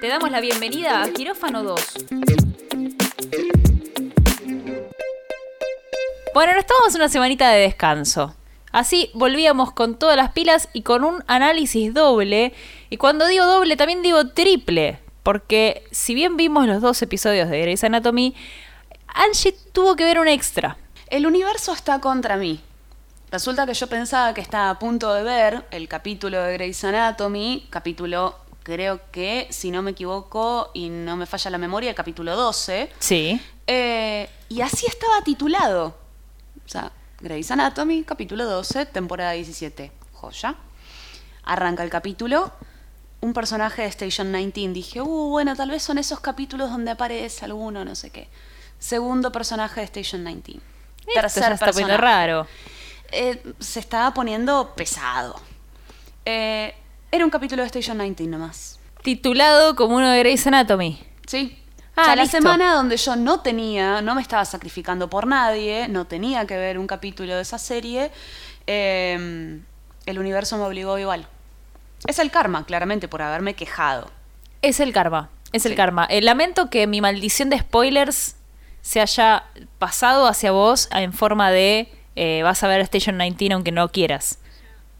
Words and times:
Te 0.00 0.06
damos 0.06 0.30
la 0.30 0.40
bienvenida 0.40 1.02
a 1.02 1.10
Quirófano 1.10 1.64
2. 1.64 1.80
Bueno, 6.32 6.54
nos 6.54 6.66
tomamos 6.66 6.94
una 6.94 7.08
semanita 7.08 7.50
de 7.50 7.62
descanso. 7.62 8.36
Así 8.70 9.10
volvíamos 9.14 9.72
con 9.72 9.98
todas 9.98 10.16
las 10.16 10.30
pilas 10.30 10.68
y 10.72 10.82
con 10.82 11.02
un 11.02 11.24
análisis 11.26 11.92
doble. 11.92 12.54
Y 12.90 12.96
cuando 12.96 13.26
digo 13.26 13.44
doble, 13.44 13.76
también 13.76 14.02
digo 14.02 14.28
triple. 14.28 15.00
Porque 15.24 15.82
si 15.90 16.14
bien 16.14 16.36
vimos 16.36 16.68
los 16.68 16.80
dos 16.80 17.02
episodios 17.02 17.50
de 17.50 17.60
Grey's 17.60 17.82
Anatomy, 17.82 18.36
Angie 19.08 19.56
tuvo 19.72 19.96
que 19.96 20.04
ver 20.04 20.20
un 20.20 20.28
extra. 20.28 20.76
El 21.08 21.26
universo 21.26 21.72
está 21.72 21.98
contra 21.98 22.36
mí. 22.36 22.60
Resulta 23.32 23.66
que 23.66 23.74
yo 23.74 23.88
pensaba 23.88 24.32
que 24.32 24.42
estaba 24.42 24.70
a 24.70 24.78
punto 24.78 25.12
de 25.12 25.24
ver 25.24 25.64
el 25.72 25.88
capítulo 25.88 26.40
de 26.40 26.52
Grey's 26.52 26.84
Anatomy, 26.84 27.66
capítulo 27.68 28.47
creo 28.68 29.00
que, 29.10 29.46
si 29.50 29.70
no 29.70 29.80
me 29.80 29.92
equivoco 29.92 30.70
y 30.74 30.90
no 30.90 31.16
me 31.16 31.24
falla 31.24 31.50
la 31.50 31.58
memoria, 31.58 31.88
el 31.88 31.96
capítulo 31.96 32.36
12. 32.36 32.90
Sí. 32.98 33.40
Eh, 33.66 34.28
y 34.50 34.60
así 34.60 34.84
estaba 34.86 35.22
titulado. 35.22 35.96
O 36.66 36.68
sea, 36.68 36.92
Grey's 37.20 37.50
Anatomy, 37.50 38.04
capítulo 38.04 38.44
12, 38.44 38.84
temporada 38.86 39.32
17. 39.32 39.90
Joya. 40.12 40.54
Arranca 41.44 41.82
el 41.82 41.88
capítulo. 41.88 42.52
Un 43.22 43.32
personaje 43.32 43.82
de 43.82 43.88
Station 43.88 44.30
19. 44.30 44.74
Dije, 44.74 45.00
uh, 45.00 45.30
bueno, 45.30 45.56
tal 45.56 45.70
vez 45.70 45.82
son 45.82 45.96
esos 45.96 46.20
capítulos 46.20 46.70
donde 46.70 46.90
aparece 46.90 47.46
alguno, 47.46 47.86
no 47.86 47.94
sé 47.94 48.10
qué. 48.10 48.28
Segundo 48.78 49.32
personaje 49.32 49.80
de 49.80 49.84
Station 49.86 50.24
19. 50.24 50.60
Tercer 51.14 51.42
se 51.42 51.54
está 51.54 51.66
poniendo 51.72 51.96
raro. 51.96 52.46
Eh, 53.12 53.42
se 53.58 53.80
estaba 53.80 54.12
poniendo 54.12 54.74
pesado. 54.76 55.40
Eh, 56.26 56.74
era 57.10 57.24
un 57.24 57.30
capítulo 57.30 57.62
de 57.62 57.66
Station 57.66 57.98
19 57.98 58.30
nomás. 58.30 58.78
Titulado 59.02 59.76
como 59.76 59.96
uno 59.96 60.10
de 60.10 60.18
Grey's 60.18 60.46
Anatomy. 60.46 60.98
Sí. 61.26 61.58
Ah, 61.96 62.14
la 62.14 62.26
semana 62.26 62.74
donde 62.74 62.96
yo 62.96 63.16
no 63.16 63.40
tenía, 63.40 64.02
no 64.02 64.14
me 64.14 64.22
estaba 64.22 64.44
sacrificando 64.44 65.10
por 65.10 65.26
nadie, 65.26 65.88
no 65.88 66.04
tenía 66.04 66.46
que 66.46 66.56
ver 66.56 66.78
un 66.78 66.86
capítulo 66.86 67.34
de 67.34 67.42
esa 67.42 67.58
serie, 67.58 68.12
em, 68.66 69.64
el 70.06 70.18
universo 70.18 70.56
me 70.58 70.64
obligó 70.64 70.96
igual. 70.98 71.26
Es 72.06 72.20
el 72.20 72.30
karma, 72.30 72.64
claramente, 72.64 73.08
por 73.08 73.20
haberme 73.20 73.54
quejado. 73.54 74.10
Es 74.62 74.78
el 74.78 74.92
karma, 74.92 75.28
es 75.52 75.66
el 75.66 75.74
karma. 75.74 76.06
Eh, 76.08 76.22
lamento 76.22 76.70
que 76.70 76.86
mi 76.86 77.00
maldición 77.00 77.50
de 77.50 77.58
spoilers 77.58 78.36
se 78.80 79.00
haya 79.00 79.44
pasado 79.80 80.28
hacia 80.28 80.52
vos 80.52 80.88
en 80.92 81.12
forma 81.12 81.50
de 81.50 81.92
eh, 82.14 82.42
vas 82.42 82.62
a 82.62 82.68
ver 82.68 82.80
Station 82.82 83.18
19 83.18 83.54
aunque 83.54 83.72
no 83.72 83.88
quieras. 83.90 84.38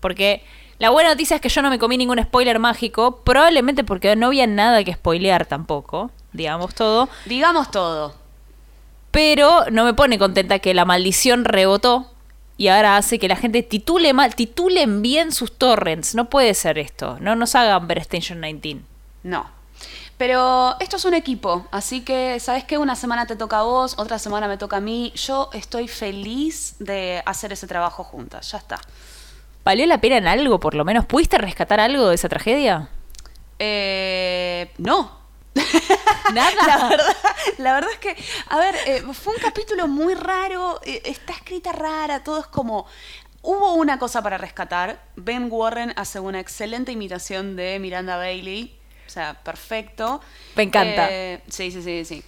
Porque 0.01 0.45
la 0.79 0.91
buena 0.91 1.11
noticia 1.11 1.37
es 1.37 1.41
que 1.41 1.49
yo 1.49 1.63
no 1.63 1.71
me 1.71 1.79
comí 1.79 1.97
ningún 1.97 2.23
spoiler 2.23 2.59
mágico, 2.59 3.21
probablemente 3.25 3.83
porque 3.83 4.15
no 4.15 4.29
había 4.29 4.47
nada 4.47 4.85
que 4.85 4.95
spoilear 4.95 5.47
tampoco, 5.47 6.11
digamos 6.33 6.75
todo. 6.75 7.09
Digamos 7.25 7.71
todo. 7.71 8.15
Pero 9.11 9.65
no 9.73 9.85
me 9.85 9.95
pone 9.95 10.19
contenta 10.19 10.61
que 10.61 10.75
la 10.75 10.85
maldición 10.85 11.45
rebotó 11.45 12.07
y 12.57 12.69
ahora 12.69 12.97
hace 12.97 13.19
que 13.19 13.29
la 13.29 13.37
gente 13.37 13.63
titule 13.63 14.13
mal, 14.13 14.35
titulen 14.35 15.03
bien 15.03 15.33
sus 15.33 15.57
torrents. 15.57 16.15
No 16.15 16.29
puede 16.29 16.55
ser 16.55 16.79
esto. 16.79 17.17
No 17.21 17.35
nos 17.35 17.55
hagan 17.55 17.87
ver 17.89 17.99
Station 17.99 18.41
19. 18.41 18.83
No. 19.23 19.47
Pero 20.19 20.75
esto 20.81 20.97
es 20.97 21.05
un 21.05 21.15
equipo, 21.15 21.69
así 21.71 22.01
que, 22.01 22.41
¿sabes 22.41 22.65
qué? 22.65 22.77
Una 22.77 22.97
semana 22.97 23.27
te 23.27 23.37
toca 23.37 23.61
a 23.61 23.63
vos, 23.63 23.95
otra 23.99 24.19
semana 24.19 24.49
me 24.49 24.59
toca 24.59 24.79
a 24.79 24.81
mí. 24.81 25.13
Yo 25.15 25.49
estoy 25.53 25.87
feliz 25.87 26.75
de 26.81 27.23
hacer 27.25 27.53
ese 27.53 27.69
trabajo 27.69 28.03
juntas, 28.03 28.51
ya 28.51 28.59
está. 28.59 28.81
¿Valió 29.69 29.85
la 29.85 30.01
pena 30.01 30.17
en 30.17 30.27
algo, 30.27 30.59
por 30.59 30.75
lo 30.75 30.83
menos? 30.83 31.05
¿Pudiste 31.05 31.37
rescatar 31.37 31.79
algo 31.79 32.09
de 32.09 32.15
esa 32.15 32.27
tragedia? 32.27 32.89
Eh, 33.59 34.73
no. 34.79 35.19
Nada. 36.33 36.55
la, 36.67 36.89
verdad, 36.89 37.17
la 37.59 37.75
verdad 37.75 37.91
es 37.93 37.99
que, 37.99 38.17
a 38.49 38.57
ver, 38.57 38.75
eh, 38.87 39.03
fue 39.13 39.35
un 39.35 39.41
capítulo 39.41 39.87
muy 39.87 40.15
raro, 40.15 40.81
eh, 40.87 41.03
está 41.05 41.35
escrita 41.35 41.73
rara, 41.73 42.25
todo 42.25 42.41
es 42.41 42.47
como... 42.47 42.87
Hubo 43.43 43.75
una 43.75 43.99
cosa 43.99 44.23
para 44.23 44.39
rescatar. 44.39 45.03
Ben 45.17 45.49
Warren 45.51 45.93
hace 45.97 46.19
una 46.19 46.41
excelente 46.41 46.91
imitación 46.93 47.55
de 47.55 47.79
Miranda 47.79 48.17
Bailey. 48.17 48.75
O 49.07 49.11
sea, 49.11 49.35
perfecto. 49.35 50.23
Me 50.57 50.63
encanta. 50.63 51.09
Eh, 51.11 51.43
sí, 51.47 51.71
sí, 51.71 51.83
sí, 51.83 52.07
sí. 52.07 52.25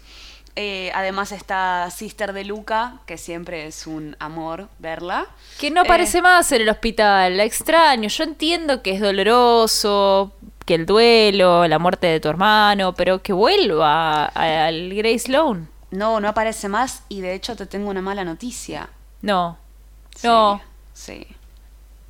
Eh, 0.56 0.91
además 0.94 1.33
está 1.33 1.88
Sister 1.91 2.33
de 2.33 2.44
Luca, 2.44 2.94
que 3.06 3.16
siempre 3.19 3.66
es 3.66 3.87
un 3.87 4.16
amor 4.19 4.69
verla. 4.78 5.27
Que 5.59 5.71
no 5.71 5.83
aparece 5.83 6.19
Eh, 6.19 6.22
más 6.22 6.50
en 6.53 6.62
el 6.62 6.69
hospital, 6.69 7.37
la 7.37 7.44
extraño. 7.44 8.09
Yo 8.09 8.25
entiendo 8.25 8.83
que 8.83 8.93
es 8.94 9.00
doloroso, 9.00 10.33
que 10.66 10.75
el 10.75 10.87
duelo, 10.87 11.66
la 11.69 11.78
muerte 11.78 12.06
de 12.09 12.21
tu 12.21 12.28
hermano, 12.28 12.94
pero 12.94 13.22
que 13.22 13.33
vuelva 13.33 14.25
a- 14.27 14.66
al 14.66 14.93
Grace 14.94 15.21
Sloan. 15.21 15.69
No, 15.93 16.21
no 16.21 16.28
aparece 16.28 16.69
más 16.69 17.03
y 17.09 17.21
de 17.21 17.34
hecho 17.34 17.56
te 17.56 17.66
tengo 17.66 17.91
una 17.91 18.03
mala 18.03 18.25
noticia. 18.25 18.89
No. 19.22 19.56
Sí, 20.15 20.27
No. 20.27 20.60
Sí. 20.93 21.27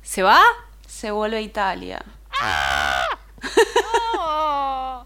¿Se 0.03 0.23
va? 0.23 0.39
Se 0.87 1.11
vuelve 1.11 1.37
a 1.37 1.41
Italia. 1.41 2.03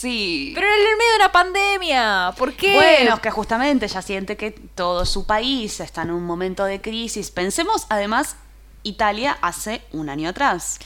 Sí. 0.00 0.52
Pero 0.54 0.66
en 0.66 0.72
el 0.72 0.96
medio 0.96 1.10
de 1.10 1.16
una 1.16 1.32
pandemia. 1.32 2.34
¿Por 2.38 2.54
qué? 2.54 2.74
Bueno, 2.74 3.16
es 3.16 3.20
que 3.20 3.30
justamente 3.30 3.84
ella 3.84 4.00
siente 4.00 4.36
que 4.36 4.50
todo 4.50 5.04
su 5.04 5.26
país 5.26 5.78
está 5.80 6.02
en 6.02 6.10
un 6.10 6.24
momento 6.24 6.64
de 6.64 6.80
crisis. 6.80 7.30
Pensemos, 7.30 7.84
además, 7.90 8.36
Italia 8.82 9.36
hace 9.42 9.82
un 9.92 10.08
año 10.08 10.30
atrás. 10.30 10.78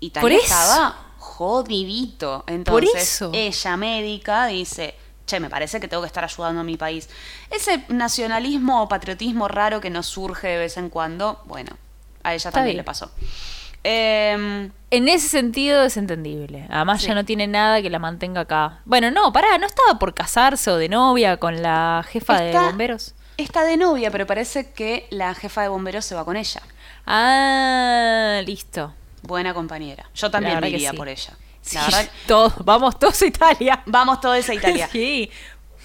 Italia 0.00 0.20
Por 0.20 0.32
eso. 0.32 0.42
estaba 0.42 0.96
jodidito. 1.18 2.42
Entonces, 2.48 3.02
eso. 3.02 3.30
ella 3.32 3.76
médica 3.76 4.46
dice, 4.46 4.96
che, 5.24 5.38
me 5.38 5.48
parece 5.48 5.78
que 5.78 5.86
tengo 5.86 6.02
que 6.02 6.08
estar 6.08 6.24
ayudando 6.24 6.62
a 6.62 6.64
mi 6.64 6.76
país. 6.76 7.08
Ese 7.50 7.84
nacionalismo 7.88 8.82
o 8.82 8.88
patriotismo 8.88 9.46
raro 9.46 9.80
que 9.80 9.90
nos 9.90 10.06
surge 10.06 10.48
de 10.48 10.58
vez 10.58 10.76
en 10.76 10.88
cuando, 10.88 11.40
bueno, 11.44 11.76
a 12.24 12.34
ella 12.34 12.50
también 12.50 12.76
le 12.76 12.82
pasó. 12.82 13.12
Em, 13.84 14.70
En 14.90 15.08
ese 15.08 15.28
sentido 15.28 15.82
es 15.84 15.96
entendible. 15.96 16.66
Además 16.70 17.00
Sí. 17.00 17.08
ya 17.08 17.14
no 17.14 17.24
tiene 17.24 17.46
nada 17.46 17.80
que 17.80 17.88
la 17.90 17.98
mantenga 17.98 18.42
acá. 18.42 18.80
Bueno, 18.84 19.10
no, 19.10 19.32
pará, 19.32 19.56
¿no 19.58 19.66
estaba 19.66 19.98
por 19.98 20.12
casarse 20.14 20.70
o 20.70 20.76
de 20.76 20.88
novia 20.90 21.38
con 21.38 21.62
la 21.62 22.04
jefa 22.08 22.40
de 22.40 22.52
bomberos? 22.58 23.14
está 23.38 23.64
de 23.64 23.76
novia, 23.78 24.10
pero 24.10 24.26
parece 24.26 24.70
que 24.72 25.06
la 25.10 25.34
jefa 25.34 25.62
de 25.62 25.68
bomberos 25.68 26.04
se 26.04 26.14
va 26.14 26.24
con 26.24 26.36
ella. 26.36 26.60
Ah, 27.06 28.40
listo. 28.44 28.92
Buena 29.22 29.54
compañera. 29.54 30.04
Yo 30.14 30.30
también 30.30 30.60
me 30.60 30.68
iría 30.68 30.90
sí. 30.90 30.96
por 30.96 31.08
ella. 31.08 31.32
Sí, 31.62 31.76
La 31.76 31.84
verdad, 31.84 32.08
todos, 32.26 32.52
vamos 32.64 32.98
todos 32.98 33.22
a 33.22 33.26
Italia. 33.26 33.82
vamos 33.86 34.20
todos 34.20 34.48
a 34.48 34.54
Italia. 34.60 34.88
Sí. 34.92 35.30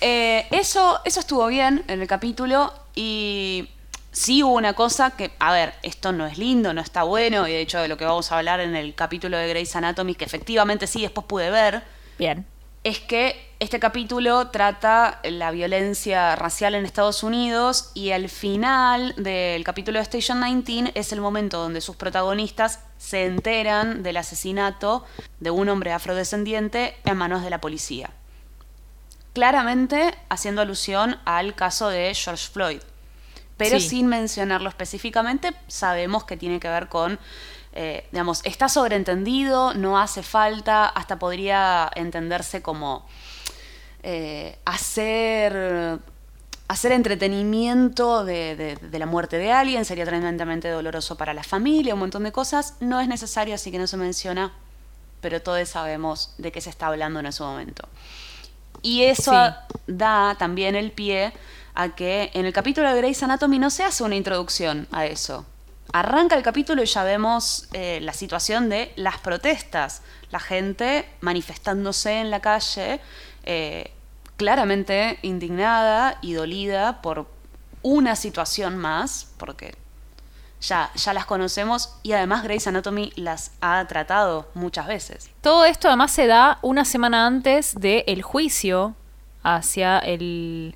Eh, 0.01 0.45
eso, 0.51 0.99
eso 1.05 1.19
estuvo 1.21 1.47
bien 1.47 1.83
en 1.87 2.01
el 2.01 2.07
capítulo 2.07 2.73
y 2.93 3.69
sí 4.17 4.41
hubo 4.41 4.53
una 4.53 4.73
cosa 4.73 5.11
que, 5.11 5.31
a 5.39 5.51
ver, 5.51 5.75
esto 5.83 6.11
no 6.11 6.25
es 6.25 6.37
lindo, 6.37 6.73
no 6.73 6.81
está 6.81 7.03
bueno, 7.03 7.47
y 7.47 7.51
de 7.51 7.61
hecho 7.61 7.79
de 7.79 7.87
lo 7.87 7.97
que 7.97 8.05
vamos 8.05 8.31
a 8.31 8.37
hablar 8.37 8.59
en 8.59 8.75
el 8.75 8.95
capítulo 8.95 9.37
de 9.37 9.47
Grey's 9.47 9.75
Anatomy, 9.75 10.15
que 10.15 10.25
efectivamente 10.25 10.87
sí 10.87 11.01
después 11.01 11.27
pude 11.27 11.51
ver, 11.51 11.83
Bien. 12.17 12.45
es 12.83 12.99
que 12.99 13.47
este 13.59 13.79
capítulo 13.79 14.47
trata 14.47 15.19
la 15.23 15.51
violencia 15.51 16.35
racial 16.35 16.73
en 16.73 16.85
Estados 16.85 17.21
Unidos 17.21 17.91
y 17.93 18.09
al 18.09 18.27
final 18.27 19.13
del 19.17 19.63
capítulo 19.63 19.99
de 19.99 20.03
Station 20.03 20.41
19 20.41 20.91
es 20.95 21.11
el 21.11 21.21
momento 21.21 21.59
donde 21.59 21.81
sus 21.81 21.95
protagonistas 21.95 22.79
se 22.97 23.25
enteran 23.25 24.01
del 24.01 24.17
asesinato 24.17 25.05
de 25.39 25.51
un 25.51 25.69
hombre 25.69 25.91
afrodescendiente 25.91 26.95
en 27.05 27.17
manos 27.17 27.43
de 27.43 27.51
la 27.51 27.61
policía. 27.61 28.09
Claramente 29.33 30.15
haciendo 30.29 30.61
alusión 30.61 31.17
al 31.25 31.53
caso 31.53 31.89
de 31.89 32.11
George 32.15 32.47
Floyd. 32.51 32.81
Pero 33.57 33.79
Sí. 33.79 33.89
sin 33.89 34.07
mencionarlo 34.07 34.69
específicamente, 34.69 35.51
sabemos 35.67 36.23
que 36.23 36.37
tiene 36.37 36.59
que 36.59 36.69
ver 36.69 36.87
con, 36.89 37.19
eh, 37.73 38.07
digamos, 38.11 38.41
está 38.45 38.69
sobreentendido, 38.69 39.73
no 39.73 39.99
hace 39.99 40.21
falta, 40.23 40.85
hasta 40.87 41.17
podría 41.19 41.89
entenderse 41.95 42.61
como 42.61 43.05
eh, 44.03 44.57
hacer, 44.63 45.99
hacer 46.67 46.91
entretenimiento 46.91 48.23
de, 48.23 48.55
de- 48.55 48.75
de 48.75 48.99
la 48.99 49.05
muerte 49.05 49.37
de 49.37 49.51
alguien, 49.51 49.83
sería 49.85 50.05
tremendamente 50.05 50.69
doloroso 50.69 51.17
para 51.17 51.33
la 51.33 51.43
familia, 51.43 51.93
un 51.93 51.99
montón 52.01 52.23
de 52.23 52.31
cosas. 52.31 52.75
No 52.79 52.99
es 53.01 53.07
necesario, 53.07 53.55
así 53.55 53.71
que 53.71 53.79
no 53.79 53.87
se 53.87 53.97
menciona, 53.97 54.53
pero 55.19 55.41
todos 55.41 55.67
sabemos 55.67 56.33
de 56.37 56.51
qué 56.51 56.61
se 56.61 56.69
está 56.69 56.87
hablando 56.87 57.19
en 57.19 57.25
ese 57.25 57.43
momento. 57.43 57.87
Y 58.83 59.03
eso 59.03 59.31
Sí. 59.33 59.81
da 59.87 60.35
también 60.37 60.75
el 60.75 60.91
pie 60.91 61.33
a 61.77 61.89
que 61.89 62.31
en 62.33 62.47
el 62.47 62.53
capítulo 62.53 62.89
de 62.89 62.97
Grey's 62.97 63.21
Anatomy 63.21 63.59
no 63.59 63.69
se 63.69 63.83
hace 63.83 64.03
una 64.03 64.15
introducción 64.15 64.87
a 64.91 65.05
eso. 65.05 65.45
Arranca 65.93 66.35
el 66.35 66.41
capítulo 66.41 66.81
y 66.81 66.87
ya 66.87 67.03
vemos 67.03 67.67
eh, 67.71 67.99
la 68.01 68.13
situación 68.13 68.67
de 68.67 68.91
las 68.95 69.19
protestas, 69.19 70.01
la 70.31 70.39
gente 70.39 71.07
manifestándose 71.21 72.19
en 72.19 72.31
la 72.31 72.39
calle, 72.39 72.99
eh, 73.43 73.91
claramente 74.37 75.19
indignada 75.21 76.17
y 76.23 76.33
dolida 76.33 77.03
por 77.03 77.27
una 77.83 78.15
situación 78.15 78.75
más, 78.75 79.27
porque 79.37 79.75
ya, 80.59 80.89
ya 80.95 81.13
las 81.13 81.27
conocemos 81.27 81.93
y 82.01 82.13
además 82.13 82.41
Grey's 82.41 82.65
Anatomy 82.65 83.13
las 83.15 83.51
ha 83.61 83.85
tratado 83.87 84.49
muchas 84.55 84.87
veces. 84.87 85.29
Todo 85.41 85.63
esto 85.63 85.89
además 85.89 86.09
se 86.09 86.25
da 86.25 86.57
una 86.63 86.85
semana 86.85 87.27
antes 87.27 87.75
del 87.75 88.23
juicio 88.23 88.95
hacia 89.43 89.99
el 89.99 90.75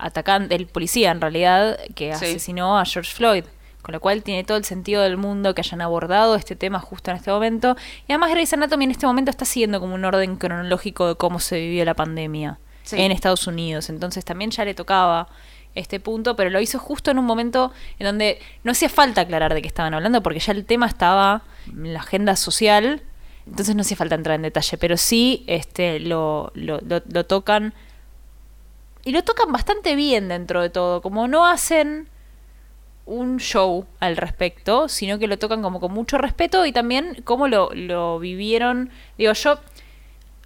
atacante, 0.00 0.54
el 0.54 0.66
policía 0.66 1.10
en 1.10 1.20
realidad, 1.20 1.78
que 1.94 2.06
Sí. 2.14 2.24
asesinó 2.26 2.78
a 2.78 2.84
George 2.84 3.12
Floyd. 3.14 3.44
Con 3.82 3.94
lo 3.94 4.00
cual 4.00 4.22
tiene 4.22 4.44
todo 4.44 4.58
el 4.58 4.64
sentido 4.64 5.02
del 5.02 5.16
mundo 5.16 5.54
que 5.54 5.62
hayan 5.62 5.80
abordado 5.80 6.34
este 6.34 6.54
tema 6.54 6.80
justo 6.80 7.10
en 7.10 7.16
este 7.16 7.30
momento. 7.30 7.76
Y 8.06 8.12
además 8.12 8.30
Grey's 8.30 8.52
Anatomy 8.52 8.84
en 8.84 8.90
este 8.90 9.06
momento 9.06 9.30
está 9.30 9.46
siguiendo 9.46 9.80
como 9.80 9.94
un 9.94 10.04
orden 10.04 10.36
cronológico 10.36 11.08
de 11.08 11.14
cómo 11.14 11.40
se 11.40 11.58
vivió 11.58 11.84
la 11.86 11.94
pandemia 11.94 12.58
Sí. 12.82 13.00
en 13.00 13.10
Estados 13.10 13.46
Unidos. 13.46 13.88
Entonces 13.88 14.22
también 14.24 14.50
ya 14.50 14.66
le 14.66 14.74
tocaba 14.74 15.28
este 15.74 15.98
punto, 15.98 16.36
pero 16.36 16.50
lo 16.50 16.60
hizo 16.60 16.78
justo 16.78 17.10
en 17.10 17.18
un 17.18 17.24
momento 17.24 17.72
en 17.98 18.04
donde 18.06 18.38
no 18.64 18.72
hacía 18.72 18.90
falta 18.90 19.22
aclarar 19.22 19.54
de 19.54 19.62
qué 19.62 19.68
estaban 19.68 19.94
hablando, 19.94 20.22
porque 20.22 20.40
ya 20.40 20.52
el 20.52 20.66
tema 20.66 20.86
estaba 20.86 21.42
en 21.66 21.94
la 21.94 22.00
agenda 22.00 22.36
social, 22.36 23.02
entonces 23.46 23.74
no 23.76 23.80
hacía 23.80 23.96
falta 23.96 24.14
entrar 24.14 24.34
en 24.36 24.42
detalle, 24.42 24.76
pero 24.76 24.98
sí 24.98 25.42
este, 25.46 26.00
lo, 26.00 26.52
lo, 26.54 26.80
lo- 26.86 27.02
lo 27.10 27.24
tocan 27.24 27.72
y 29.04 29.12
lo 29.12 29.22
tocan 29.22 29.52
bastante 29.52 29.94
bien 29.94 30.28
dentro 30.28 30.62
de 30.62 30.70
todo, 30.70 31.02
como 31.02 31.28
no 31.28 31.46
hacen 31.46 32.08
un 33.06 33.38
show 33.38 33.86
al 33.98 34.16
respecto, 34.16 34.88
sino 34.88 35.18
que 35.18 35.26
lo 35.26 35.38
tocan 35.38 35.62
como 35.62 35.80
con 35.80 35.92
mucho 35.92 36.18
respeto 36.18 36.64
y 36.66 36.72
también 36.72 37.22
cómo 37.24 37.48
lo, 37.48 37.70
lo 37.74 38.18
vivieron. 38.18 38.90
Digo, 39.18 39.32
yo 39.32 39.58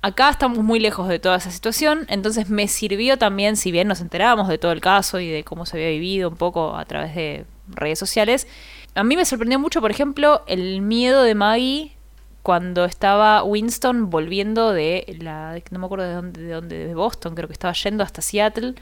acá 0.01 0.31
estamos 0.31 0.59
muy 0.59 0.81
lejos 0.81 1.09
de 1.09 1.19
toda 1.19 1.37
esa 1.37 1.51
situación, 1.51 2.07
entonces 2.09 2.49
me 2.51 2.69
sirvió 2.69 3.19
también, 3.19 3.57
si 3.57 3.73
bien 3.73 3.89
nos 3.89 4.01
enterábamos 4.01 4.49
de 4.49 4.59
todo 4.59 4.73
el 4.73 4.81
caso 4.81 5.19
y 5.19 5.29
de 5.29 5.45
cómo 5.45 5.67
se 5.67 5.77
había 5.77 5.89
vivido 5.89 6.29
un 6.29 6.37
poco 6.37 6.77
a 6.77 6.85
través 6.85 7.15
de 7.15 7.47
redes 7.69 7.99
sociales, 7.99 8.47
a 8.95 9.03
mí 9.03 9.17
me 9.17 9.25
sorprendió 9.25 9.59
mucho, 9.59 9.81
por 9.81 9.91
ejemplo, 9.91 10.43
el 10.47 10.81
miedo 10.83 11.23
de 11.23 11.35
Maggie 11.35 11.97
cuando 12.45 12.85
estaba 12.85 13.43
Winston 13.43 14.11
volviendo 14.11 14.75
de 14.75 15.17
la 15.19 15.59
no 15.71 15.79
me 15.79 15.87
acuerdo 15.87 16.05
de 16.07 16.13
dónde 16.13 16.43
de 16.43 16.53
dónde 16.53 16.87
de 16.89 16.95
Boston 16.95 17.35
creo 17.35 17.49
que 17.49 17.55
estaba 17.55 17.73
yendo 17.73 18.05
hasta 18.05 18.21
Seattle 18.21 18.75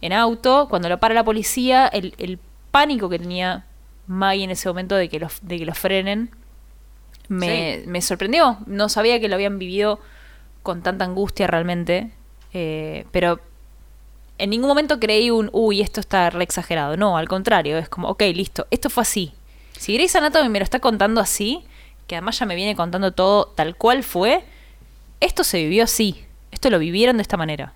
en 0.00 0.12
auto 0.12 0.68
cuando 0.70 0.88
lo 0.88 1.00
para 1.00 1.12
la 1.12 1.24
policía 1.24 1.88
el, 1.88 2.14
el 2.18 2.38
pánico 2.70 3.08
que 3.08 3.18
tenía 3.18 3.64
Maggie 4.06 4.44
en 4.44 4.50
ese 4.52 4.68
momento 4.68 4.94
de 4.94 5.08
que 5.08 5.18
lo, 5.18 5.28
de 5.42 5.58
que 5.58 5.74
frenen 5.74 6.30
me, 7.28 7.80
Sí. 7.80 7.88
me 7.88 8.00
sorprendió. 8.00 8.58
No 8.66 8.88
sabía 8.88 9.18
que 9.20 9.28
lo 9.28 9.34
habían 9.34 9.58
vivido 9.58 9.98
con 10.62 10.82
tanta 10.82 11.04
angustia 11.04 11.48
realmente 11.48 12.12
eh, 12.52 13.06
pero 13.10 13.40
en 14.38 14.50
ningún 14.50 14.68
momento 14.68 15.00
creí 15.00 15.32
un 15.32 15.50
uy 15.52 15.80
esto 15.80 15.98
está 15.98 16.30
re 16.30 16.44
exagerado 16.44 16.96
no 16.96 17.16
al 17.16 17.26
contrario 17.28 17.76
es 17.76 17.88
como 17.88 18.08
ok 18.08 18.22
listo 18.34 18.68
esto 18.70 18.88
fue 18.88 19.02
así. 19.02 19.32
Si 19.76 19.94
Grey's 19.94 20.14
Anatomy 20.14 20.48
me 20.48 20.60
lo 20.60 20.64
está 20.64 20.78
contando 20.78 21.20
así 21.20 21.64
que 22.10 22.16
además 22.16 22.36
ya 22.36 22.44
me 22.44 22.56
viene 22.56 22.74
contando 22.74 23.12
todo 23.12 23.46
tal 23.46 23.76
cual 23.76 24.02
fue 24.02 24.44
esto 25.20 25.44
se 25.44 25.58
vivió 25.58 25.84
así 25.84 26.26
esto 26.50 26.68
lo 26.68 26.80
vivieron 26.80 27.18
de 27.18 27.22
esta 27.22 27.36
manera 27.36 27.72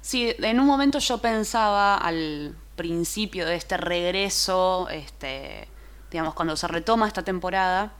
Sí, 0.00 0.34
en 0.38 0.58
un 0.58 0.66
momento 0.66 1.00
yo 1.00 1.18
pensaba 1.18 1.96
al 1.96 2.56
principio 2.76 3.44
de 3.44 3.56
este 3.56 3.76
regreso, 3.76 4.88
este, 4.88 5.68
digamos, 6.10 6.32
cuando 6.32 6.56
se 6.56 6.66
retoma 6.66 7.06
esta 7.06 7.22
temporada, 7.22 7.92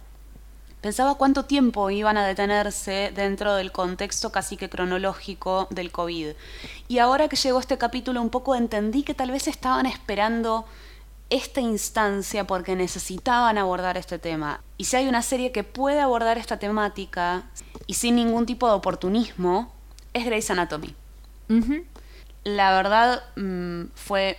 pensaba 0.80 1.16
cuánto 1.16 1.44
tiempo 1.44 1.90
iban 1.90 2.16
a 2.16 2.26
detenerse 2.26 3.12
dentro 3.14 3.56
del 3.56 3.72
contexto 3.72 4.32
casi 4.32 4.56
que 4.56 4.70
cronológico 4.70 5.66
del 5.70 5.92
COVID. 5.92 6.28
Y 6.88 6.98
ahora 6.98 7.28
que 7.28 7.36
llegó 7.36 7.60
este 7.60 7.76
capítulo 7.76 8.22
un 8.22 8.30
poco 8.30 8.54
entendí 8.54 9.02
que 9.02 9.12
tal 9.12 9.30
vez 9.30 9.48
estaban 9.48 9.84
esperando 9.84 10.64
esta 11.30 11.60
instancia 11.60 12.46
porque 12.46 12.76
necesitaban 12.76 13.58
abordar 13.58 13.96
este 13.96 14.18
tema. 14.18 14.62
Y 14.76 14.84
si 14.84 14.96
hay 14.96 15.08
una 15.08 15.22
serie 15.22 15.52
que 15.52 15.64
puede 15.64 16.00
abordar 16.00 16.38
esta 16.38 16.58
temática 16.58 17.44
y 17.86 17.94
sin 17.94 18.16
ningún 18.16 18.46
tipo 18.46 18.66
de 18.66 18.74
oportunismo, 18.74 19.72
es 20.14 20.24
Grey's 20.24 20.50
Anatomy. 20.50 20.94
La 22.44 22.72
verdad 22.72 23.22
mm, 23.36 23.86
fue 23.94 24.38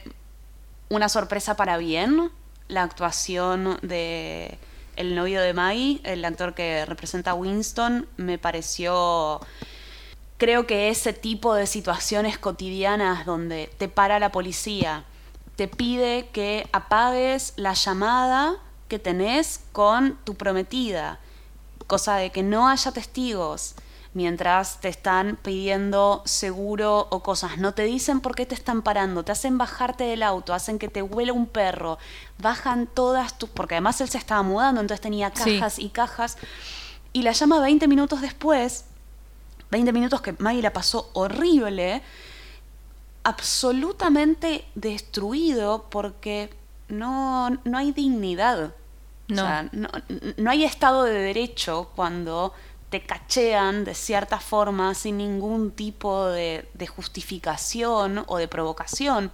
una 0.90 1.10
sorpresa 1.10 1.56
para 1.56 1.78
bien 1.78 2.32
la 2.68 2.84
actuación 2.84 3.80
de 3.82 4.58
el 4.96 5.16
novio 5.16 5.42
de 5.42 5.54
Maggie, 5.54 6.02
el 6.04 6.26
actor 6.26 6.54
que 6.54 6.86
representa 6.86 7.32
a 7.32 7.34
Winston, 7.34 8.08
me 8.18 8.38
pareció 8.38 9.40
creo 10.40 10.66
que 10.66 10.90
ese 10.90 11.14
tipo 11.14 11.54
de 11.54 11.68
situaciones 11.68 12.38
cotidianas 12.38 13.26
donde 13.26 13.70
te 13.78 13.90
para 13.90 14.20
la 14.20 14.32
policía, 14.32 15.04
te 15.60 15.68
pide 15.68 16.30
que 16.32 16.70
apagues 16.72 17.52
la 17.58 17.74
llamada 17.74 18.56
que 18.88 18.98
tenés 18.98 19.60
con 19.74 20.16
tu 20.24 20.36
prometida, 20.36 21.20
cosa 21.86 22.16
de 22.16 22.30
que 22.30 22.44
no 22.44 22.70
haya 22.70 22.94
testigos 22.94 23.76
mientras 24.14 24.80
te 24.80 24.88
están 24.88 25.36
pidiendo 25.36 26.22
seguro 26.24 27.08
o 27.10 27.22
cosas. 27.22 27.58
No 27.58 27.74
te 27.74 27.84
dicen 27.84 28.22
por 28.22 28.36
qué 28.36 28.46
te 28.46 28.56
están 28.56 28.84
parando, 28.84 29.24
te 29.24 29.34
hacen 29.34 29.58
bajarte 29.58 30.06
del 30.06 30.24
auto, 30.24 30.54
hacen 30.54 30.80
que 30.80 30.88
te 30.88 31.02
huele 31.02 31.34
un 31.34 31.46
perro, 31.46 31.98
bajan 32.38 32.88
todas 32.88 33.38
tus... 33.38 33.50
porque 33.50 33.76
además 33.76 34.00
él 34.00 34.08
se 34.08 34.18
estaba 34.18 34.44
mudando, 34.44 34.80
entonces 34.80 35.02
tenía 35.02 35.30
Sí. 35.36 35.60
cajas 35.60 35.78
y 35.78 35.90
cajas. 35.90 36.38
Y 37.12 37.24
la 37.24 37.34
llama 37.34 37.60
20 37.60 37.86
minutos 37.90 38.22
después, 38.22 38.86
20 39.72 39.92
minutos 39.92 40.22
que 40.22 40.34
Maggie 40.40 40.62
la 40.62 40.72
pasó 40.72 41.10
horrible, 41.12 42.02
absolutamente 43.30 44.66
destruido 44.76 45.86
porque 45.90 46.50
no, 46.88 47.50
no 47.64 47.78
hay 47.78 47.92
dignidad. 47.92 48.74
No. 49.28 49.44
O 49.44 49.46
sea, 49.46 49.70
no, 49.72 49.90
no 50.38 50.50
hay 50.50 50.66
estado 50.66 51.04
de 51.04 51.14
derecho 51.14 51.92
cuando 51.96 52.54
te 52.90 53.02
cachean 53.02 53.86
de 53.86 53.94
cierta 53.94 54.40
forma 54.40 54.96
sin 54.96 55.18
ningún 55.18 55.72
tipo 55.72 56.26
de, 56.28 56.68
de 56.74 56.88
justificación 56.88 58.24
o 58.28 58.38
de 58.38 58.48
provocación. 58.48 59.32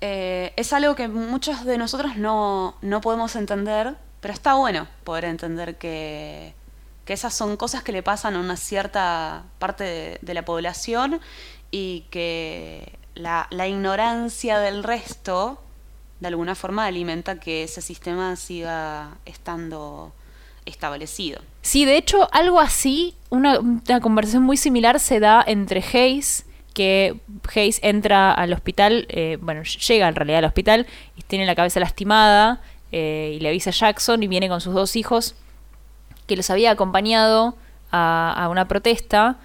Eh, 0.00 0.52
es 0.56 0.72
algo 0.72 0.94
que 0.94 1.08
muchos 1.08 1.64
de 1.64 1.78
nosotros 1.78 2.16
no, 2.16 2.76
no 2.80 3.00
podemos 3.00 3.36
entender, 3.36 3.94
pero 4.20 4.34
está 4.34 4.54
bueno 4.54 4.88
poder 5.04 5.26
entender 5.26 5.76
que, 5.76 6.54
que 7.04 7.12
esas 7.12 7.34
son 7.34 7.56
cosas 7.56 7.82
que 7.82 7.92
le 7.92 8.02
pasan 8.02 8.36
a 8.36 8.40
una 8.40 8.56
cierta 8.56 9.44
parte 9.58 9.84
de, 9.84 10.18
de 10.22 10.34
la 10.34 10.44
población 10.44 11.20
y 11.70 12.06
que 12.10 12.98
la, 13.14 13.46
la 13.50 13.68
ignorancia 13.68 14.58
del 14.58 14.82
resto 14.82 15.60
de 16.20 16.28
alguna 16.28 16.54
forma 16.54 16.86
alimenta 16.86 17.38
que 17.38 17.64
ese 17.64 17.82
sistema 17.82 18.36
siga 18.36 19.10
estando 19.26 20.12
establecido. 20.64 21.40
Sí, 21.62 21.84
de 21.84 21.96
hecho, 21.96 22.28
algo 22.32 22.60
así, 22.60 23.14
una, 23.30 23.58
una 23.60 24.00
conversación 24.00 24.42
muy 24.42 24.56
similar 24.56 25.00
se 25.00 25.20
da 25.20 25.44
entre 25.46 25.82
Hayes, 25.82 26.46
que 26.72 27.20
Hayes 27.54 27.78
entra 27.82 28.32
al 28.32 28.52
hospital, 28.52 29.06
eh, 29.10 29.38
bueno, 29.40 29.62
llega 29.62 30.08
en 30.08 30.14
realidad 30.14 30.38
al 30.38 30.46
hospital 30.46 30.86
y 31.16 31.22
tiene 31.22 31.46
la 31.46 31.54
cabeza 31.54 31.78
lastimada 31.80 32.60
eh, 32.90 33.34
y 33.36 33.40
le 33.40 33.50
avisa 33.50 33.70
a 33.70 33.72
Jackson 33.72 34.22
y 34.22 34.26
viene 34.26 34.48
con 34.48 34.60
sus 34.60 34.74
dos 34.74 34.96
hijos 34.96 35.34
que 36.26 36.36
los 36.36 36.48
había 36.50 36.70
acompañado 36.70 37.54
a, 37.90 38.32
a 38.32 38.48
una 38.48 38.66
protesta. 38.66 39.36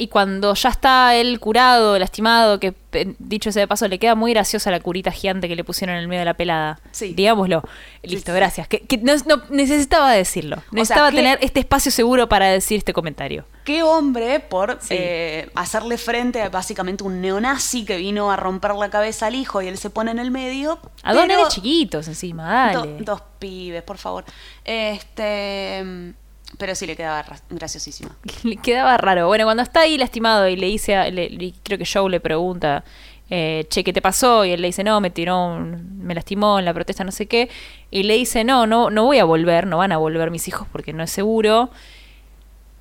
Y 0.00 0.08
cuando 0.08 0.54
ya 0.54 0.70
está 0.70 1.14
él 1.14 1.38
curado, 1.40 1.98
lastimado, 1.98 2.58
que 2.58 2.72
pe- 2.72 3.14
dicho 3.18 3.52
sea 3.52 3.60
de 3.60 3.68
paso, 3.68 3.86
le 3.86 3.98
queda 3.98 4.14
muy 4.14 4.32
graciosa 4.32 4.70
la 4.70 4.80
curita 4.80 5.10
gigante 5.12 5.46
que 5.46 5.54
le 5.54 5.62
pusieron 5.62 5.94
en 5.96 6.00
el 6.00 6.08
medio 6.08 6.20
de 6.20 6.24
la 6.24 6.32
pelada. 6.34 6.80
Sí. 6.90 7.12
Digámoslo. 7.12 7.62
Listo, 8.02 8.32
sí. 8.32 8.36
gracias. 8.36 8.66
Que, 8.66 8.80
que 8.80 8.96
no, 8.96 9.12
no- 9.26 9.42
necesitaba 9.50 10.10
decirlo. 10.12 10.62
Necesitaba 10.72 11.10
¿qué- 11.10 11.16
tener 11.16 11.38
este 11.42 11.60
espacio 11.60 11.92
seguro 11.92 12.30
para 12.30 12.46
decir 12.48 12.78
este 12.78 12.94
comentario. 12.94 13.44
¿Qué 13.64 13.82
hombre 13.82 14.40
por 14.40 14.78
Sí. 14.80 14.94
eh, 14.98 15.50
hacerle 15.54 15.98
frente 15.98 16.40
a 16.40 16.48
básicamente 16.48 17.04
un 17.04 17.20
neonazi 17.20 17.84
que 17.84 17.98
vino 17.98 18.32
a 18.32 18.36
romper 18.36 18.74
la 18.76 18.88
cabeza 18.88 19.26
al 19.26 19.34
hijo 19.34 19.60
y 19.60 19.68
él 19.68 19.76
se 19.76 19.90
pone 19.90 20.12
en 20.12 20.18
el 20.18 20.30
medio? 20.30 20.78
A 21.02 21.12
dos 21.12 21.26
nenes 21.26 21.48
chiquitos 21.48 22.08
encima, 22.08 22.72
Do- 22.72 22.86
dos 23.00 23.22
pibes, 23.38 23.82
por 23.82 23.98
favor. 23.98 24.24
Este, 24.64 26.14
pero 26.60 26.76
sí 26.76 26.86
le 26.86 26.94
quedaba 26.94 27.22
ra- 27.22 27.40
graciosísima. 27.50 28.16
Le 28.44 28.56
quedaba 28.58 28.96
raro. 28.98 29.26
Bueno, 29.26 29.44
cuando 29.44 29.64
está 29.64 29.80
ahí 29.80 29.98
lastimado 29.98 30.46
y 30.46 30.54
le 30.54 30.66
dice, 30.68 30.94
a- 30.94 31.10
le- 31.10 31.54
creo 31.64 31.78
que 31.78 31.84
Joe 31.92 32.08
le 32.08 32.20
pregunta, 32.20 32.84
eh, 33.30 33.64
che, 33.68 33.82
¿qué 33.82 33.92
te 33.92 34.00
pasó? 34.02 34.44
Y 34.44 34.52
él 34.52 34.60
le 34.60 34.68
dice, 34.68 34.84
no, 34.84 35.00
me 35.00 35.10
tiró, 35.10 35.44
un- 35.46 35.98
me 36.06 36.14
lastimó 36.14 36.58
en 36.58 36.64
la 36.64 36.72
protesta, 36.74 37.02
no 37.02 37.10
sé 37.12 37.26
qué. 37.26 37.48
Y 37.90 38.02
le 38.04 38.14
dice, 38.14 38.44
no, 38.44 38.66
no, 38.66 38.90
no 38.90 39.04
voy 39.06 39.18
a 39.18 39.24
volver, 39.24 39.66
no 39.66 39.78
van 39.78 39.90
a 39.92 39.96
volver 39.98 40.30
mis 40.30 40.46
hijos 40.46 40.68
porque 40.70 40.92
no 40.92 41.02
es 41.02 41.10
seguro. 41.10 41.70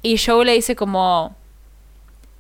Y 0.04 0.18
Joe 0.18 0.46
le 0.46 0.54
dice 0.54 0.76
como, 0.76 1.36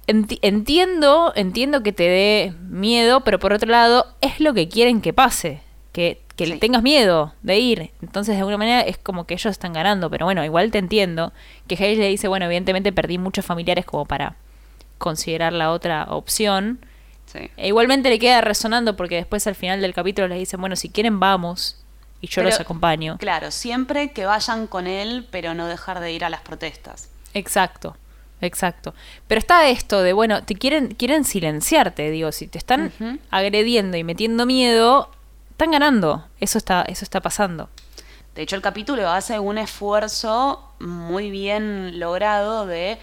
"Enti- 0.07 0.39
entiendo, 0.41 1.33
entiendo 1.35 1.83
que 1.83 1.91
te 1.91 2.03
dé 2.03 2.53
miedo, 2.69 3.21
pero 3.23 3.37
por 3.39 3.53
otro 3.53 3.69
lado, 3.69 4.07
es 4.21 4.39
lo 4.39 4.53
que 4.53 4.67
quieren 4.69 5.01
que 5.01 5.13
pase. 5.13 5.61
Que, 5.91 6.21
que 6.39 6.47
le 6.47 6.57
tengas 6.57 6.81
miedo 6.81 7.33
de 7.43 7.59
ir. 7.59 7.91
Entonces, 8.01 8.35
de 8.35 8.39
alguna 8.39 8.55
manera, 8.55 8.79
es 8.79 8.97
como 8.97 9.25
que 9.25 9.33
ellos 9.33 9.51
están 9.51 9.73
ganando. 9.73 10.09
Pero 10.09 10.25
bueno, 10.25 10.45
igual 10.45 10.71
te 10.71 10.77
entiendo. 10.77 11.33
Que 11.67 11.75
Hayes 11.75 11.97
le 11.97 12.07
dice, 12.07 12.29
bueno, 12.29 12.45
evidentemente 12.45 12.93
perdí 12.93 13.17
muchos 13.17 13.45
familiares 13.45 13.85
como 13.85 14.05
para 14.05 14.37
considerar 14.97 15.51
la 15.51 15.71
otra 15.71 16.05
opción. 16.05 16.79
Sí. 17.25 17.51
E 17.57 17.67
igualmente 17.67 18.09
le 18.09 18.19
queda 18.19 18.39
resonando 18.39 18.95
porque 18.95 19.15
después 19.15 19.45
al 19.47 19.55
final 19.55 19.81
del 19.81 19.93
capítulo 19.93 20.29
le 20.29 20.35
dicen, 20.35 20.61
bueno, 20.61 20.77
si 20.77 20.87
quieren 20.87 21.19
vamos. 21.19 21.83
y 22.21 22.27
yo 22.27 22.35
Pero, 22.35 22.51
los 22.51 22.59
acompaño. 22.61 23.17
Claro, 23.17 23.51
siempre 23.51 24.11
que 24.13 24.25
vayan 24.25 24.65
con 24.67 24.87
él, 24.87 25.27
pero 25.31 25.53
no 25.53 25.67
dejar 25.67 25.99
de 25.99 26.13
ir 26.13 26.23
a 26.23 26.29
las 26.29 26.39
protestas. 26.39 27.09
Exacto, 27.33 27.97
exacto. 28.39 28.93
Pero 29.27 29.39
está 29.39 29.67
esto 29.67 30.03
de, 30.03 30.13
bueno, 30.13 30.41
te 30.43 30.55
quieren, 30.55 30.95
quieren 30.95 31.25
silenciarte, 31.25 32.09
digo, 32.11 32.31
si 32.31 32.47
te 32.47 32.57
están 32.57 32.93
agrediendo 33.29 33.97
y 33.97 34.05
metiendo 34.05 34.45
miedo, 34.45 35.09
están 35.59 35.71
ganando. 35.71 36.25
Eso 36.39 36.57
está, 36.57 36.83
eso 36.83 37.03
está 37.03 37.19
pasando. 37.19 37.69
De 38.33 38.43
hecho, 38.43 38.55
el 38.55 38.61
capítulo 38.61 39.09
hace 39.09 39.39
un 39.39 39.57
esfuerzo 39.57 40.71
muy 40.79 41.29
bien 41.29 41.99
logrado 41.99 42.65
de 42.65 42.97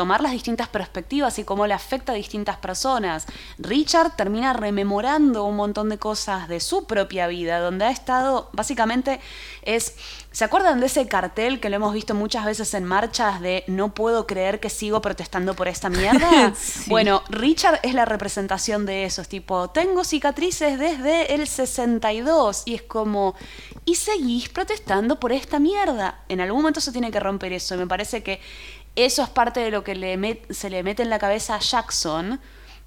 tomar 0.00 0.22
las 0.22 0.32
distintas 0.32 0.66
perspectivas 0.66 1.38
y 1.38 1.44
cómo 1.44 1.66
le 1.66 1.74
afecta 1.74 2.12
a 2.12 2.14
distintas 2.14 2.56
personas. 2.56 3.26
Richard 3.58 4.16
termina 4.16 4.54
rememorando 4.54 5.44
un 5.44 5.56
montón 5.56 5.90
de 5.90 5.98
cosas 5.98 6.48
de 6.48 6.58
su 6.58 6.86
propia 6.86 7.26
vida, 7.26 7.60
donde 7.60 7.84
ha 7.84 7.90
estado, 7.90 8.48
básicamente 8.54 9.20
es, 9.60 9.96
¿se 10.32 10.42
acuerdan 10.42 10.80
de 10.80 10.86
ese 10.86 11.06
cartel 11.06 11.60
que 11.60 11.68
lo 11.68 11.76
hemos 11.76 11.92
visto 11.92 12.14
muchas 12.14 12.46
veces 12.46 12.72
en 12.72 12.84
marchas 12.84 13.42
de 13.42 13.62
no 13.66 13.92
puedo 13.92 14.26
creer 14.26 14.58
que 14.58 14.70
sigo 14.70 15.02
protestando 15.02 15.52
por 15.52 15.68
esta 15.68 15.90
mierda? 15.90 16.54
Sí. 16.60 16.88
Bueno, 16.88 17.22
Richard 17.28 17.80
es 17.82 17.94
la 17.94 18.04
representación 18.04 18.86
de 18.86 19.04
eso, 19.04 19.20
es 19.22 19.28
tipo, 19.28 19.68
tengo 19.70 20.04
cicatrices 20.04 20.78
desde 20.78 21.34
el 21.34 21.46
62 21.46 22.62
y 22.64 22.74
es 22.74 22.82
como, 22.82 23.34
y 23.84 23.96
seguís 23.96 24.48
protestando 24.48 25.20
por 25.20 25.32
esta 25.32 25.58
mierda. 25.58 26.20
En 26.28 26.40
algún 26.40 26.62
momento 26.62 26.80
se 26.80 26.92
tiene 26.92 27.10
que 27.10 27.20
romper 27.20 27.52
eso 27.52 27.74
y 27.74 27.78
me 27.78 27.86
parece 27.86 28.22
que 28.22 28.40
eso 29.02 29.22
es 29.22 29.28
parte 29.28 29.60
de 29.60 29.70
lo 29.70 29.84
que 29.84 29.94
le 29.94 30.16
met- 30.18 30.50
se 30.52 30.70
le 30.70 30.82
mete 30.82 31.02
en 31.02 31.10
la 31.10 31.18
cabeza 31.18 31.56
a 31.56 31.58
Jackson, 31.60 32.40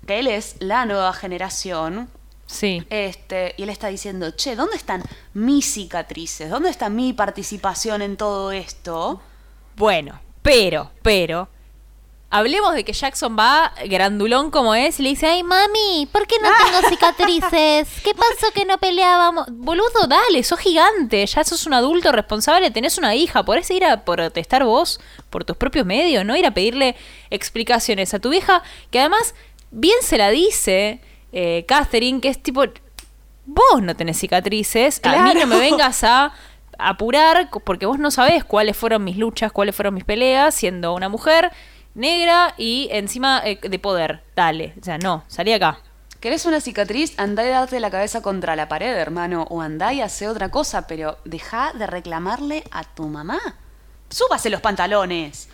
que 0.05 0.19
él 0.19 0.27
es 0.27 0.55
la 0.59 0.85
nueva 0.85 1.13
generación. 1.13 2.09
Sí. 2.45 2.85
Este, 2.89 3.55
y 3.57 3.63
él 3.63 3.69
está 3.69 3.87
diciendo, 3.87 4.31
che, 4.31 4.55
¿dónde 4.55 4.75
están 4.75 5.01
mis 5.33 5.65
cicatrices? 5.73 6.49
¿Dónde 6.49 6.69
está 6.69 6.89
mi 6.89 7.13
participación 7.13 8.01
en 8.01 8.17
todo 8.17 8.51
esto? 8.51 9.21
Bueno, 9.75 10.19
pero, 10.41 10.91
pero, 11.01 11.47
hablemos 12.33 12.73
de 12.73 12.83
que 12.83 12.93
Jackson 12.93 13.37
va 13.37 13.73
grandulón 13.87 14.49
como 14.49 14.73
es 14.73 14.99
y 14.99 15.03
le 15.03 15.09
dice, 15.09 15.27
ay 15.27 15.43
mami, 15.43 16.09
¿por 16.11 16.25
qué 16.25 16.35
no 16.41 16.49
tengo 16.65 16.89
cicatrices? 16.89 18.01
¿Qué 18.03 18.15
pasó 18.15 18.51
que 18.55 18.65
no 18.65 18.79
peleábamos? 18.79 19.45
Boludo, 19.51 20.07
dale, 20.07 20.41
sos 20.41 20.59
gigante, 20.59 21.23
ya 21.27 21.43
sos 21.43 21.67
un 21.67 21.75
adulto 21.75 22.11
responsable, 22.11 22.71
tenés 22.71 22.97
una 22.97 23.13
hija, 23.13 23.45
podés 23.45 23.69
ir 23.69 23.85
a 23.85 24.03
protestar 24.03 24.63
vos 24.63 24.99
por 25.29 25.45
tus 25.45 25.55
propios 25.57 25.85
medios, 25.85 26.25
no 26.25 26.35
ir 26.35 26.47
a 26.47 26.55
pedirle 26.55 26.95
explicaciones 27.29 28.15
a 28.15 28.19
tu 28.19 28.33
hija, 28.33 28.63
que 28.89 28.99
además 28.99 29.35
bien 29.69 29.97
se 30.01 30.17
la 30.17 30.31
dice 30.31 31.01
eh, 31.33 31.65
Catherine, 31.67 32.19
que 32.19 32.29
es 32.29 32.41
tipo, 32.41 32.63
vos 33.45 33.83
no 33.83 33.95
tenés 33.95 34.17
cicatrices, 34.17 34.99
a 35.03 35.21
mí 35.21 35.39
no 35.39 35.45
me 35.45 35.59
vengas 35.59 36.03
a 36.03 36.33
apurar 36.79 37.51
porque 37.63 37.85
vos 37.85 37.99
no 37.99 38.09
sabés 38.09 38.43
cuáles 38.43 38.75
fueron 38.75 39.03
mis 39.03 39.17
luchas, 39.17 39.51
cuáles 39.51 39.75
fueron 39.75 39.93
mis 39.93 40.03
peleas, 40.03 40.55
siendo 40.55 40.95
una 40.95 41.09
mujer 41.09 41.51
negra 41.95 42.53
y 42.57 42.87
encima 42.91 43.41
eh, 43.43 43.59
de 43.61 43.79
poder. 43.79 44.23
Dale, 44.35 44.73
o 44.79 44.83
sea, 44.83 44.97
no, 44.97 45.23
salí 45.27 45.53
acá. 45.53 45.79
¿Querés 46.19 46.45
una 46.45 46.61
cicatriz? 46.61 47.13
Andá 47.17 47.43
y 47.43 47.49
date 47.49 47.81
la 47.81 47.91
cabeza 47.91 48.21
contra 48.21 48.55
la 48.55 48.69
pared, 48.69 48.95
hermano. 48.95 49.45
O 49.49 49.61
andá 49.61 49.91
y 49.91 49.99
hace 49.99 50.29
otra 50.29 50.49
cosa, 50.49 50.87
pero 50.87 51.17
deja 51.25 51.73
de 51.73 51.85
reclamarle 51.85 52.63
a 52.71 52.85
tu 52.85 53.09
mamá. 53.09 53.39
Súbase 54.09 54.49
los 54.49 54.61
pantalones. 54.61 55.49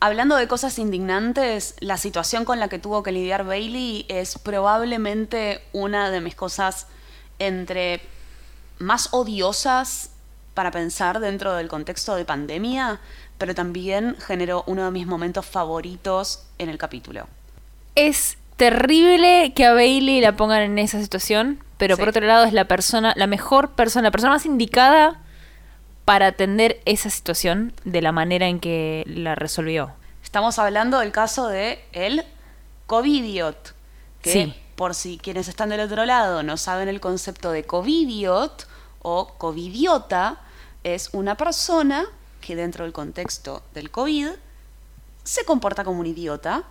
Hablando 0.00 0.34
de 0.34 0.48
cosas 0.48 0.80
indignantes, 0.80 1.76
la 1.78 1.96
situación 1.96 2.44
con 2.44 2.58
la 2.58 2.66
que 2.66 2.80
tuvo 2.80 3.04
que 3.04 3.12
lidiar 3.12 3.44
Bailey 3.44 4.04
es 4.08 4.36
probablemente 4.36 5.62
una 5.72 6.10
de 6.10 6.20
mis 6.20 6.34
cosas 6.34 6.88
entre 7.38 8.00
más 8.80 9.10
odiosas 9.12 10.10
para 10.54 10.72
pensar 10.72 11.20
dentro 11.20 11.54
del 11.54 11.68
contexto 11.68 12.16
de 12.16 12.24
pandemia, 12.24 13.00
pero 13.42 13.56
también 13.56 14.14
generó 14.24 14.62
uno 14.68 14.84
de 14.84 14.92
mis 14.92 15.04
momentos 15.04 15.44
favoritos 15.44 16.44
en 16.58 16.68
el 16.68 16.78
capítulo. 16.78 17.26
Es 17.96 18.38
terrible 18.56 19.52
que 19.52 19.66
a 19.66 19.72
Bailey 19.72 20.20
la 20.20 20.36
pongan 20.36 20.62
en 20.62 20.78
esa 20.78 21.00
situación, 21.00 21.58
pero 21.76 21.96
por 21.96 22.10
otro 22.10 22.24
lado 22.24 22.44
es 22.44 22.52
la 22.52 22.66
persona, 22.66 23.14
la 23.16 23.26
mejor 23.26 23.72
persona, 23.72 24.04
la 24.04 24.10
persona 24.12 24.34
más 24.34 24.46
indicada 24.46 25.20
para 26.04 26.28
atender 26.28 26.80
esa 26.84 27.10
situación 27.10 27.72
de 27.84 28.00
la 28.00 28.12
manera 28.12 28.46
en 28.46 28.60
que 28.60 29.02
la 29.08 29.34
resolvió. 29.34 29.90
Estamos 30.22 30.60
hablando 30.60 31.00
del 31.00 31.10
caso 31.10 31.48
de 31.48 31.84
el 31.90 32.22
covidiot, 32.86 33.74
que 34.22 34.32
Sí. 34.32 34.54
por 34.76 34.94
si 34.94 35.18
quienes 35.18 35.48
están 35.48 35.70
del 35.70 35.80
otro 35.80 36.04
lado 36.04 36.44
no 36.44 36.56
saben 36.56 36.86
el 36.86 37.00
concepto 37.00 37.50
de 37.50 37.64
covidiot 37.64 38.68
o 39.00 39.34
covidiota, 39.36 40.38
es 40.84 41.10
una 41.12 41.36
persona 41.36 42.06
que 42.42 42.54
dentro 42.56 42.84
del 42.84 42.92
contexto 42.92 43.62
del 43.72 43.90
COVID 43.90 44.28
se 45.24 45.44
comporta 45.46 45.82
como 45.84 46.00
un 46.00 46.06
idiota 46.06 46.64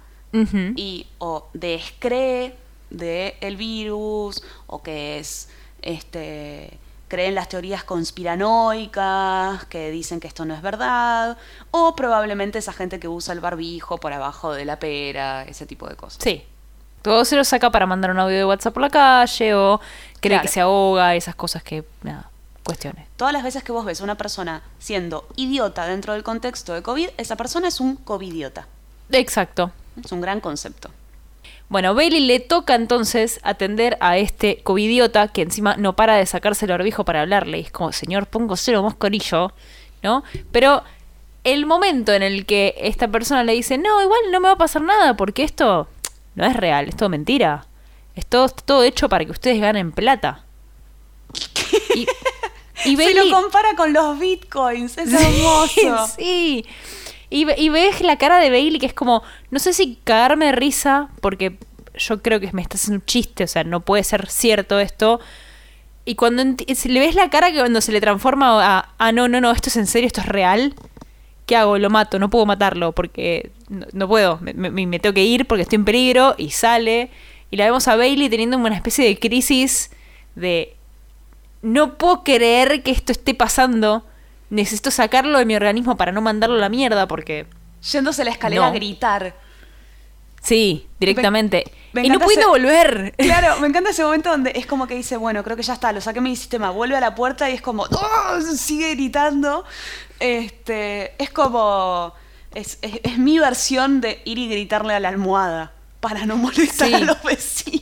y 0.75 1.07
o 1.17 1.47
descree 1.53 2.55
del 2.89 3.33
el 3.41 3.57
virus 3.57 4.41
o 4.67 4.81
que 4.83 5.17
es 5.19 5.49
este 5.81 6.77
cree 7.09 7.27
en 7.27 7.35
las 7.35 7.49
teorías 7.49 7.83
conspiranoicas 7.83 9.65
que 9.65 9.91
dicen 9.91 10.19
que 10.19 10.27
esto 10.27 10.45
no 10.45 10.53
es 10.53 10.61
verdad 10.61 11.37
o 11.71 11.95
probablemente 11.95 12.59
esa 12.59 12.71
gente 12.73 12.99
que 12.99 13.07
usa 13.07 13.33
el 13.33 13.39
barbijo 13.41 13.97
por 13.97 14.13
abajo 14.13 14.53
de 14.53 14.63
la 14.65 14.79
pera 14.79 15.43
ese 15.43 15.65
tipo 15.65 15.87
de 15.87 15.95
cosas 15.95 16.23
Sí. 16.23 16.43
Todo 17.01 17.25
se 17.25 17.35
lo 17.35 17.43
saca 17.43 17.71
para 17.71 17.87
mandar 17.87 18.11
un 18.11 18.19
audio 18.19 18.37
de 18.37 18.45
WhatsApp 18.45 18.73
por 18.75 18.81
la 18.83 18.89
calle 18.91 19.55
o 19.55 19.79
cree 20.19 20.33
Claro. 20.35 20.41
que 20.43 20.47
se 20.47 20.61
ahoga, 20.61 21.15
esas 21.15 21.33
cosas 21.33 21.63
que, 21.63 21.83
nada, 22.03 22.29
cuestiones. 22.63 23.07
todas 23.17 23.33
las 23.33 23.43
veces 23.43 23.63
que 23.63 23.71
vos 23.71 23.85
ves 23.85 24.01
a 24.01 24.03
una 24.03 24.15
persona 24.15 24.61
siendo 24.79 25.27
idiota 25.35 25.85
dentro 25.87 26.13
del 26.13 26.23
contexto 26.23 26.73
de 26.73 26.81
COVID 26.81 27.09
esa 27.17 27.35
persona 27.35 27.67
es 27.67 27.79
un 27.79 27.95
covidiota 27.95 28.67
Exacto. 29.11 29.71
es 30.03 30.11
un 30.11 30.21
gran 30.21 30.39
concepto 30.39 30.89
Bueno, 31.69 31.95
Bailey 31.95 32.19
le 32.19 32.39
toca 32.41 32.75
entonces 32.75 33.39
atender 33.43 33.97
a 34.01 34.17
este 34.17 34.61
covidiota 34.63 35.29
que 35.29 35.41
encima 35.41 35.75
no 35.77 35.95
para 35.95 36.15
de 36.17 36.25
sacarse 36.25 36.65
el 36.65 36.71
barbijo 36.71 37.05
para 37.05 37.21
hablarle. 37.21 37.59
Y 37.59 37.61
es 37.61 37.71
como, 37.71 37.93
señor, 37.93 38.27
pongo 38.27 38.57
cero 38.57 38.83
moscorillo, 38.83 39.53
¿no? 40.03 40.23
Pero 40.51 40.83
el 41.45 41.65
momento 41.65 42.11
en 42.11 42.23
el 42.23 42.45
que 42.45 42.75
esta 42.77 43.07
persona 43.07 43.45
le 43.45 43.53
dice, 43.53 43.77
no, 43.77 44.01
igual 44.01 44.19
no 44.31 44.41
me 44.41 44.47
va 44.47 44.53
a 44.55 44.57
pasar 44.57 44.81
nada 44.81 45.15
porque 45.15 45.43
esto 45.43 45.87
no 46.35 46.45
es 46.45 46.55
real, 46.57 46.89
es 46.89 46.95
todo 46.97 47.07
mentira. 47.07 47.65
Es 48.15 48.25
todo, 48.25 48.49
todo 48.49 48.83
hecho 48.83 49.07
para 49.07 49.23
que 49.23 49.31
ustedes 49.31 49.59
ganen 49.61 49.91
plata. 49.93 50.43
Y, 51.95 52.05
y 52.85 52.95
se 52.97 53.13
lo 53.13 53.23
compara 53.41 53.75
con 53.75 53.93
los 53.93 54.19
bitcoins 54.19 54.97
es 54.97 55.11
hermoso 55.13 56.07
Sí. 56.17 56.65
Y, 57.29 57.49
y 57.49 57.69
ves 57.69 58.01
la 58.01 58.17
cara 58.17 58.39
de 58.39 58.49
Bailey 58.49 58.79
que 58.79 58.85
es 58.87 58.93
como, 58.93 59.23
no 59.51 59.59
sé 59.59 59.71
si 59.73 59.97
cagarme 60.03 60.47
de 60.47 60.51
risa, 60.51 61.09
porque 61.21 61.57
yo 61.97 62.21
creo 62.21 62.39
que 62.41 62.51
me 62.51 62.61
está 62.61 62.75
haciendo 62.75 63.01
un 63.01 63.05
chiste, 63.05 63.43
o 63.45 63.47
sea, 63.47 63.63
no 63.63 63.79
puede 63.81 64.03
ser 64.03 64.29
cierto 64.29 64.79
esto. 64.79 65.19
Y 66.03 66.15
cuando 66.15 66.43
le 66.43 66.99
ves 66.99 67.15
la 67.15 67.29
cara 67.29 67.51
que 67.51 67.59
cuando 67.59 67.79
se 67.79 67.91
le 67.91 68.01
transforma 68.01 68.77
a, 68.79 68.89
ah, 68.97 69.11
no, 69.13 69.27
no, 69.29 69.39
no, 69.39 69.51
esto 69.51 69.69
es 69.69 69.77
en 69.77 69.87
serio, 69.87 70.07
esto 70.07 70.19
es 70.21 70.27
real, 70.27 70.73
¿qué 71.45 71.55
hago? 71.55 71.77
Lo 71.77 71.89
mato, 71.89 72.17
no 72.19 72.29
puedo 72.29 72.45
matarlo 72.45 72.91
porque 72.91 73.51
no, 73.69 73.85
no 73.93 74.07
puedo, 74.07 74.37
me, 74.41 74.53
me- 74.53 74.85
me 74.87 74.99
tengo 74.99 75.13
que 75.13 75.23
ir 75.23 75.45
porque 75.45 75.61
estoy 75.63 75.77
en 75.77 75.85
peligro 75.85 76.35
y 76.37 76.49
sale. 76.49 77.11
Y 77.49 77.57
la 77.57 77.65
vemos 77.65 77.87
a 77.87 77.95
Bailey 77.95 78.29
teniendo 78.29 78.57
una 78.57 78.75
especie 78.75 79.05
de 79.05 79.17
crisis 79.19 79.91
de 80.35 80.75
no 81.61 81.97
puedo 81.97 82.23
creer 82.23 82.83
que 82.83 82.91
esto 82.91 83.11
esté 83.11 83.33
pasando. 83.33 84.05
Necesito 84.49 84.91
sacarlo 84.91 85.37
de 85.39 85.45
mi 85.45 85.55
organismo 85.55 85.95
para 85.97 86.11
no 86.11 86.21
mandarlo 86.21 86.57
a 86.57 86.59
la 86.59 86.69
mierda 86.69 87.07
porque... 87.07 87.45
yéndose 87.91 88.21
a 88.23 88.25
la 88.25 88.31
escalera 88.31 88.61
No. 88.63 88.67
a 88.67 88.71
gritar 88.71 89.33
Sí, 90.43 90.87
directamente. 90.99 91.71
me 91.93 92.03
y 92.03 92.09
no 92.09 92.19
pudiendo 92.19 92.49
volver. 92.49 93.13
Claro, 93.17 93.59
me 93.61 93.67
encanta 93.67 93.91
ese 93.91 94.03
momento 94.03 94.31
donde 94.31 94.51
es 94.55 94.65
como 94.65 94.87
que 94.87 94.95
dice, 94.95 95.15
bueno, 95.17 95.43
creo 95.43 95.55
que 95.55 95.61
ya 95.61 95.73
está, 95.73 95.91
lo 95.91 96.01
saqué 96.01 96.19
mi 96.19 96.35
sistema, 96.35 96.71
vuelve 96.71 96.97
a 96.97 96.99
la 96.99 97.13
puerta 97.13 97.47
y 97.49 97.53
es 97.53 97.61
como, 97.61 97.83
¡oh! 97.83 98.41
sigue 98.41 98.95
gritando. 98.95 99.63
Este, 100.19 101.13
es 101.21 101.29
como, 101.29 102.13
es, 102.55 102.79
es- 102.81 102.99
es 103.03 103.17
mi 103.19 103.37
versión 103.37 104.01
de 104.01 104.21
ir 104.25 104.39
y 104.39 104.49
gritarle 104.49 104.95
a 104.95 104.99
la 104.99 105.09
almohada 105.09 105.73
para 105.99 106.25
no 106.25 106.37
molestar 106.37 106.87
Sí. 106.87 106.93
a 106.95 106.99
los 106.99 107.21
vecinos. 107.21 107.80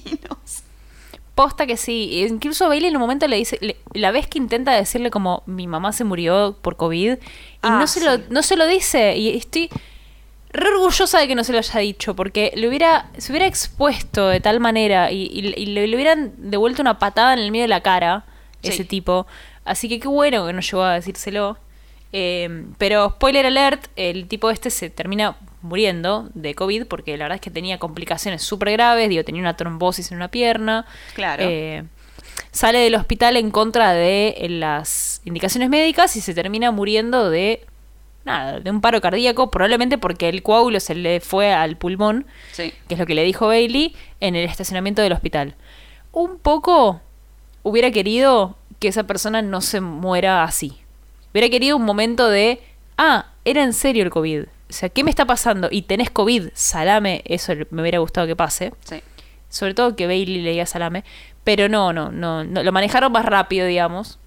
Posta 1.41 1.65
que 1.65 1.77
sí. 1.77 2.25
Incluso 2.27 2.67
Bailey 2.67 2.89
en 2.89 2.97
un 2.97 3.01
momento 3.01 3.25
le 3.27 3.37
dice, 3.37 3.57
le- 3.61 3.77
la 3.93 4.11
vez 4.11 4.27
que 4.27 4.37
intenta 4.37 4.73
decirle 4.73 5.09
como 5.09 5.41
mi 5.45 5.67
mamá 5.67 5.93
se 5.93 6.03
murió 6.03 6.57
por 6.61 6.75
COVID 6.75 7.13
y 7.13 7.17
Ah, 7.61 7.77
no 7.79 7.87
se 7.87 8.03
lo, 8.03 8.17
no 8.29 8.43
se 8.43 8.57
lo 8.57 8.67
dice. 8.67 9.15
Y 9.15 9.29
estoy 9.37 9.69
re 10.51 10.67
orgullosa 10.69 11.19
de 11.19 11.27
que 11.29 11.35
no 11.35 11.43
se 11.45 11.53
lo 11.53 11.59
haya 11.59 11.79
dicho, 11.79 12.13
porque 12.15 12.51
le 12.55 12.67
hubiera, 12.67 13.09
se 13.17 13.31
hubiera 13.31 13.45
expuesto 13.47 14.27
de 14.27 14.41
tal 14.41 14.59
manera 14.59 15.11
y, 15.11 15.23
y- 15.31 15.53
y 15.55 15.65
le, 15.67 15.87
le 15.87 15.95
hubieran 15.95 16.33
devuelto 16.37 16.81
una 16.81 16.99
patada 16.99 17.33
en 17.33 17.39
el 17.39 17.51
medio 17.51 17.63
de 17.63 17.69
la 17.69 17.81
cara, 17.81 18.25
Sí. 18.61 18.69
ese 18.71 18.83
tipo. 18.83 19.25
Así 19.63 19.87
que 19.87 19.99
qué 20.01 20.09
bueno 20.09 20.45
que 20.45 20.51
no 20.51 20.59
llegó 20.59 20.83
a 20.83 20.95
decírselo. 20.95 21.57
Eh, 22.11 22.65
pero 22.77 23.11
spoiler 23.11 23.45
alert, 23.45 23.85
el 23.95 24.27
tipo 24.27 24.49
este 24.49 24.69
se 24.71 24.89
termina 24.89 25.37
muriendo 25.61 26.29
de 26.33 26.55
COVID 26.55 26.85
porque 26.85 27.17
la 27.17 27.25
verdad 27.25 27.35
es 27.35 27.41
que 27.41 27.51
tenía 27.51 27.77
complicaciones 27.79 28.41
súper 28.41 28.71
graves, 28.71 29.09
digo, 29.09 29.23
tenía 29.23 29.41
una 29.41 29.55
trombosis 29.57 30.11
en 30.11 30.17
una 30.17 30.29
pierna. 30.29 30.85
Claro. 31.15 31.43
Eh, 31.45 31.83
sale 32.51 32.79
del 32.79 32.95
hospital 32.95 33.37
en 33.37 33.51
contra 33.51 33.93
de 33.93 34.35
eh, 34.37 34.49
las 34.49 35.21
indicaciones 35.25 35.69
médicas 35.69 36.15
y 36.15 36.21
se 36.21 36.33
termina 36.33 36.71
muriendo 36.71 37.29
de 37.29 37.65
nada, 38.25 38.59
de 38.59 38.69
un 38.69 38.81
paro 38.81 39.01
cardíaco, 39.01 39.49
probablemente 39.51 39.97
porque 39.97 40.29
el 40.29 40.43
coágulo 40.43 40.79
se 40.79 40.95
le 40.95 41.19
fue 41.19 41.53
al 41.53 41.77
pulmón, 41.77 42.25
Sí. 42.51 42.73
que 42.87 42.93
es 42.95 42.99
lo 42.99 43.05
que 43.05 43.15
le 43.15 43.23
dijo 43.23 43.47
Bailey, 43.47 43.95
en 44.19 44.35
el 44.35 44.45
estacionamiento 44.45 45.01
del 45.01 45.13
hospital. 45.13 45.55
Un 46.11 46.37
poco 46.39 47.01
hubiera 47.63 47.91
querido 47.91 48.57
que 48.79 48.87
esa 48.87 49.03
persona 49.03 49.41
no 49.41 49.61
se 49.61 49.81
muera 49.81 50.43
así. 50.43 50.77
Hubiera 51.31 51.49
querido 51.49 51.77
un 51.77 51.83
momento 51.83 52.29
de, 52.29 52.61
ah, 52.97 53.27
era 53.45 53.63
en 53.63 53.73
serio 53.73 54.03
el 54.03 54.09
COVID. 54.09 54.45
O 54.69 54.73
sea, 54.73 54.89
¿qué 54.89 55.03
me 55.03 55.09
está 55.09 55.25
pasando? 55.25 55.67
Y 55.71 55.83
tenés 55.83 56.11
COVID, 56.11 56.49
salame, 56.53 57.23
eso 57.25 57.53
me 57.71 57.81
hubiera 57.81 57.99
gustado 57.99 58.27
que 58.27 58.35
pase. 58.35 58.73
Sí. 58.85 59.01
Sobre 59.49 59.73
todo 59.73 59.95
que 59.95 60.05
Bailey 60.05 60.41
le 60.41 60.51
diga 60.51 60.65
salame. 60.65 61.03
Pero 61.43 61.67
no, 61.69 61.91
no, 61.91 62.11
no, 62.11 62.43
no, 62.43 62.63
lo 62.63 62.71
manejaron 62.71 63.11
más 63.11 63.25
rápido, 63.25 63.65
digamos. 63.65 64.19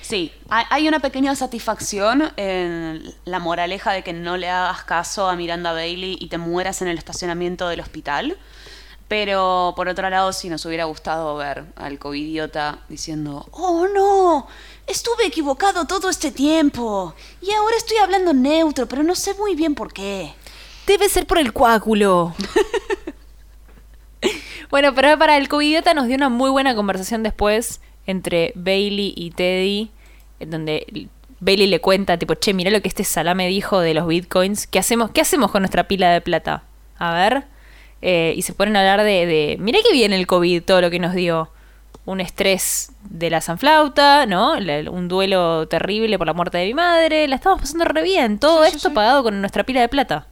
Sí, 0.00 0.32
hay 0.48 0.64
hay 0.70 0.88
una 0.88 1.00
pequeña 1.00 1.34
satisfacción 1.34 2.32
en 2.36 3.02
la 3.24 3.40
moraleja 3.40 3.92
de 3.92 4.02
que 4.02 4.12
no 4.12 4.36
le 4.36 4.48
hagas 4.48 4.84
caso 4.84 5.28
a 5.28 5.36
Miranda 5.36 5.72
Bailey 5.72 6.16
y 6.18 6.28
te 6.28 6.38
mueras 6.38 6.80
en 6.80 6.88
el 6.88 6.96
estacionamiento 6.96 7.68
del 7.68 7.80
hospital. 7.80 8.38
Pero 9.08 9.72
por 9.74 9.88
otro 9.88 10.08
lado, 10.10 10.32
sí 10.34 10.50
nos 10.50 10.66
hubiera 10.66 10.84
gustado 10.84 11.34
ver 11.36 11.64
al 11.76 11.98
covidiota 11.98 12.80
diciendo, 12.90 13.48
oh 13.52 13.86
no, 13.88 14.46
estuve 14.86 15.26
equivocado 15.26 15.86
todo 15.86 16.10
este 16.10 16.30
tiempo 16.30 17.14
y 17.40 17.50
ahora 17.52 17.76
estoy 17.76 17.96
hablando 17.96 18.34
neutro, 18.34 18.86
pero 18.86 19.02
no 19.02 19.14
sé 19.14 19.32
muy 19.34 19.54
bien 19.54 19.74
por 19.74 19.94
qué. 19.94 20.34
Debe 20.86 21.08
ser 21.08 21.26
por 21.26 21.38
el 21.38 21.54
coágulo. 21.54 22.34
bueno, 24.70 24.94
pero 24.94 25.18
para 25.18 25.38
el 25.38 25.48
covidiota 25.48 25.94
nos 25.94 26.06
dio 26.06 26.16
una 26.16 26.28
muy 26.28 26.50
buena 26.50 26.74
conversación 26.74 27.22
después 27.22 27.80
entre 28.06 28.52
Bailey 28.54 29.14
y 29.16 29.30
Teddy, 29.30 29.90
en 30.40 30.50
donde 30.50 31.08
Bailey 31.40 31.66
le 31.66 31.80
cuenta, 31.80 32.18
tipo, 32.18 32.34
che, 32.34 32.52
mira 32.52 32.70
lo 32.70 32.82
que 32.82 32.88
este 32.88 33.04
salame 33.04 33.48
dijo 33.48 33.80
de 33.80 33.94
los 33.94 34.06
bitcoins. 34.06 34.66
¿Qué 34.66 34.78
hacemos, 34.78 35.10
qué 35.12 35.22
hacemos 35.22 35.50
con 35.50 35.62
nuestra 35.62 35.88
pila 35.88 36.10
de 36.10 36.20
plata? 36.20 36.64
A 36.98 37.14
ver. 37.14 37.57
Eh, 38.02 38.34
y 38.36 38.42
se 38.42 38.52
ponen 38.52 38.76
a 38.76 38.80
hablar 38.80 39.02
de, 39.04 39.26
de, 39.26 39.56
mira 39.60 39.78
que 39.84 39.92
viene 39.92 40.16
el 40.16 40.26
COVID, 40.26 40.62
todo 40.62 40.80
lo 40.80 40.90
que 40.90 40.98
nos 40.98 41.14
dio. 41.14 41.50
Un 42.04 42.20
estrés 42.22 42.92
de 43.02 43.28
la 43.28 43.42
sanflauta, 43.42 44.24
¿no? 44.24 44.58
La- 44.60 44.90
un 44.90 45.08
duelo 45.08 45.68
terrible 45.68 46.16
por 46.16 46.26
la 46.26 46.32
muerte 46.32 46.56
de 46.56 46.64
mi 46.66 46.72
madre. 46.74 47.28
La 47.28 47.36
estamos 47.36 47.60
pasando 47.60 47.84
re 47.84 48.02
bien. 48.02 48.38
Todo 48.38 48.64
Sí, 48.64 48.76
esto 48.76 48.88
sí. 48.88 48.94
pagado 48.94 49.22
con 49.22 49.40
nuestra 49.40 49.62
pila 49.64 49.82
de 49.82 49.88
plata. 49.90 50.26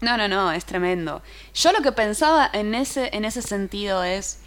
No, 0.00 0.16
no, 0.16 0.28
no, 0.28 0.52
es 0.52 0.64
tremendo. 0.64 1.22
Yo 1.54 1.72
lo 1.72 1.80
que 1.82 1.92
pensaba 1.92 2.50
en 2.52 2.74
ese, 2.74 3.10
en 3.12 3.24
ese 3.24 3.42
sentido 3.42 4.02
es. 4.04 4.40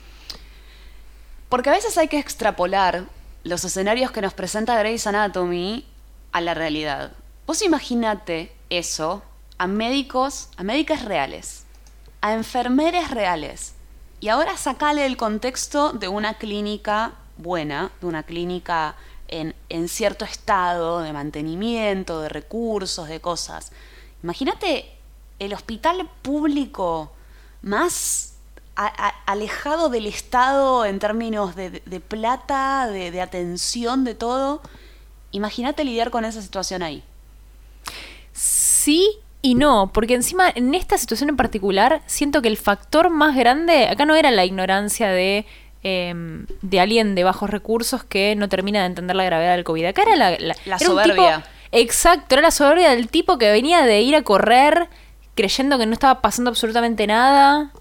Porque 1.48 1.70
a 1.70 1.74
veces 1.74 1.98
hay 1.98 2.08
que 2.08 2.20
extrapolar 2.20 3.06
los 3.44 3.64
escenarios 3.64 4.12
que 4.12 4.22
nos 4.22 4.34
presenta 4.34 4.78
Grey's 4.78 5.08
Anatomy 5.08 5.86
a 6.34 6.42
la 6.42 6.54
realidad. 6.54 7.14
Vos 7.48 7.62
imaginate 7.64 8.52
eso 8.70 9.24
a 9.60 9.68
médicos, 9.68 10.50
a 10.58 10.64
médicas 10.64 11.06
reales, 11.06 11.66
a 12.22 12.34
enfermeras 12.34 13.12
reales. 13.12 13.76
Y 14.20 14.30
ahora 14.30 14.58
sacale 14.58 15.06
el 15.06 15.16
contexto 15.16 15.94
de 15.94 16.08
una 16.08 16.34
clínica 16.34 17.14
buena, 17.38 17.92
de 18.02 18.08
una 18.08 18.24
clínica 18.24 18.96
en, 19.28 19.54
en 19.70 19.88
cierto 19.88 20.26
estado 20.26 21.02
de 21.02 21.14
mantenimiento, 21.14 22.20
de 22.22 22.30
recursos, 22.30 23.08
de 23.08 23.22
cosas. 23.22 23.72
Imagínate 24.24 24.92
el 25.38 25.54
hospital 25.54 26.10
público 26.22 27.12
más 27.62 28.34
alejado 29.26 29.90
del 29.90 30.06
Estado 30.08 30.86
en 30.86 31.00
términos 31.00 31.56
de, 31.56 31.70
de- 31.70 32.00
plata, 32.00 32.88
de 32.88 33.22
atención, 33.22 34.06
de 34.06 34.16
todo. 34.16 34.62
Imagínate 35.32 35.84
lidiar 35.84 36.12
con 36.12 36.24
esa 36.26 36.42
situación 36.42 36.82
ahí. 36.82 37.04
Sí 38.34 39.20
y 39.42 39.56
no, 39.56 39.92
porque 39.94 40.16
encima 40.16 40.50
en 40.54 40.76
esta 40.76 40.98
situación 40.98 41.30
en 41.30 41.38
particular 41.38 42.02
siento 42.08 42.42
que 42.42 42.50
el 42.50 42.58
factor 42.58 43.10
más 43.10 43.36
grande 43.36 43.88
acá 43.88 44.06
no 44.06 44.16
era 44.16 44.32
la 44.32 44.44
ignorancia 44.46 45.10
de, 45.10 45.46
em, 45.84 46.46
de 46.62 46.80
alguien 46.80 47.16
de 47.16 47.24
bajos 47.24 47.50
recursos 47.50 48.04
que 48.04 48.36
no 48.36 48.50
termina 48.50 48.82
de 48.82 48.88
entender 48.88 49.16
la 49.16 49.24
gravedad 49.24 49.56
del 49.56 49.64
COVID. 49.64 49.86
Acá 49.86 50.02
era 50.04 50.16
la, 50.18 50.32
la, 50.32 50.56
La 50.66 50.76
era 50.76 50.76
un 50.76 50.80
soberbia. 50.80 51.38
tipo- 51.38 51.48
exacto, 51.72 52.36
era 52.36 52.42
la 52.42 52.52
soberbia 52.52 52.90
del 52.90 53.08
tipo 53.08 53.38
que 53.38 53.52
venía 53.52 53.84
de 53.84 54.02
ir 54.02 54.16
a 54.16 54.24
correr 54.24 54.90
creyendo 55.36 55.78
que 55.78 55.86
no 55.86 55.94
estaba 55.94 56.22
pasando 56.22 56.50
absolutamente 56.50 57.08
nada. 57.08 57.72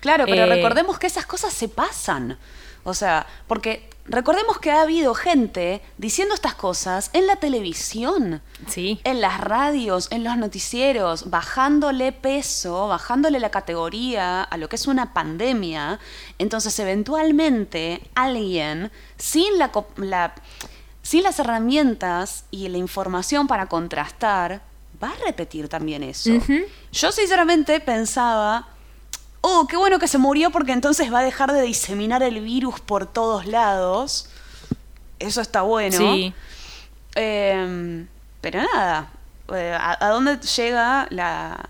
Claro, 0.00 0.24
pero 0.26 0.44
Eh, 0.44 0.46
recordemos 0.46 0.98
que 1.00 1.06
esas 1.08 1.26
cosas 1.26 1.52
se 1.52 1.68
pasan. 1.68 2.38
O 2.84 2.94
sea, 2.94 3.26
porque 3.48 3.88
recordemos 4.04 4.58
que 4.58 4.70
ha 4.70 4.82
habido 4.82 5.14
gente 5.14 5.80
diciendo 5.98 6.34
estas 6.34 6.54
cosas 6.54 7.10
en 7.12 7.26
la 7.26 7.36
televisión, 7.36 8.42
Sí. 8.66 9.00
en 9.04 9.20
las 9.20 9.40
radios, 9.40 10.08
en 10.10 10.24
los 10.24 10.36
noticieros, 10.36 11.30
bajándole 11.30 12.12
peso, 12.12 12.88
bajándole 12.88 13.38
la 13.40 13.50
categoría 13.50 14.42
a 14.42 14.56
lo 14.56 14.68
que 14.68 14.76
es 14.76 14.86
una 14.86 15.12
pandemia. 15.14 15.98
Entonces, 16.38 16.78
eventualmente, 16.78 18.02
alguien 18.14 18.90
sin 19.18 19.58
la, 19.58 19.70
sin 21.02 21.22
las 21.22 21.38
herramientas 21.38 22.44
y 22.50 22.68
la 22.68 22.78
información 22.78 23.46
para 23.46 23.66
contrastar 23.66 24.62
va 25.02 25.08
a 25.10 25.24
repetir 25.26 25.68
también 25.68 26.02
eso. 26.02 26.30
Yo 26.92 27.10
sinceramente 27.12 27.80
pensaba, 27.80 28.68
oh, 29.42 29.66
qué 29.68 29.76
bueno 29.76 29.98
que 29.98 30.08
se 30.08 30.18
murió 30.18 30.50
porque 30.50 30.72
entonces 30.72 31.12
va 31.12 31.18
a 31.20 31.24
dejar 31.24 31.52
de 31.52 31.60
diseminar 31.62 32.22
el 32.22 32.40
virus 32.40 32.80
por 32.80 33.06
todos 33.06 33.44
lados. 33.46 34.28
Eso 35.18 35.40
está 35.40 35.62
bueno. 35.62 35.96
Sí. 35.98 36.32
Eh, 37.14 38.06
pero 38.40 38.62
nada, 38.62 39.10
eh, 39.54 39.76
¿a, 39.78 40.04
a 40.04 40.08
dónde 40.08 40.38
llega 40.38 41.06
la, 41.10 41.68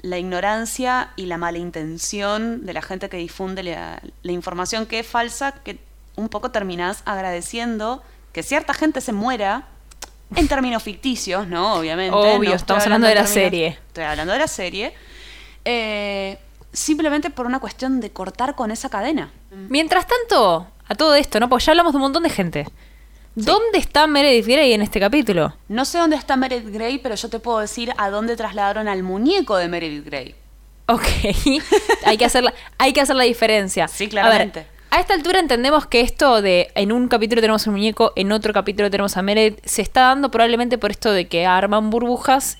la 0.00 0.18
ignorancia 0.18 1.10
y 1.16 1.26
la 1.26 1.36
mala 1.38 1.58
intención 1.58 2.64
de 2.64 2.72
la 2.72 2.82
gente 2.82 3.08
que 3.08 3.18
difunde 3.18 3.62
la, 3.62 4.00
la 4.22 4.32
información 4.32 4.86
que 4.86 5.00
es 5.00 5.06
falsa, 5.06 5.52
que 5.52 5.78
un 6.16 6.28
poco 6.28 6.50
terminás 6.50 7.02
agradeciendo 7.04 8.02
que 8.32 8.42
cierta 8.42 8.74
gente 8.74 9.00
se 9.00 9.12
muera? 9.12 9.66
En 10.36 10.46
términos 10.46 10.82
ficticios, 10.82 11.46
¿no? 11.46 11.74
Obviamente. 11.76 12.14
Obvio, 12.14 12.50
no 12.50 12.56
estamos 12.56 12.82
hablando 12.84 13.06
de 13.06 13.14
la 13.14 13.22
términos- 13.22 13.34
serie. 13.44 13.66
Estoy 13.86 14.04
hablando 14.04 14.32
de 14.34 14.38
la 14.38 14.48
serie. 14.48 14.92
Eh, 15.64 16.38
simplemente 16.72 17.30
por 17.30 17.46
una 17.46 17.60
cuestión 17.60 18.00
de 18.00 18.10
cortar 18.10 18.54
con 18.54 18.70
esa 18.70 18.88
cadena. 18.88 19.32
Mientras 19.50 20.06
tanto, 20.06 20.66
a 20.86 20.94
todo 20.94 21.14
esto, 21.14 21.40
¿no? 21.40 21.48
Porque 21.48 21.64
ya 21.64 21.72
hablamos 21.72 21.92
de 21.92 21.96
un 21.96 22.02
montón 22.02 22.22
de 22.22 22.30
gente. 22.30 22.66
¿Dónde 23.34 23.78
está 23.78 24.06
Meredith 24.06 24.46
Grey 24.46 24.72
en 24.72 24.82
este 24.82 24.98
capítulo? 24.98 25.54
No 25.68 25.84
sé 25.84 25.98
dónde 25.98 26.16
está 26.16 26.36
Meredith 26.36 26.72
Grey, 26.72 26.98
pero 26.98 27.14
yo 27.14 27.28
te 27.28 27.38
puedo 27.38 27.60
decir 27.60 27.92
a 27.96 28.10
dónde 28.10 28.36
trasladaron 28.36 28.88
al 28.88 29.02
muñeco 29.02 29.56
de 29.56 29.68
Meredith 29.68 30.04
Grey. 30.04 30.34
Ok, 30.86 31.04
hay 32.06 32.16
que 32.16 32.24
hacer 32.24 32.42
la, 32.42 32.54
hay 32.78 32.92
que 32.92 33.00
hacer 33.00 33.14
la 33.14 33.24
diferencia. 33.24 33.86
Sí, 33.86 34.08
claramente. 34.08 34.60
A, 34.60 34.62
ver, 34.62 34.70
a 34.90 35.00
esta 35.00 35.14
altura 35.14 35.38
entendemos 35.38 35.86
que 35.86 36.00
esto 36.00 36.42
de 36.42 36.72
en 36.74 36.90
un 36.90 37.08
capítulo 37.08 37.40
tenemos 37.40 37.66
un 37.66 37.74
muñeco, 37.74 38.12
en 38.16 38.32
otro 38.32 38.52
capítulo 38.52 38.90
tenemos 38.90 39.16
a 39.16 39.22
Meredith, 39.22 39.60
se 39.64 39.82
está 39.82 40.00
dando 40.02 40.30
probablemente 40.30 40.78
por 40.78 40.90
esto 40.90 41.12
de 41.12 41.28
que 41.28 41.46
arman 41.46 41.90
burbujas 41.90 42.58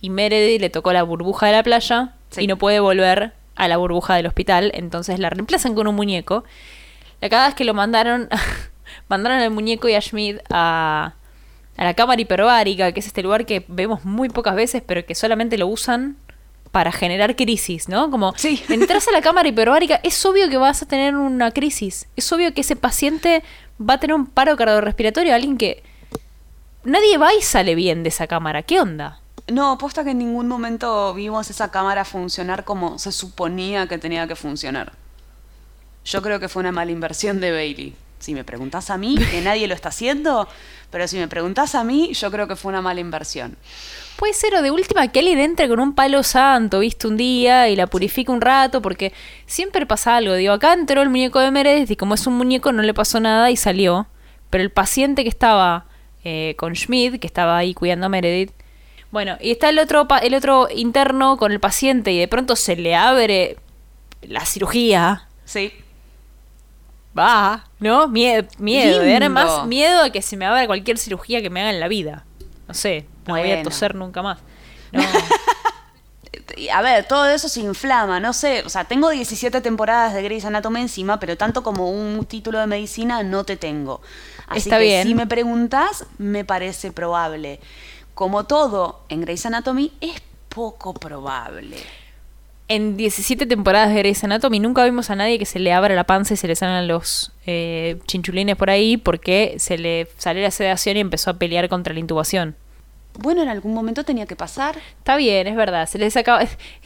y 0.00 0.10
Meredith 0.10 0.60
le 0.60 0.70
tocó 0.70 0.92
la 0.92 1.04
burbuja 1.04 1.46
de 1.46 1.52
la 1.52 1.62
playa 1.62 2.16
Sí. 2.32 2.42
y 2.42 2.46
no 2.48 2.56
puede 2.58 2.80
volver 2.80 3.32
a 3.54 3.68
la 3.68 3.76
burbuja 3.76 4.14
del 4.16 4.26
hospital, 4.26 4.72
entonces 4.74 5.18
la 5.18 5.30
reemplazan 5.30 5.74
con 5.74 5.86
un 5.86 5.94
muñeco. 5.94 6.44
La 7.20 7.28
cagada 7.28 7.50
es 7.50 7.54
que 7.54 7.64
lo 7.64 7.74
mandaron, 7.74 8.28
mandaron 9.08 9.38
al 9.38 9.50
muñeco 9.50 9.88
y 9.88 9.94
a 9.94 10.00
Schmidt 10.00 10.40
a, 10.50 11.14
a 11.76 11.84
la 11.84 11.94
cámara 11.94 12.20
hiperbárica, 12.20 12.90
que 12.92 13.00
es 13.00 13.06
este 13.06 13.22
lugar 13.22 13.46
que 13.46 13.64
vemos 13.68 14.04
muy 14.04 14.28
pocas 14.28 14.54
veces, 14.56 14.82
pero 14.84 15.04
que 15.06 15.14
solamente 15.14 15.56
lo 15.58 15.66
usan 15.68 16.16
para 16.72 16.90
generar 16.90 17.36
crisis, 17.36 17.88
¿no? 17.88 18.10
Como 18.10 18.32
Sí. 18.36 18.62
entras 18.70 19.06
a 19.06 19.12
la 19.12 19.20
cámara 19.20 19.46
hiperbárica, 19.48 20.00
es 20.02 20.24
obvio 20.24 20.48
que 20.48 20.56
vas 20.56 20.82
a 20.82 20.86
tener 20.86 21.14
una 21.14 21.50
crisis. 21.50 22.08
Es 22.16 22.32
obvio 22.32 22.54
que 22.54 22.62
ese 22.62 22.76
paciente 22.76 23.42
va 23.78 23.94
a 23.94 24.00
tener 24.00 24.14
un 24.14 24.26
paro 24.26 24.56
cardiorrespiratorio, 24.56 25.34
alguien 25.34 25.58
que 25.58 25.82
nadie 26.84 27.18
va 27.18 27.34
y 27.34 27.42
sale 27.42 27.74
bien 27.74 28.02
de 28.02 28.08
esa 28.08 28.26
cámara. 28.26 28.62
¿Qué 28.62 28.80
onda? 28.80 29.20
No, 29.48 29.76
posta 29.78 30.04
que 30.04 30.10
en 30.10 30.18
ningún 30.18 30.48
momento 30.48 31.12
vimos 31.14 31.50
esa 31.50 31.70
cámara 31.70 32.04
funcionar 32.04 32.64
como 32.64 32.98
se 32.98 33.10
suponía 33.10 33.86
que 33.88 33.98
tenía 33.98 34.26
que 34.28 34.36
funcionar. 34.36 34.92
Yo 36.04 36.22
creo 36.22 36.40
que 36.40 36.48
fue 36.48 36.60
una 36.60 36.72
mala 36.72 36.90
inversión 36.90 37.40
de 37.40 37.50
Bailey. 37.50 37.94
Si 38.18 38.34
me 38.34 38.44
preguntás 38.44 38.90
a 38.90 38.98
mí, 38.98 39.16
que 39.30 39.40
nadie 39.44 39.66
lo 39.66 39.74
está 39.74 39.88
haciendo, 39.88 40.48
pero 40.90 41.08
si 41.08 41.16
me 41.16 41.26
preguntás 41.26 41.74
a 41.74 41.82
mí, 41.82 42.12
yo 42.14 42.30
creo 42.30 42.46
que 42.46 42.54
fue 42.54 42.70
una 42.70 42.82
mala 42.82 43.00
inversión. 43.00 43.56
Puede 44.16 44.34
ser, 44.34 44.54
o 44.54 44.62
de 44.62 44.70
última, 44.70 45.08
que 45.08 45.18
alguien 45.18 45.40
entre 45.40 45.68
con 45.68 45.80
un 45.80 45.94
palo 45.94 46.22
santo, 46.22 46.78
viste, 46.78 47.08
un 47.08 47.16
día 47.16 47.68
y 47.68 47.74
la 47.74 47.88
purifica 47.88 48.30
un 48.30 48.40
rato, 48.40 48.80
porque 48.80 49.12
siempre 49.46 49.86
pasa 49.86 50.16
algo. 50.16 50.34
Digo, 50.34 50.52
acá 50.52 50.72
entró 50.72 51.02
el 51.02 51.08
muñeco 51.08 51.40
de 51.40 51.50
Meredith 51.50 51.90
y 51.90 51.96
como 51.96 52.14
es 52.14 52.26
un 52.28 52.34
muñeco 52.34 52.70
no 52.70 52.82
le 52.82 52.94
pasó 52.94 53.18
nada 53.18 53.50
y 53.50 53.56
salió. 53.56 54.06
Pero 54.50 54.62
el 54.62 54.70
paciente 54.70 55.24
que 55.24 55.28
estaba 55.28 55.86
eh, 56.22 56.54
con 56.58 56.76
Schmidt, 56.76 57.18
que 57.18 57.26
estaba 57.26 57.56
ahí 57.56 57.74
cuidando 57.74 58.06
a 58.06 58.08
Meredith, 58.08 58.52
bueno, 59.12 59.36
y 59.40 59.52
está 59.52 59.68
el 59.68 59.78
otro, 59.78 60.08
el 60.22 60.34
otro 60.34 60.66
interno 60.74 61.36
con 61.36 61.52
el 61.52 61.60
paciente 61.60 62.10
y 62.12 62.18
de 62.18 62.26
pronto 62.28 62.56
se 62.56 62.74
le 62.74 62.96
abre 62.96 63.58
la 64.22 64.44
cirugía. 64.44 65.28
Sí. 65.44 65.72
Va, 67.16 67.68
¿no? 67.78 68.08
Miedo, 68.08 68.48
miedo. 68.58 69.02
Además, 69.02 69.66
miedo 69.66 70.02
a 70.02 70.10
que 70.10 70.22
se 70.22 70.36
me 70.36 70.46
haga 70.46 70.66
cualquier 70.66 70.96
cirugía 70.98 71.42
que 71.42 71.50
me 71.50 71.60
haga 71.60 71.70
en 71.70 71.78
la 71.80 71.88
vida. 71.88 72.24
No 72.66 72.74
sé, 72.74 73.04
no 73.26 73.34
voy 73.34 73.42
a 73.42 73.46
Bueno. 73.56 73.62
toser 73.64 73.94
nunca 73.94 74.22
más. 74.22 74.38
No. 74.92 75.02
A 76.74 76.82
ver, 76.82 77.04
todo 77.06 77.26
eso 77.26 77.48
se 77.48 77.60
inflama, 77.60 78.20
no 78.20 78.32
sé, 78.32 78.62
o 78.64 78.68
sea, 78.68 78.84
tengo 78.84 79.08
17 79.10 79.60
temporadas 79.62 80.12
de 80.14 80.22
Grey's 80.22 80.44
Anatomy 80.44 80.80
encima, 80.82 81.18
pero 81.18 81.36
tanto 81.36 81.62
como 81.62 81.90
un 81.90 82.24
título 82.26 82.58
de 82.58 82.66
medicina 82.66 83.22
no 83.22 83.44
te 83.44 83.56
tengo. 83.56 84.00
Así 84.48 84.60
Está 84.68 84.78
que 84.78 84.84
bien. 84.84 85.06
si 85.06 85.14
me 85.14 85.26
preguntas, 85.26 86.04
me 86.18 86.44
parece 86.44 86.92
probable. 86.92 87.58
Como 88.14 88.44
todo 88.44 89.00
en 89.08 89.22
Grey's 89.22 89.46
Anatomy, 89.46 89.92
es 90.00 90.22
poco 90.48 90.94
probable. 90.94 91.76
En 92.68 92.96
17 92.96 93.46
temporadas 93.46 93.90
de 93.90 93.96
Grey's 93.96 94.22
Anatomy 94.24 94.60
nunca 94.60 94.84
vimos 94.84 95.10
a 95.10 95.16
nadie 95.16 95.38
que 95.38 95.46
se 95.46 95.58
le 95.58 95.72
abra 95.72 95.94
la 95.94 96.04
panza 96.04 96.34
y 96.34 96.36
se 96.36 96.46
le 96.46 96.56
salgan 96.56 96.88
los 96.88 97.32
eh, 97.46 97.98
chinchulines 98.06 98.56
por 98.56 98.70
ahí 98.70 98.96
porque 98.96 99.56
se 99.58 99.76
le 99.78 100.08
salió 100.16 100.42
la 100.42 100.50
sedación 100.50 100.96
y 100.96 101.00
empezó 101.00 101.30
a 101.30 101.34
pelear 101.34 101.68
contra 101.68 101.92
la 101.92 102.00
intubación. 102.00 102.56
Bueno, 103.18 103.42
en 103.42 103.48
algún 103.48 103.74
momento 103.74 104.04
tenía 104.04 104.26
que 104.26 104.36
pasar. 104.36 104.78
Está 104.98 105.16
bien, 105.16 105.46
es 105.46 105.56
verdad. 105.56 105.86
Se 105.86 105.98
les 105.98 106.16
acaba. 106.16 106.42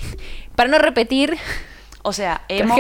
Para 0.57 0.69
no 0.69 0.79
repetir, 0.79 1.37
O 2.09 2.13
sea, 2.13 2.43
hemos, 2.49 2.79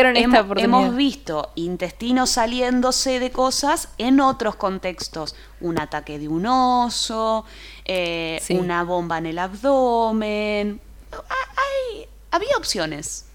hemos- 0.57 0.95
visto 0.95 1.51
intestinos 1.57 2.31
saliéndose 2.31 3.19
de 3.19 3.33
cosas 3.33 3.89
en 3.99 4.21
otros 4.21 4.55
contextos. 4.55 5.35
Un 5.61 5.81
ataque 5.81 6.21
de 6.21 6.29
un 6.29 6.47
oso, 6.47 7.45
eh, 7.87 8.39
Sí. 8.41 8.55
una 8.55 8.85
bomba 8.85 9.19
en 9.19 9.27
el 9.27 9.39
abdomen. 9.41 10.81
Ah, 11.13 11.35
hay- 11.57 12.07
había 12.31 12.57
opciones. 12.57 13.27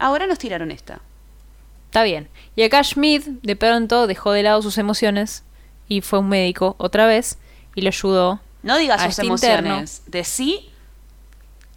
Ahora 0.00 0.26
nos 0.26 0.38
tiraron 0.38 0.70
esta. 0.70 1.00
está 1.86 2.02
bien. 2.02 2.28
Y 2.56 2.62
acá 2.62 2.82
Schmidt 2.82 3.24
de 3.42 3.54
pronto 3.56 4.06
dejó 4.06 4.32
de 4.32 4.42
lado 4.42 4.60
sus 4.62 4.76
emociones 4.78 5.44
y 5.88 6.00
fue 6.00 6.18
un 6.20 6.28
médico 6.28 6.74
otra 6.78 7.06
vez 7.06 7.38
y 7.74 7.82
le 7.82 7.88
ayudó. 7.88 8.40
No 8.62 8.76
digas 8.78 9.00
sus 9.02 9.10
este 9.10 9.26
interno. 9.26 9.68
emociones. 9.68 10.02
Decí 10.06 10.70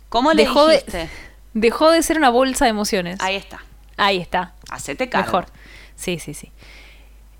cómo 0.10 0.32
le 0.34 0.44
Dejó 0.44 0.68
de, 0.68 0.76
dijiste. 0.78 1.10
Dejó 1.56 1.90
de 1.90 2.04
ser 2.04 2.18
una 2.18 2.30
bolsa 2.30 2.66
de 2.66 2.72
emociones. 2.72 3.18
Ahí 3.22 3.36
está. 3.36 3.64
Ahí 3.98 4.18
está. 4.18 4.54
Hacete 4.70 5.10
cargo. 5.10 5.26
Mejor. 5.26 5.46
Sí, 5.96 6.20
sí, 6.20 6.36
sí. 6.36 6.52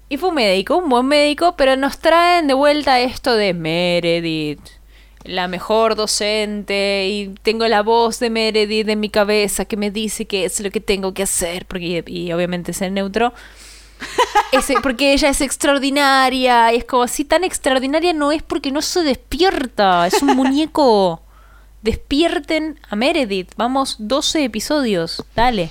Y 0.10 0.18
fue 0.18 0.30
un 0.30 0.36
médico, 0.36 0.78
un 0.78 0.90
buen 0.90 1.06
médico, 1.06 1.56
pero 1.58 1.76
nos 1.76 2.00
traen 2.00 2.48
de 2.48 2.54
vuelta 2.54 3.00
esto 3.00 3.36
de 3.36 3.54
Meredith, 3.54 4.62
la 5.24 5.48
mejor 5.48 5.96
docente, 5.96 7.08
y 7.10 7.36
tengo 7.42 7.68
la 7.68 7.82
voz 7.82 8.20
de 8.20 8.30
Meredith 8.30 8.88
en 8.88 9.00
mi 9.00 9.10
cabeza 9.10 9.66
que 9.66 9.78
me 9.78 9.92
dice 9.92 10.26
que 10.26 10.46
es 10.46 10.60
lo 10.62 10.72
que 10.72 10.80
tengo 10.80 11.14
que 11.14 11.24
hacer, 11.24 11.66
porque 11.66 12.04
y 12.08 12.32
obviamente 12.32 12.72
es 12.72 12.82
el 12.82 12.94
neutro. 12.94 13.34
Porque 14.84 15.14
ella 15.14 15.30
es 15.30 15.42
extraordinaria, 15.42 16.72
y 16.74 16.78
es 16.78 16.86
como 16.86 17.04
así 17.04 17.26
tan 17.26 17.44
extraordinaria 17.44 18.14
no 18.14 18.32
es 18.32 18.44
porque 18.44 18.72
no 18.72 18.82
se 18.82 19.04
despierta, 19.04 20.08
es 20.08 20.22
un 20.22 20.36
muñeco. 20.36 21.25
Despierten 21.90 22.80
a 22.90 22.96
Meredith, 22.96 23.52
vamos, 23.58 23.98
12 24.00 24.44
episodios, 24.44 25.24
dale. 25.36 25.70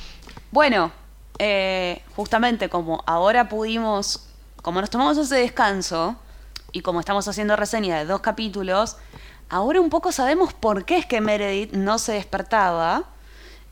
Bueno, 0.53 0.93
eh, 1.41 2.03
justamente 2.15 2.69
como 2.69 3.03
ahora 3.05 3.49
pudimos, 3.49 4.29
como 4.63 4.81
nos 4.81 4.91
tomamos 4.91 5.19
ese 5.19 5.35
descanso 5.35 6.15
y 6.71 6.83
como 6.83 7.01
estamos 7.01 7.27
haciendo 7.27 7.57
reseña 7.57 7.99
de 7.99 8.05
dos 8.05 8.21
capítulos, 8.21 8.97
ahora 9.49 9.81
un 9.81 9.91
poco 9.91 10.13
sabemos 10.13 10.53
por 10.55 10.85
qué 10.85 10.99
es 10.99 11.07
que 11.07 11.21
Meredith 11.21 11.73
no 11.73 11.99
se 11.99 12.13
despertaba. 12.13 13.03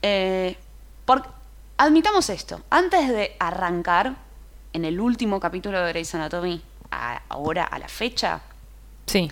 Eh, 0.03 0.59
por- 1.05 1.25
admitamos 1.77 2.29
esto, 2.29 2.61
antes 2.71 3.09
de 3.09 3.37
arrancar 3.39 4.17
en 4.73 4.85
el 4.85 4.99
último 4.99 5.39
capítulo 5.39 5.81
de 5.81 5.93
Grey's 5.93 6.13
Anatomy, 6.17 6.61
a- 6.91 7.23
ahora 7.29 7.63
a 7.63 7.79
la 7.79 7.87
fecha, 7.87 8.41
Sí. 9.07 9.31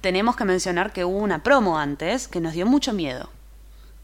Tenemos 0.00 0.36
que 0.36 0.44
mencionar 0.44 0.92
que 0.92 1.04
hubo 1.04 1.18
una 1.18 1.42
promo 1.42 1.78
antes 1.78 2.28
que 2.28 2.40
nos 2.40 2.52
dio 2.54 2.66
mucho 2.66 2.92
miedo. 2.92 3.30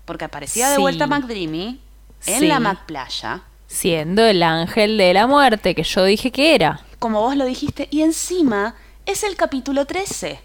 Porque 0.04 0.24
aparecía 0.24 0.68
de 0.70 0.76
Sí. 0.76 0.80
vuelta 0.80 1.06
McDreamy 1.06 1.80
en 2.26 2.38
Sí. 2.40 2.46
la 2.46 2.60
McPlaya, 2.60 3.42
Siendo 3.68 4.24
el 4.24 4.42
ángel 4.44 4.96
de 4.96 5.12
la 5.12 5.26
muerte 5.26 5.74
que 5.74 5.82
yo 5.82 6.04
dije 6.04 6.30
que 6.30 6.54
era. 6.54 6.80
como 7.00 7.20
vos 7.20 7.36
lo 7.36 7.44
dijiste, 7.44 7.88
y 7.90 8.02
encima 8.02 8.74
es 9.06 9.22
el 9.24 9.36
capítulo 9.36 9.84
13. 9.86 10.40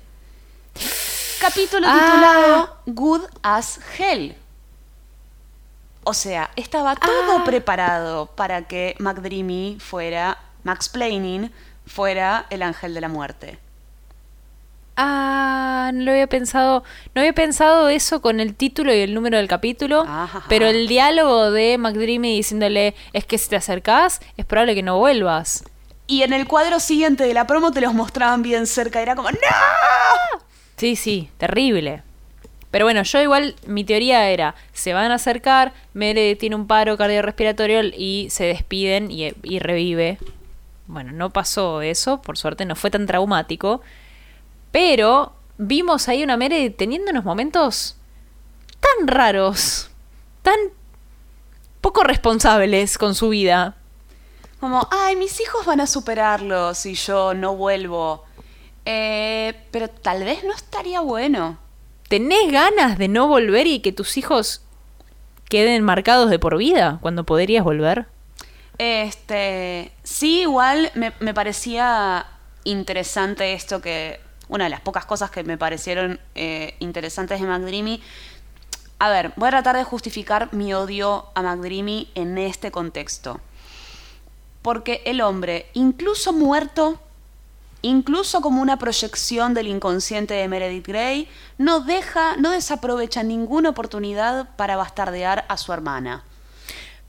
Capítulo 1.40 1.88
Ah. 1.90 2.00
titulado 2.00 2.78
Good 2.88 3.22
as 3.44 3.80
Hell. 3.98 4.36
O 6.04 6.14
sea, 6.14 6.50
estaba 6.56 6.96
todo 6.96 7.38
Ah. 7.40 7.44
preparado 7.46 8.28
para 8.36 8.64
que 8.64 8.96
McDreamy 9.00 9.78
fuera, 9.80 10.38
Max 10.64 10.90
Planning 10.90 11.52
fuera 11.86 12.46
el 12.50 12.64
ángel 12.64 12.94
de 12.94 13.02
la 13.02 13.08
muerte. 13.08 13.60
Ah, 14.96 15.92
no 15.94 16.04
lo 16.04 16.12
había 16.12 16.28
pensado. 16.28 16.84
No 17.16 17.22
había 17.22 17.34
pensado 17.34 17.90
eso 17.90 18.22
con 18.22 18.40
el 18.40 18.56
título 18.56 18.94
y 18.94 19.00
el 19.00 19.14
número 19.14 19.38
del 19.38 19.48
capítulo. 19.48 20.02
Ajá. 20.08 20.44
Pero 20.50 20.68
el 20.68 20.88
diálogo 20.88 21.52
de 21.52 21.78
McDreamy 21.78 22.36
diciéndole 22.36 22.96
es 23.14 23.26
que 23.26 23.38
si 23.38 23.50
te 23.50 23.56
acercás, 23.56 24.22
es 24.38 24.46
probable 24.46 24.76
que 24.76 24.84
no 24.84 24.98
vuelvas. 25.00 25.64
Y 26.08 26.24
en 26.24 26.34
el 26.34 26.46
cuadro 26.46 26.80
siguiente 26.80 27.24
de 27.26 27.34
la 27.34 27.48
promo 27.48 27.72
te 27.72 27.82
los 27.82 27.94
mostraban 27.94 28.42
bien 28.42 28.68
cerca. 28.68 29.02
Era 29.02 29.16
como, 29.16 29.32
¡No! 29.32 29.38
Sí, 30.78 30.96
sí, 30.96 31.30
terrible. 31.38 32.04
Pero 32.72 32.86
bueno, 32.86 33.04
yo 33.04 33.22
igual, 33.22 33.56
mi 33.68 33.84
teoría 33.84 34.30
era, 34.30 34.56
se 34.74 34.94
van 34.94 35.12
a 35.12 35.16
acercar, 35.16 35.74
Meredith 35.94 36.40
tiene 36.40 36.56
un 36.56 36.68
paro 36.68 36.96
cardiorrespiratorio 36.98 37.82
y 37.84 38.30
se 38.30 38.46
despiden 38.46 39.12
y, 39.12 39.34
y 39.44 39.60
revive. 39.60 40.18
Bueno, 40.88 41.12
no 41.12 41.30
pasó 41.30 41.82
eso, 41.82 42.22
por 42.22 42.38
suerte 42.38 42.66
no 42.66 42.76
fue 42.76 42.90
tan 42.90 43.06
traumático. 43.08 43.82
Pero 44.72 45.34
vimos 45.58 46.08
ahí 46.08 46.24
una 46.24 46.38
Meredith 46.38 46.78
teniendo 46.78 47.12
unos 47.12 47.26
momentos 47.26 47.98
tan 48.80 49.08
raros, 49.08 49.92
tan 50.42 50.58
poco 51.82 52.04
responsables 52.04 52.98
con 52.98 53.16
su 53.16 53.30
vida. 53.30 53.76
Como, 54.60 54.88
ay, 54.92 55.16
mis 55.16 55.40
hijos 55.42 55.66
van 55.66 55.82
a 55.82 55.88
superarlo 55.88 56.74
si 56.74 56.94
yo 56.96 57.34
no 57.34 57.56
vuelvo. 57.56 58.24
Eh, 58.86 59.54
pero 59.72 59.88
tal 59.88 60.24
vez 60.24 60.44
no 60.44 60.54
estaría 60.54 61.02
bueno. 61.02 61.58
¿Tenés 62.08 62.52
ganas 62.52 62.98
de 62.98 63.08
no 63.08 63.28
volver 63.28 63.68
y 63.68 63.80
que 63.80 63.92
tus 63.92 64.18
hijos 64.18 64.64
queden 65.50 65.84
marcados 65.84 66.30
de 66.30 66.40
por 66.40 66.58
vida 66.58 67.00
cuando 67.02 67.26
podrías 67.26 67.64
volver? 67.64 68.08
Este, 68.78 69.92
sí, 70.04 70.42
igual 70.42 70.92
me, 70.96 71.14
me 71.20 71.34
parecía 71.34 72.26
interesante 72.64 73.54
esto 73.54 73.82
que, 73.82 74.20
una 74.52 74.66
de 74.66 74.70
las 74.70 74.82
pocas 74.82 75.06
cosas 75.06 75.32
que 75.32 75.44
me 75.44 75.58
parecieron 75.58 76.20
eh, 76.36 76.76
interesantes 76.80 77.40
de 77.40 77.48
McDreamy. 77.48 78.04
A 79.00 79.10
ver, 79.10 79.32
voy 79.38 79.48
a 79.48 79.52
tratar 79.52 79.78
de 79.78 79.86
justificar 79.86 80.54
mi 80.54 80.74
odio 80.74 81.28
a 81.36 81.42
McDreamy 81.42 82.10
en 82.16 82.38
este 82.38 82.70
contexto. 82.70 83.40
Porque 84.62 85.02
el 85.06 85.22
hombre, 85.22 85.68
incluso 85.74 86.34
muerto, 86.34 87.00
incluso 87.82 88.42
como 88.42 88.62
una 88.62 88.78
proyección 88.78 89.54
del 89.54 89.68
inconsciente 89.68 90.34
de 90.34 90.50
Meredith 90.50 90.86
Grey, 90.86 91.30
no 91.58 91.80
deja, 91.80 92.36
no 92.36 92.52
desaprovecha 92.52 93.24
ninguna 93.24 93.70
oportunidad 93.70 94.50
para 94.58 94.76
bastardear 94.76 95.46
a 95.48 95.56
su 95.56 95.72
hermana 95.72 96.26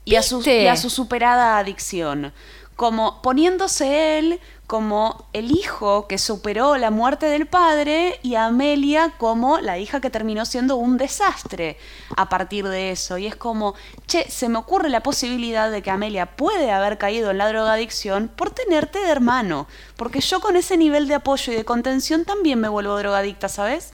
y 0.05 0.15
a, 0.15 0.23
su, 0.23 0.41
y 0.47 0.67
a 0.67 0.77
su 0.77 0.89
superada 0.89 1.57
adicción. 1.57 2.31
Como 2.77 3.21
poniéndose 3.21 4.17
él 4.17 4.39
como 4.73 5.27
el 5.33 5.51
hijo 5.51 6.07
que 6.07 6.17
superó 6.17 6.77
la 6.77 6.89
muerte 6.89 7.27
del 7.27 7.45
padre 7.45 8.19
y 8.23 8.33
Amelia 8.33 9.11
como 9.19 9.59
la 9.59 9.77
hija 9.77 10.01
que 10.01 10.09
terminó 10.09 10.47
siendo 10.47 10.77
un 10.77 10.97
desastre 10.97 11.77
a 12.17 12.27
partir 12.27 12.67
de 12.67 12.89
eso. 12.89 13.19
Y 13.19 13.27
es 13.27 13.35
como, 13.35 13.75
che, 14.07 14.27
se 14.31 14.49
me 14.49 14.57
ocurre 14.57 14.89
la 14.89 15.03
posibilidad 15.03 15.69
de 15.69 15.83
que 15.83 15.91
Amelia 15.91 16.25
puede 16.25 16.71
haber 16.71 16.97
caído 16.97 17.29
en 17.29 17.37
la 17.37 17.49
drogadicción 17.49 18.31
por 18.35 18.49
tenerte 18.49 18.97
de 18.97 19.11
hermano. 19.11 19.67
Porque 19.95 20.21
yo 20.21 20.39
con 20.39 20.55
ese 20.55 20.75
nivel 20.75 21.07
de 21.07 21.13
apoyo 21.13 21.53
y 21.53 21.55
de 21.55 21.65
contención 21.65 22.25
también 22.25 22.59
me 22.59 22.67
vuelvo 22.67 22.97
drogadicta, 22.97 23.49
¿sabes? 23.49 23.93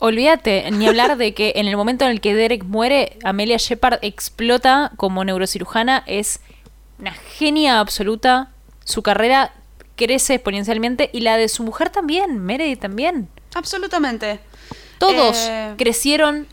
Olvídate, 0.00 0.70
ni 0.70 0.86
hablar 0.86 1.16
de 1.16 1.32
que 1.32 1.54
en 1.56 1.66
el 1.66 1.78
momento 1.78 2.04
en 2.04 2.10
el 2.10 2.20
que 2.20 2.34
Derek 2.34 2.64
muere, 2.64 3.16
Amelia 3.24 3.56
Shepard 3.56 4.00
explota 4.02 4.92
como 4.98 5.24
neurocirujana, 5.24 6.04
es 6.06 6.40
una 6.98 7.12
genia 7.12 7.80
absoluta, 7.80 8.50
su 8.84 9.02
carrera 9.02 9.54
crece 9.98 10.34
exponencialmente 10.34 11.10
y 11.12 11.20
la 11.20 11.36
de 11.36 11.48
su 11.48 11.62
mujer 11.62 11.90
también, 11.90 12.38
Meredith 12.38 12.80
también. 12.80 13.28
Absolutamente. 13.54 14.40
Todos 14.98 15.36
Eh, 15.36 15.74
crecieron 15.76 16.46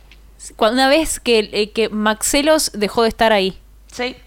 una 0.58 0.90
vez 0.90 1.22
que, 1.22 1.50
eh, 1.54 1.72
que 1.72 1.88
Maxelos 1.88 2.72
dejó 2.74 3.04
de 3.04 3.10
estar 3.10 3.32
ahí. 3.32 3.58
Sí. 3.92 4.18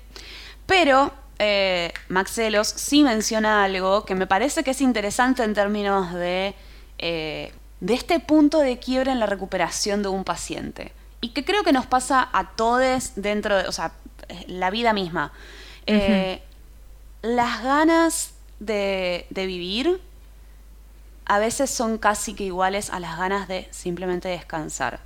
Pero 0.67 1.13
eh, 1.39 1.93
Maxelos 2.09 2.69
sí 2.69 3.03
menciona 3.03 3.65
algo 3.65 4.05
que 4.05 4.15
me 4.15 4.27
parece 4.27 4.65
que 4.65 4.71
es 4.71 4.81
interesante 4.81 5.43
en 5.45 5.55
términos 5.55 6.13
de, 6.15 6.55
eh, 6.99 7.53
de 7.81 7.95
este 7.95 8.19
punto 8.21 8.59
de 8.61 8.79
quiebre 8.79 9.13
en 9.13 9.21
la 9.21 9.27
recuperación 9.27 10.03
de 10.03 10.09
un 10.09 10.25
paciente. 10.25 10.93
Y 11.21 11.31
que 11.31 11.45
creo 11.45 11.63
que 11.63 11.73
nos 11.73 11.87
pasa 11.87 12.29
a 12.33 12.51
todos 12.57 13.13
dentro 13.17 13.57
de, 13.57 13.69
o 13.69 13.73
sea, 13.73 13.93
la 14.47 14.71
vida 14.71 14.93
misma. 14.93 15.33
Eh, 15.87 16.43
las 17.23 17.63
ganas 17.63 18.35
de, 18.61 19.27
de 19.31 19.47
vivir 19.47 20.01
a 21.29 21.39
veces 21.39 21.71
son 21.71 21.99
casi 21.99 22.35
que 22.35 22.45
iguales 22.45 22.91
a 22.91 23.01
las 23.01 23.19
ganas 23.19 23.47
de 23.49 23.69
simplemente 23.71 24.29
descansar. 24.29 25.01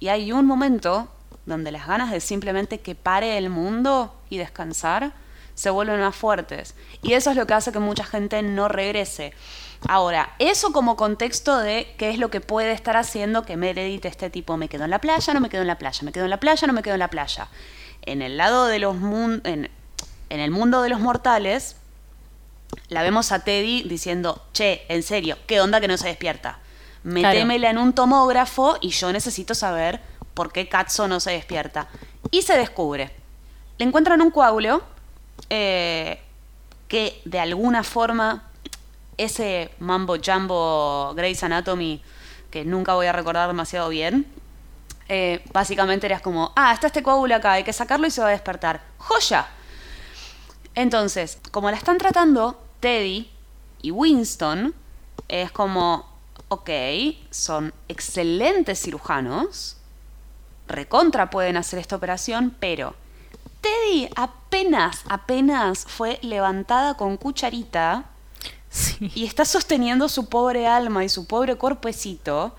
Y 0.00 0.08
hay 0.08 0.32
un 0.32 0.44
momento 0.44 1.08
donde 1.46 1.70
las 1.70 1.86
ganas 1.86 2.10
de 2.10 2.20
simplemente 2.20 2.80
que 2.80 2.96
pare 2.96 3.38
el 3.38 3.48
mundo 3.48 4.14
y 4.28 4.38
descansar 4.38 5.12
se 5.54 5.70
vuelven 5.70 6.00
más 6.00 6.16
fuertes. 6.16 6.74
Y 7.02 7.12
eso 7.12 7.30
es 7.30 7.36
lo 7.36 7.46
que 7.46 7.54
hace 7.54 7.70
que 7.70 7.78
mucha 7.78 8.04
gente 8.04 8.42
no 8.42 8.68
regrese. 8.68 9.32
Ahora, 9.88 10.34
eso 10.40 10.72
como 10.72 10.96
contexto 10.96 11.58
de 11.58 11.94
qué 11.96 12.10
es 12.10 12.18
lo 12.18 12.30
que 12.30 12.40
puede 12.40 12.72
estar 12.72 12.96
haciendo 12.96 13.44
que 13.44 13.56
Meredith 13.56 14.04
este 14.04 14.30
tipo, 14.30 14.56
me 14.56 14.68
quedo 14.68 14.84
en 14.84 14.90
la 14.90 15.00
playa, 15.00 15.34
no 15.34 15.40
me 15.40 15.48
quedo 15.48 15.62
en 15.62 15.68
la 15.68 15.78
playa, 15.78 16.00
me 16.02 16.12
quedo 16.12 16.24
en 16.24 16.30
la 16.30 16.40
playa, 16.40 16.66
no 16.66 16.72
me 16.72 16.82
quedo 16.82 16.94
en 16.94 17.00
la 17.00 17.10
playa. 17.10 17.48
En 18.02 18.22
el 18.22 18.36
lado 18.36 18.66
de 18.66 18.80
los 18.80 18.96
en, 18.96 19.70
en 20.30 20.40
el 20.40 20.50
mundo 20.50 20.82
de 20.82 20.88
los 20.88 21.00
mortales, 21.00 21.76
la 22.88 23.02
vemos 23.02 23.32
a 23.32 23.40
Teddy 23.40 23.82
diciendo, 23.84 24.44
che, 24.52 24.84
en 24.88 25.02
serio, 25.02 25.38
¿qué 25.46 25.60
onda 25.60 25.80
que 25.80 25.88
no 25.88 25.96
se 25.96 26.08
despierta? 26.08 26.58
Metémela 27.04 27.70
en 27.70 27.78
un 27.78 27.92
tomógrafo 27.92 28.76
y 28.80 28.90
yo 28.90 29.12
necesito 29.12 29.54
saber 29.54 30.00
por 30.34 30.52
qué 30.52 30.68
Katzo 30.68 31.08
no 31.08 31.20
se 31.20 31.32
despierta. 31.32 31.88
Y 32.30 32.42
se 32.42 32.56
descubre. 32.56 33.10
Le 33.78 33.86
encuentran 33.86 34.20
un 34.20 34.30
coágulo 34.30 34.82
eh, 35.50 36.20
que 36.88 37.20
de 37.24 37.40
alguna 37.40 37.82
forma 37.82 38.44
ese 39.16 39.70
mambo 39.78 40.16
jumbo 40.24 41.12
Grey's 41.14 41.42
Anatomy 41.42 42.02
que 42.50 42.64
nunca 42.64 42.94
voy 42.94 43.06
a 43.06 43.12
recordar 43.12 43.48
demasiado 43.48 43.88
bien, 43.88 44.26
eh, 45.08 45.42
básicamente 45.52 46.06
eras 46.06 46.20
como, 46.20 46.52
ah, 46.54 46.72
está 46.72 46.86
este 46.86 47.02
coágulo 47.02 47.34
acá, 47.34 47.52
hay 47.52 47.64
que 47.64 47.72
sacarlo 47.72 48.06
y 48.06 48.10
se 48.10 48.20
va 48.20 48.28
a 48.28 48.30
despertar. 48.30 48.82
¡Joya! 48.98 49.46
Entonces, 50.74 51.38
como 51.50 51.70
la 51.70 51.76
están 51.76 51.98
tratando, 51.98 52.61
Teddy 52.82 53.30
y 53.80 53.90
Winston 53.90 54.74
es 55.28 55.50
como, 55.52 56.06
ok, 56.48 56.68
son 57.30 57.72
excelentes 57.88 58.82
cirujanos, 58.82 59.78
recontra 60.68 61.30
pueden 61.30 61.56
hacer 61.56 61.78
esta 61.78 61.96
operación, 61.96 62.54
pero 62.60 62.94
Teddy 63.60 64.10
apenas, 64.16 65.04
apenas 65.08 65.86
fue 65.88 66.18
levantada 66.22 66.94
con 66.98 67.16
cucharita 67.16 68.04
y 69.00 69.24
está 69.24 69.44
sosteniendo 69.44 70.08
su 70.08 70.28
pobre 70.28 70.66
alma 70.66 71.04
y 71.04 71.08
su 71.08 71.26
pobre 71.26 71.54
cuerpecito. 71.54 72.54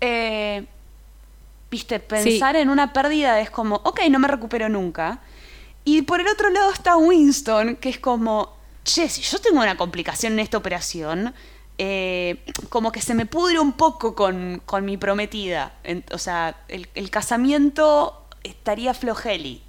Eh, 0.00 0.66
Viste, 1.74 1.98
pensar 1.98 2.54
en 2.54 2.70
una 2.70 2.92
pérdida 2.92 3.40
es 3.40 3.50
como, 3.50 3.80
ok, 3.82 4.02
no 4.08 4.20
me 4.20 4.28
recupero 4.28 4.68
nunca. 4.68 5.18
Y 5.82 6.02
por 6.02 6.20
el 6.20 6.28
otro 6.28 6.48
lado 6.50 6.70
está 6.70 6.96
Winston, 6.96 7.74
que 7.74 7.88
es 7.88 7.98
como, 7.98 8.54
che, 8.84 9.08
si 9.08 9.22
yo 9.22 9.38
tengo 9.40 9.60
una 9.60 9.76
complicación 9.76 10.34
en 10.34 10.40
esta 10.40 10.58
operación, 10.58 11.34
eh, 11.78 12.36
como 12.68 12.92
que 12.92 13.00
se 13.00 13.14
me 13.14 13.26
pudre 13.26 13.58
un 13.58 13.72
poco 13.72 14.14
con, 14.14 14.62
mi 14.82 14.96
prometida. 14.96 15.72
o 16.12 16.18
sea, 16.18 16.56
el, 16.68 17.10
casamiento 17.10 18.22
estaría 18.44 18.94
flojeli. 18.94 19.62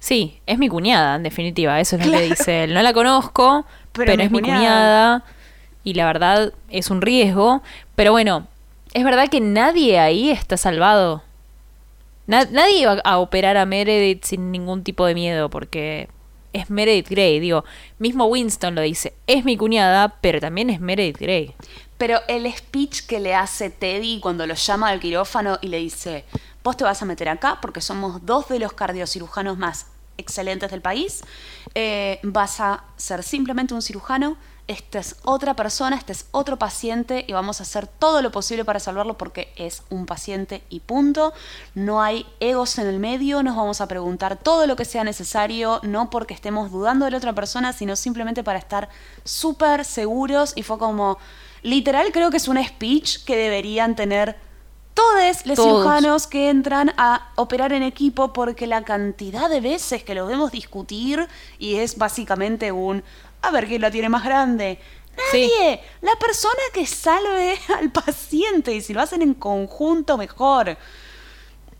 Sí, 0.00 0.38
es 0.46 0.58
mi 0.58 0.68
cuñada, 0.68 1.16
en 1.16 1.22
definitiva, 1.22 1.80
eso 1.80 1.96
es 1.96 2.06
lo 2.06 2.12
que 2.12 2.22
dice 2.22 2.64
él. 2.64 2.74
No 2.74 2.82
la 2.82 2.92
conozco, 2.92 3.64
pero, 3.92 4.12
es 4.12 4.30
mi 4.30 4.40
cuñada. 4.40 5.24
Y 5.82 5.94
la 5.94 6.04
verdad 6.06 6.52
es 6.68 6.90
un 6.90 7.00
riesgo. 7.00 7.62
Pero 7.94 8.12
bueno, 8.12 8.46
es 8.92 9.04
verdad 9.04 9.28
que 9.28 9.40
nadie 9.40 9.98
ahí 9.98 10.30
está 10.30 10.58
salvado. 10.58 11.22
nadie 12.26 12.86
va 12.86 13.00
a 13.04 13.18
operar 13.18 13.56
a 13.56 13.64
Meredith 13.64 14.24
sin 14.24 14.52
ningún 14.52 14.84
tipo 14.84 15.06
de 15.06 15.14
miedo, 15.14 15.48
porque 15.48 16.08
es 16.54 16.70
Meredith 16.70 17.10
Grey. 17.10 17.40
Digo, 17.40 17.64
mismo 17.98 18.24
Winston 18.24 18.74
lo 18.74 18.80
dice, 18.80 19.12
es 19.26 19.44
mi 19.44 19.58
cuñada, 19.58 20.16
pero 20.22 20.40
también 20.40 20.70
es 20.70 20.80
Meredith 20.80 21.18
Grey. 21.18 21.54
Pero 21.98 22.20
el 22.28 22.50
speech 22.50 23.06
que 23.06 23.20
le 23.20 23.34
hace 23.34 23.68
Teddy 23.68 24.20
cuando 24.20 24.46
lo 24.46 24.54
llama 24.54 24.88
al 24.88 25.00
quirófano 25.00 25.58
y 25.60 25.68
le 25.68 25.78
dice, 25.78 26.24
vos 26.62 26.76
te 26.76 26.84
vas 26.84 27.02
a 27.02 27.04
meter 27.04 27.28
acá 27.28 27.58
porque 27.60 27.82
somos 27.82 28.24
dos 28.24 28.48
de 28.48 28.58
los 28.58 28.72
cardiocirujanos 28.72 29.58
más 29.58 29.88
excelentes 30.16 30.70
del 30.70 30.80
país, 30.80 31.22
eh, 31.74 32.20
vas 32.22 32.60
a 32.60 32.84
ser 32.96 33.22
simplemente 33.22 33.74
un 33.74 33.82
cirujano 33.82 34.36
esta 34.66 34.98
es 34.98 35.16
otra 35.24 35.54
persona, 35.54 35.96
este 35.96 36.12
es 36.12 36.26
otro 36.30 36.58
paciente 36.58 37.24
y 37.28 37.34
vamos 37.34 37.60
a 37.60 37.64
hacer 37.64 37.86
todo 37.86 38.22
lo 38.22 38.30
posible 38.30 38.64
para 38.64 38.80
salvarlo 38.80 39.18
porque 39.18 39.52
es 39.56 39.82
un 39.90 40.06
paciente 40.06 40.62
y 40.70 40.80
punto. 40.80 41.34
No 41.74 42.00
hay 42.00 42.26
egos 42.40 42.78
en 42.78 42.86
el 42.86 42.98
medio, 42.98 43.42
nos 43.42 43.56
vamos 43.56 43.82
a 43.82 43.88
preguntar 43.88 44.38
todo 44.38 44.66
lo 44.66 44.74
que 44.76 44.86
sea 44.86 45.04
necesario, 45.04 45.80
no 45.82 46.08
porque 46.08 46.32
estemos 46.32 46.70
dudando 46.70 47.04
de 47.04 47.10
la 47.10 47.18
otra 47.18 47.34
persona, 47.34 47.74
sino 47.74 47.94
simplemente 47.94 48.42
para 48.42 48.58
estar 48.58 48.88
súper 49.22 49.84
seguros 49.84 50.54
y 50.56 50.62
fue 50.62 50.78
como, 50.78 51.18
literal 51.62 52.10
creo 52.10 52.30
que 52.30 52.38
es 52.38 52.48
un 52.48 52.62
speech 52.64 53.24
que 53.24 53.36
deberían 53.36 53.94
tener 53.94 54.36
todos 54.94 55.44
los 55.44 55.58
cirujanos 55.58 56.26
que 56.28 56.48
entran 56.48 56.92
a 56.96 57.32
operar 57.34 57.72
en 57.72 57.82
equipo 57.82 58.32
porque 58.32 58.66
la 58.66 58.84
cantidad 58.84 59.50
de 59.50 59.60
veces 59.60 60.04
que 60.04 60.14
lo 60.14 60.26
vemos 60.26 60.52
discutir 60.52 61.28
y 61.58 61.76
es 61.76 61.98
básicamente 61.98 62.70
un 62.70 63.02
a 63.46 63.50
ver 63.50 63.66
quién 63.66 63.82
la 63.82 63.90
tiene 63.90 64.08
más 64.08 64.24
grande. 64.24 64.78
Nadie. 65.16 65.80
La 66.00 66.16
persona 66.16 66.60
que 66.72 66.86
salve 66.86 67.58
al 67.78 67.90
paciente 67.90 68.74
y 68.74 68.80
si 68.80 68.92
lo 68.94 69.00
hacen 69.00 69.22
en 69.22 69.34
conjunto 69.34 70.16
mejor. 70.16 70.76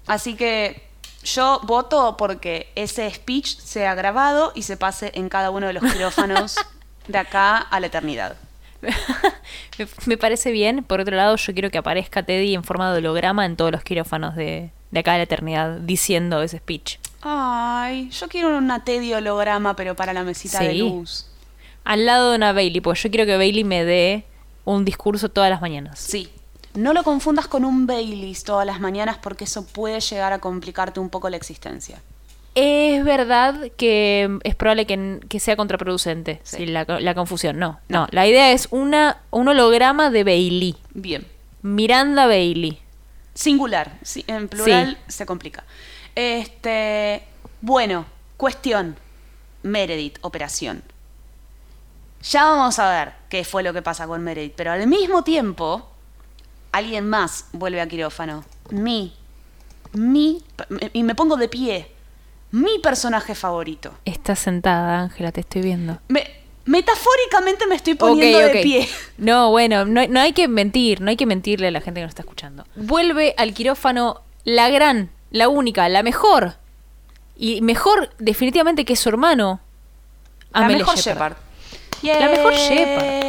Así 0.07 0.35
que 0.35 0.89
yo 1.23 1.61
voto 1.65 2.17
porque 2.17 2.71
ese 2.75 3.11
speech 3.11 3.59
sea 3.59 3.95
grabado 3.95 4.53
y 4.55 4.63
se 4.63 4.77
pase 4.77 5.11
en 5.15 5.29
cada 5.29 5.51
uno 5.51 5.67
de 5.67 5.73
los 5.73 5.83
quirófanos 5.83 6.57
de 7.09 7.19
acá 7.19 7.57
a 7.57 7.81
la 7.81 7.87
eternidad. 7.87 8.37
me 10.07 10.19
parece 10.19 10.53
bien. 10.53 10.85
Por 10.85 11.01
otro 11.01 11.17
lado, 11.17 11.37
yo 11.37 11.53
quiero 11.55 11.71
que 11.71 11.79
aparezca 11.79 12.23
Teddy 12.23 12.55
en 12.55 12.65
forma 12.65 12.93
de 12.93 12.99
holograma 12.99 13.47
en 13.47 13.57
todos 13.57 13.73
los 13.73 13.83
quirófanos 13.83 14.37
de, 14.37 14.71
acá 14.95 15.15
a 15.15 15.17
la 15.17 15.23
eternidad 15.23 15.79
diciendo 15.79 16.43
ese 16.43 16.59
speech. 16.59 16.99
Ay, 17.23 18.11
yo 18.11 18.29
quiero 18.29 18.59
una 18.59 18.85
Teddy 18.85 19.15
holograma, 19.15 19.75
pero 19.75 19.97
para 19.97 20.13
la 20.13 20.23
mesita 20.23 20.61
de 20.61 20.75
luz 20.75 21.27
al 21.85 22.07
lado 22.07 22.31
de 22.31 22.37
una 22.37 22.53
Bailey, 22.53 22.81
porque 22.81 23.01
yo 23.01 23.11
quiero 23.11 23.27
que 23.27 23.37
Bailey 23.37 23.65
me 23.65 23.85
dé 23.85 24.25
un 24.65 24.85
discurso 24.85 25.29
todas 25.29 25.51
las 25.51 25.61
mañanas. 25.61 25.99
Sí. 25.99 26.29
No 26.75 26.93
lo 26.93 27.05
confundas 27.05 27.47
con 27.47 27.65
un 27.65 27.87
Bailey 27.87 28.35
todas 28.45 28.67
las 28.67 28.81
mañanas 28.81 29.19
porque 29.19 29.45
eso 29.45 29.65
puede 29.65 30.01
llegar 30.01 30.33
a 30.33 30.41
complicarte 30.41 30.99
un 30.99 31.09
poco 31.09 31.31
la 31.31 31.37
existencia. 31.37 32.03
Es 32.57 33.05
verdad 33.05 33.71
que 33.77 34.39
es 34.45 34.55
probable 34.55 34.87
que, 34.87 35.41
sea 35.41 35.57
contraproducente 35.57 36.41
la, 36.59 37.15
confusión. 37.15 37.59
No, 37.59 37.81
no, 37.89 38.07
La 38.11 38.27
idea 38.27 38.53
es 38.53 38.69
una, 38.71 39.19
un 39.31 39.49
holograma 39.49 40.11
de 40.11 40.25
Bailey. 40.25 40.77
Bien. 40.95 41.27
Miranda 41.63 42.27
Bailey. 42.27 42.79
Singular. 43.35 43.99
en 44.29 44.49
plural 44.49 44.99
se 45.09 45.27
complica. 45.27 45.65
Este. 46.15 47.23
Bueno, 47.61 48.07
cuestión. 48.37 48.97
Meredith, 49.63 50.19
operación. 50.21 50.83
Ya 52.31 52.45
vamos 52.45 52.79
a 52.79 52.91
ver 52.91 53.13
qué 53.29 53.45
fue 53.45 53.63
lo 53.63 53.73
que 53.73 53.83
pasa 53.83 54.07
con 54.07 54.23
Meredith, 54.23 54.55
pero 54.57 54.73
al 54.73 54.87
mismo 54.87 55.23
tiempo, 55.25 55.91
alguien 56.73 57.09
más 57.09 57.47
vuelve 57.53 57.81
a 57.81 57.87
quirófano. 57.87 58.45
Mi, 58.71 59.13
mi, 59.93 60.43
y 60.93 61.03
me 61.03 61.15
pongo 61.15 61.37
de 61.37 61.49
pie, 61.49 61.91
mi 62.51 62.79
personaje 62.79 63.35
favorito. 63.35 63.93
Estás 64.05 64.39
sentada, 64.39 65.01
Ángela, 65.01 65.33
te 65.33 65.41
estoy 65.41 65.63
viendo. 65.63 65.99
metafóricamente 66.65 67.67
me 67.67 67.75
estoy 67.75 67.95
poniendo 67.95 68.39
de 68.39 68.63
pie. 68.63 68.89
No, 69.19 69.51
bueno, 69.51 69.85
no, 69.85 70.07
no 70.07 70.21
hay 70.21 70.33
que 70.33 70.49
mentir, 70.49 71.03
no 71.03 71.11
hay 71.11 71.17
que 71.17 71.27
mentirle 71.27 71.69
a 71.69 71.71
la 71.71 71.83
gente 71.83 72.01
que 72.01 72.05
nos 72.05 72.13
está 72.13 72.23
escuchando. 72.23 72.65
Vuelve 72.75 73.35
al 73.37 73.53
quirófano 73.53 74.23
la 74.45 74.71
gran, 74.71 75.11
la 75.31 75.49
única, 75.49 75.89
la 75.91 76.03
mejor. 76.03 76.55
Y 77.37 77.61
mejor 77.61 78.15
definitivamente 78.19 78.87
que 78.87 78.97
su 78.97 79.11
hermano. 79.11 79.61
La 80.53 80.69
mejor 80.69 80.97
Shepard. 80.97 81.35
La 82.05 82.29
mejor 82.29 82.53
Shepard. 82.55 83.25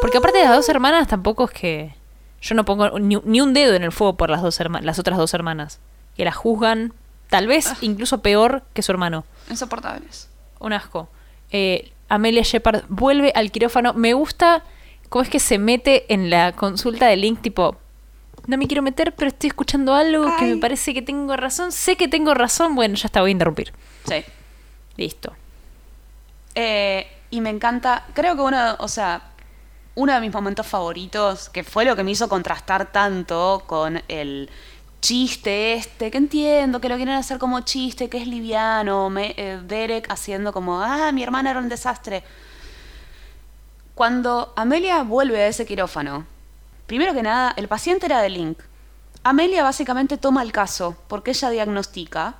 Porque 0.00 0.18
aparte 0.18 0.38
de 0.38 0.44
las 0.44 0.56
dos 0.56 0.68
hermanas, 0.68 1.06
tampoco 1.08 1.44
es 1.44 1.50
que. 1.52 1.94
Yo 2.40 2.56
no 2.56 2.64
pongo 2.64 2.98
ni, 2.98 3.40
un 3.40 3.54
dedo 3.54 3.74
en 3.74 3.84
el 3.84 3.92
fuego 3.92 4.16
por 4.16 4.28
las, 4.28 4.42
dos 4.42 4.58
las 4.80 4.98
otras 4.98 5.16
dos 5.16 5.32
hermanas. 5.32 5.78
Que 6.16 6.24
las 6.24 6.34
juzgan, 6.34 6.92
tal 7.30 7.46
vez 7.46 7.68
ah. 7.68 7.76
incluso 7.82 8.20
peor 8.20 8.64
que 8.74 8.82
su 8.82 8.90
hermano. 8.90 9.24
Insoportables. 9.48 10.28
Un 10.58 10.72
asco. 10.72 11.08
Eh, 11.52 11.92
Amelia 12.08 12.42
Shepard 12.42 12.82
vuelve 12.88 13.30
al 13.36 13.52
quirófano. 13.52 13.94
Me 13.94 14.12
gusta 14.12 14.64
cómo 15.08 15.22
es 15.22 15.28
que 15.28 15.38
se 15.38 15.58
mete 15.58 16.12
en 16.12 16.30
la 16.30 16.52
consulta 16.52 17.06
de 17.06 17.16
Link, 17.16 17.40
tipo. 17.40 17.76
No 18.48 18.58
me 18.58 18.66
quiero 18.66 18.82
meter, 18.82 19.14
pero 19.14 19.28
estoy 19.28 19.48
escuchando 19.48 19.94
algo 19.94 20.26
que 20.36 20.46
me 20.46 20.56
parece 20.56 20.94
que 20.94 21.02
tengo 21.02 21.36
razón. 21.36 21.70
Sé 21.70 21.96
que 21.96 22.08
tengo 22.08 22.34
razón. 22.34 22.74
Bueno, 22.74 22.96
ya 22.96 23.06
está, 23.06 23.20
voy 23.20 23.30
a 23.30 23.32
interrumpir. 23.32 23.72
Sí. 24.08 24.24
Listo. 24.96 25.32
Eh, 26.56 27.06
y 27.32 27.40
me 27.40 27.50
encanta, 27.50 28.04
creo 28.14 28.36
que 28.36 28.42
uno, 28.42 28.76
o 28.78 28.86
sea, 28.86 29.22
uno 29.96 30.12
de 30.12 30.20
mis 30.20 30.32
momentos 30.32 30.66
favoritos, 30.66 31.48
que 31.48 31.64
fue 31.64 31.84
lo 31.84 31.96
que 31.96 32.04
me 32.04 32.12
hizo 32.12 32.28
contrastar 32.28 32.92
tanto 32.92 33.64
con 33.66 34.00
el 34.08 34.48
chiste 35.00 35.74
este, 35.74 36.10
que 36.12 36.18
entiendo 36.18 36.80
que 36.80 36.88
lo 36.88 36.96
quieren 36.96 37.14
hacer 37.16 37.38
como 37.38 37.60
chiste, 37.62 38.08
que 38.08 38.18
es 38.18 38.28
liviano, 38.28 39.10
me- 39.10 39.34
eh, 39.36 39.60
Derek 39.66 40.08
haciendo 40.10 40.52
como, 40.52 40.80
ah, 40.80 41.10
mi 41.10 41.22
hermana 41.24 41.50
era 41.50 41.58
un 41.58 41.68
desastre. 41.68 42.22
Cuando 43.94 44.52
Amelia 44.56 45.02
vuelve 45.02 45.42
a 45.42 45.48
ese 45.48 45.66
quirófano, 45.66 46.26
primero 46.86 47.12
que 47.14 47.22
nada, 47.22 47.52
el 47.56 47.68
paciente 47.68 48.06
era 48.06 48.20
de 48.22 48.30
Link. 48.30 48.58
Amelia 49.24 49.62
básicamente 49.62 50.16
toma 50.18 50.42
el 50.42 50.52
caso 50.52 50.96
porque 51.08 51.30
ella 51.32 51.50
diagnostica 51.50 52.34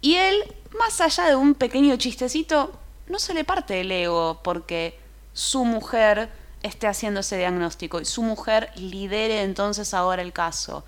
y 0.00 0.14
él, 0.14 0.36
más 0.78 1.00
allá 1.00 1.26
de 1.26 1.36
un 1.36 1.54
pequeño 1.54 1.96
chistecito, 1.96 2.72
no 3.10 3.18
se 3.18 3.34
le 3.34 3.44
parte 3.44 3.80
el 3.80 3.92
ego 3.92 4.40
porque 4.42 4.98
su 5.32 5.64
mujer 5.64 6.30
esté 6.62 6.86
haciendo 6.86 7.20
ese 7.20 7.36
diagnóstico 7.36 8.00
y 8.00 8.04
su 8.04 8.22
mujer 8.22 8.70
lidere 8.76 9.42
entonces 9.42 9.92
ahora 9.94 10.22
el 10.22 10.32
caso. 10.32 10.84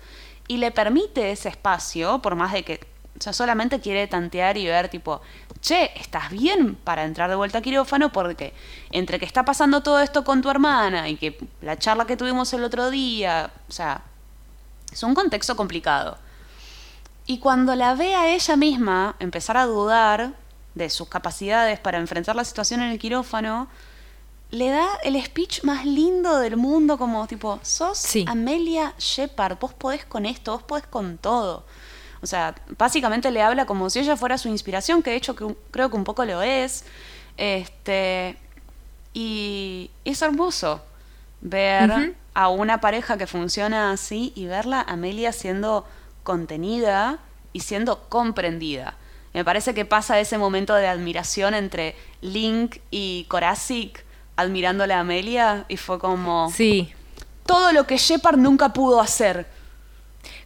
Y 0.47 0.57
le 0.57 0.71
permite 0.71 1.31
ese 1.31 1.49
espacio, 1.49 2.19
por 2.21 2.35
más 2.35 2.53
de 2.53 2.63
que 2.63 2.93
o 3.17 3.21
sea, 3.21 3.31
solamente 3.31 3.79
quiere 3.79 4.07
tantear 4.07 4.57
y 4.57 4.65
ver 4.65 4.89
tipo, 4.89 5.21
che, 5.61 5.91
¿estás 5.95 6.31
bien 6.31 6.75
para 6.75 7.03
entrar 7.03 7.29
de 7.29 7.35
vuelta 7.35 7.59
a 7.59 7.61
quirófano? 7.61 8.11
Porque 8.11 8.53
entre 8.91 9.19
que 9.19 9.25
está 9.25 9.45
pasando 9.45 9.83
todo 9.83 9.99
esto 9.99 10.23
con 10.23 10.41
tu 10.41 10.49
hermana 10.49 11.07
y 11.09 11.17
que 11.17 11.37
la 11.61 11.77
charla 11.77 12.05
que 12.05 12.17
tuvimos 12.17 12.51
el 12.53 12.63
otro 12.63 12.89
día, 12.89 13.51
o 13.69 13.71
sea, 13.71 14.01
es 14.91 15.03
un 15.03 15.13
contexto 15.13 15.55
complicado. 15.55 16.17
Y 17.25 17.39
cuando 17.39 17.75
la 17.75 17.93
ve 17.95 18.15
a 18.15 18.33
ella 18.33 18.55
misma 18.55 19.15
empezar 19.19 19.57
a 19.57 19.65
dudar 19.65 20.33
de 20.75 20.89
sus 20.89 21.07
capacidades 21.07 21.79
para 21.79 21.97
enfrentar 21.99 22.35
la 22.35 22.43
situación 22.43 22.81
en 22.81 22.89
el 22.91 22.99
quirófano, 22.99 23.67
le 24.51 24.69
da 24.69 24.87
el 25.03 25.21
speech 25.23 25.63
más 25.63 25.85
lindo 25.85 26.37
del 26.39 26.57
mundo, 26.57 26.97
como 26.97 27.25
tipo, 27.27 27.59
sos 27.63 27.97
Sí. 27.97 28.25
Amelia 28.27 28.93
Shepard, 28.99 29.57
vos 29.59 29.73
podés 29.73 30.05
con 30.05 30.25
esto, 30.25 30.51
vos 30.53 30.63
podés 30.63 30.85
con 30.87 31.17
todo. 31.17 31.65
O 32.21 32.27
sea, 32.27 32.55
básicamente 32.77 33.31
le 33.31 33.41
habla 33.41 33.65
como 33.65 33.89
si 33.89 33.99
ella 33.99 34.15
fuera 34.15 34.37
su 34.37 34.47
inspiración, 34.49 35.01
que 35.01 35.09
de 35.09 35.15
hecho 35.17 35.35
que- 35.35 35.55
creo 35.71 35.89
que 35.89 35.95
un 35.97 36.03
poco 36.03 36.23
lo 36.23 36.41
es. 36.41 36.85
Este, 37.37 38.37
y 39.13 39.89
es 40.05 40.21
hermoso 40.21 40.81
ver 41.41 42.15
a 42.33 42.49
una 42.49 42.79
pareja 42.79 43.17
que 43.17 43.27
funciona 43.27 43.91
así 43.91 44.31
y 44.35 44.45
verla 44.45 44.81
Amelia 44.87 45.31
siendo 45.33 45.85
contenida 46.23 47.19
y 47.51 47.59
siendo 47.61 48.07
comprendida. 48.09 48.95
Me 49.33 49.43
parece 49.43 49.73
que 49.73 49.85
pasa 49.85 50.19
ese 50.19 50.37
momento 50.37 50.75
de 50.75 50.87
admiración 50.87 51.53
entre 51.53 51.95
Link 52.21 52.77
y 52.91 53.25
Korasik 53.29 54.03
admirándole 54.35 54.93
a 54.93 54.99
Amelia 55.01 55.65
y 55.69 55.77
fue 55.77 55.99
como 55.99 56.49
Sí. 56.51 56.91
todo 57.45 57.71
lo 57.71 57.85
que 57.87 57.97
Shepard 57.97 58.37
nunca 58.37 58.69
pudo 58.73 58.99
hacer. 59.01 59.45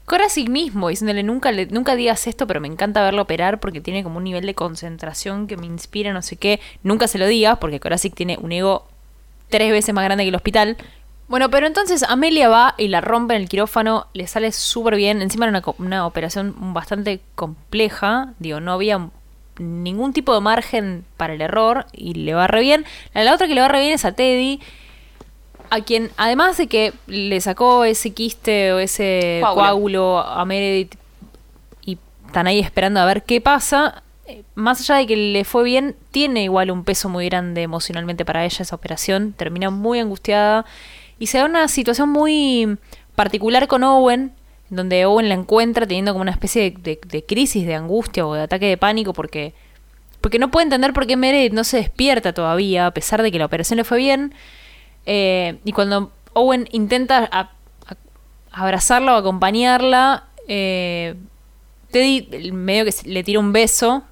Korasik 0.05 0.47
mismo, 0.49 0.87
diciéndole 0.87 1.21
nunca, 1.23 1.51
le- 1.51 1.65
nunca 1.65 1.95
digas 1.95 2.27
esto, 2.27 2.47
pero 2.47 2.61
me 2.61 2.67
encanta 2.69 3.01
verlo 3.03 3.21
operar 3.23 3.59
porque 3.59 3.81
tiene 3.81 4.03
como 4.03 4.17
un 4.17 4.23
nivel 4.23 4.45
de 4.45 4.55
concentración 4.55 5.47
que 5.47 5.57
me 5.57 5.65
inspira, 5.65 6.13
no 6.13 6.21
sé 6.21 6.37
qué. 6.37 6.61
Nunca 6.81 7.07
se 7.07 7.17
lo 7.17 7.27
digas 7.27 7.57
porque 7.59 7.79
Korasik 7.81 8.15
tiene 8.15 8.37
un 8.41 8.53
ego 8.53 8.87
tres 9.49 9.69
veces 9.71 9.93
más 9.93 10.05
grande 10.05 10.23
que 10.23 10.29
el 10.29 10.35
hospital. 10.35 10.77
Bueno, 11.27 11.49
pero 11.49 11.67
entonces 11.67 12.03
Amelia 12.03 12.47
va 12.47 12.73
y 12.77 12.87
la 12.87 13.01
rompe 13.01 13.35
en 13.35 13.41
el 13.41 13.49
quirófano, 13.49 14.07
le 14.13 14.27
sale 14.27 14.51
súper 14.53 14.95
bien. 14.95 15.21
Encima 15.21 15.47
era 15.47 15.61
una, 15.77 16.05
operación 16.05 16.55
bastante 16.73 17.19
compleja, 17.35 18.33
digo, 18.39 18.61
no 18.61 18.71
había 18.71 19.09
ningún 19.59 20.13
tipo 20.13 20.33
de 20.33 20.39
margen 20.39 21.03
para 21.17 21.33
el 21.33 21.41
error 21.41 21.85
y 21.91 22.13
le 22.13 22.33
va 22.33 22.47
re 22.47 22.61
bien. 22.61 22.85
La, 23.13 23.23
la 23.25 23.33
otra 23.33 23.47
que 23.47 23.55
le 23.55 23.61
va 23.61 23.67
re 23.67 23.81
bien 23.81 23.93
es 23.93 24.05
a 24.05 24.13
Teddy, 24.13 24.61
a 25.69 25.81
quien, 25.81 26.11
además 26.15 26.55
de 26.55 26.67
que 26.67 26.93
le 27.07 27.41
sacó 27.41 27.83
ese 27.83 28.13
quiste 28.13 28.71
o 28.71 28.79
ese 28.79 29.39
Coágulo. 29.41 29.61
coágulo, 29.61 30.19
a 30.19 30.45
Meredith 30.45 30.95
y 31.81 31.97
están 32.25 32.47
ahí 32.47 32.59
esperando 32.59 33.01
a 33.01 33.05
ver 33.05 33.23
qué 33.23 33.41
pasa, 33.41 34.01
más 34.55 34.79
allá 34.79 34.95
de 34.95 35.07
que 35.07 35.17
le 35.17 35.43
fue 35.43 35.63
bien, 35.65 35.95
tiene 36.11 36.43
igual 36.43 36.71
un 36.71 36.85
peso 36.85 37.09
muy 37.09 37.25
grande 37.25 37.63
emocionalmente 37.63 38.23
para 38.23 38.45
ella 38.45 38.61
esa 38.61 38.75
operación, 38.75 39.33
termina 39.33 39.69
muy 39.69 39.99
angustiada 39.99 40.65
y 41.19 41.27
se 41.27 41.37
da 41.39 41.45
una 41.45 41.67
situación 41.67 42.09
muy 42.09 42.77
particular 43.15 43.67
con 43.67 43.83
Owen, 43.83 44.31
donde 44.69 45.05
Owen 45.05 45.29
la 45.29 45.35
encuentra 45.35 45.87
teniendo 45.87 46.11
como 46.13 46.21
una 46.21 46.31
especie 46.31 46.71
de, 46.71 46.99
de- 47.07 47.25
crisis 47.25 47.65
de 47.65 47.75
angustia 47.75 48.25
o 48.27 48.33
de 48.33 48.41
ataque 48.41 48.65
de 48.67 48.77
pánico 48.77 49.13
porque 49.13 49.53
porque 50.21 50.39
no 50.39 50.49
puede 50.51 50.63
entender 50.65 50.93
por 50.93 51.05
qué 51.07 51.15
Meredith 51.15 51.53
no 51.53 51.63
se 51.63 51.77
despierta 51.77 52.33
todavía, 52.33 52.87
a 52.87 52.91
pesar 52.91 53.21
de 53.21 53.31
que 53.31 53.37
la 53.39 53.45
operación 53.45 53.77
le 53.77 53.83
fue 53.83 53.99
bien. 53.99 54.33
Eh, 55.05 55.59
y 55.63 55.71
cuando 55.73 56.11
Owen 56.33 56.67
intenta 56.71 57.51
abrazarla 58.51 59.13
o 59.15 59.17
acompañarla, 59.17 60.23
eh, 60.47 61.15
Teddy 61.91 62.51
medio 62.51 62.83
que 62.85 62.93
le 63.05 63.23
tira 63.23 63.39
un 63.39 63.53
beso, 63.53 64.03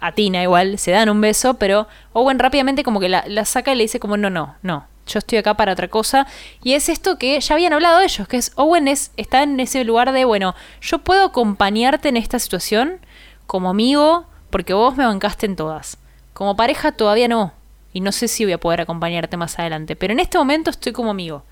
a 0.00 0.12
Tina 0.12 0.42
igual, 0.42 0.78
se 0.78 0.90
dan 0.90 1.08
un 1.08 1.20
beso, 1.20 1.54
pero 1.54 1.88
Owen 2.12 2.38
rápidamente 2.38 2.84
como 2.84 3.00
que 3.00 3.08
la, 3.08 3.24
la 3.26 3.44
saca 3.46 3.72
y 3.72 3.76
le 3.76 3.84
dice 3.84 3.98
como 3.98 4.16
no, 4.18 4.28
no, 4.30 4.54
no, 4.62 4.86
yo 5.06 5.18
estoy 5.18 5.38
acá 5.38 5.54
para 5.54 5.72
otra 5.72 5.88
cosa. 5.88 6.26
Y 6.62 6.74
es 6.74 6.88
esto 6.88 7.18
que 7.18 7.40
ya 7.40 7.54
habían 7.54 7.72
hablado 7.72 8.00
ellos, 8.00 8.26
que 8.28 8.36
es 8.36 8.52
Owen 8.56 8.88
es, 8.88 9.12
está 9.16 9.42
en 9.42 9.58
ese 9.60 9.84
lugar 9.84 10.12
de, 10.12 10.24
bueno, 10.24 10.54
yo 10.80 10.98
puedo 10.98 11.24
acompañarte 11.26 12.08
en 12.08 12.16
esta 12.16 12.38
situación 12.38 12.98
como 13.46 13.70
amigo, 13.70 14.26
porque 14.50 14.74
vos 14.74 14.96
me 14.96 15.06
bancaste 15.06 15.46
en 15.46 15.56
todas. 15.56 15.98
Como 16.32 16.56
pareja 16.56 16.92
todavía 16.92 17.28
no. 17.28 17.52
Y 17.92 18.00
no 18.00 18.12
sé 18.12 18.28
si 18.28 18.44
voy 18.44 18.52
a 18.52 18.58
poder 18.58 18.82
acompañarte 18.82 19.36
más 19.36 19.58
adelante. 19.58 19.96
Pero 19.96 20.12
en 20.12 20.20
este 20.20 20.36
momento 20.36 20.70
estoy 20.70 20.92
como 20.92 21.10
amigo. 21.10 21.44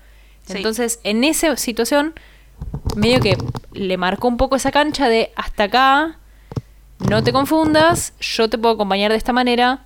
Sí. 0.45 0.57
Entonces, 0.57 0.99
en 1.03 1.23
esa 1.23 1.55
situación, 1.57 2.13
medio 2.95 3.19
que 3.19 3.37
le 3.73 3.97
marcó 3.97 4.27
un 4.27 4.37
poco 4.37 4.55
esa 4.55 4.71
cancha 4.71 5.09
de 5.09 5.31
hasta 5.35 5.63
acá, 5.63 6.19
no 6.99 7.23
te 7.23 7.31
confundas, 7.33 8.13
yo 8.19 8.49
te 8.49 8.57
puedo 8.57 8.75
acompañar 8.75 9.11
de 9.11 9.17
esta 9.17 9.33
manera. 9.33 9.85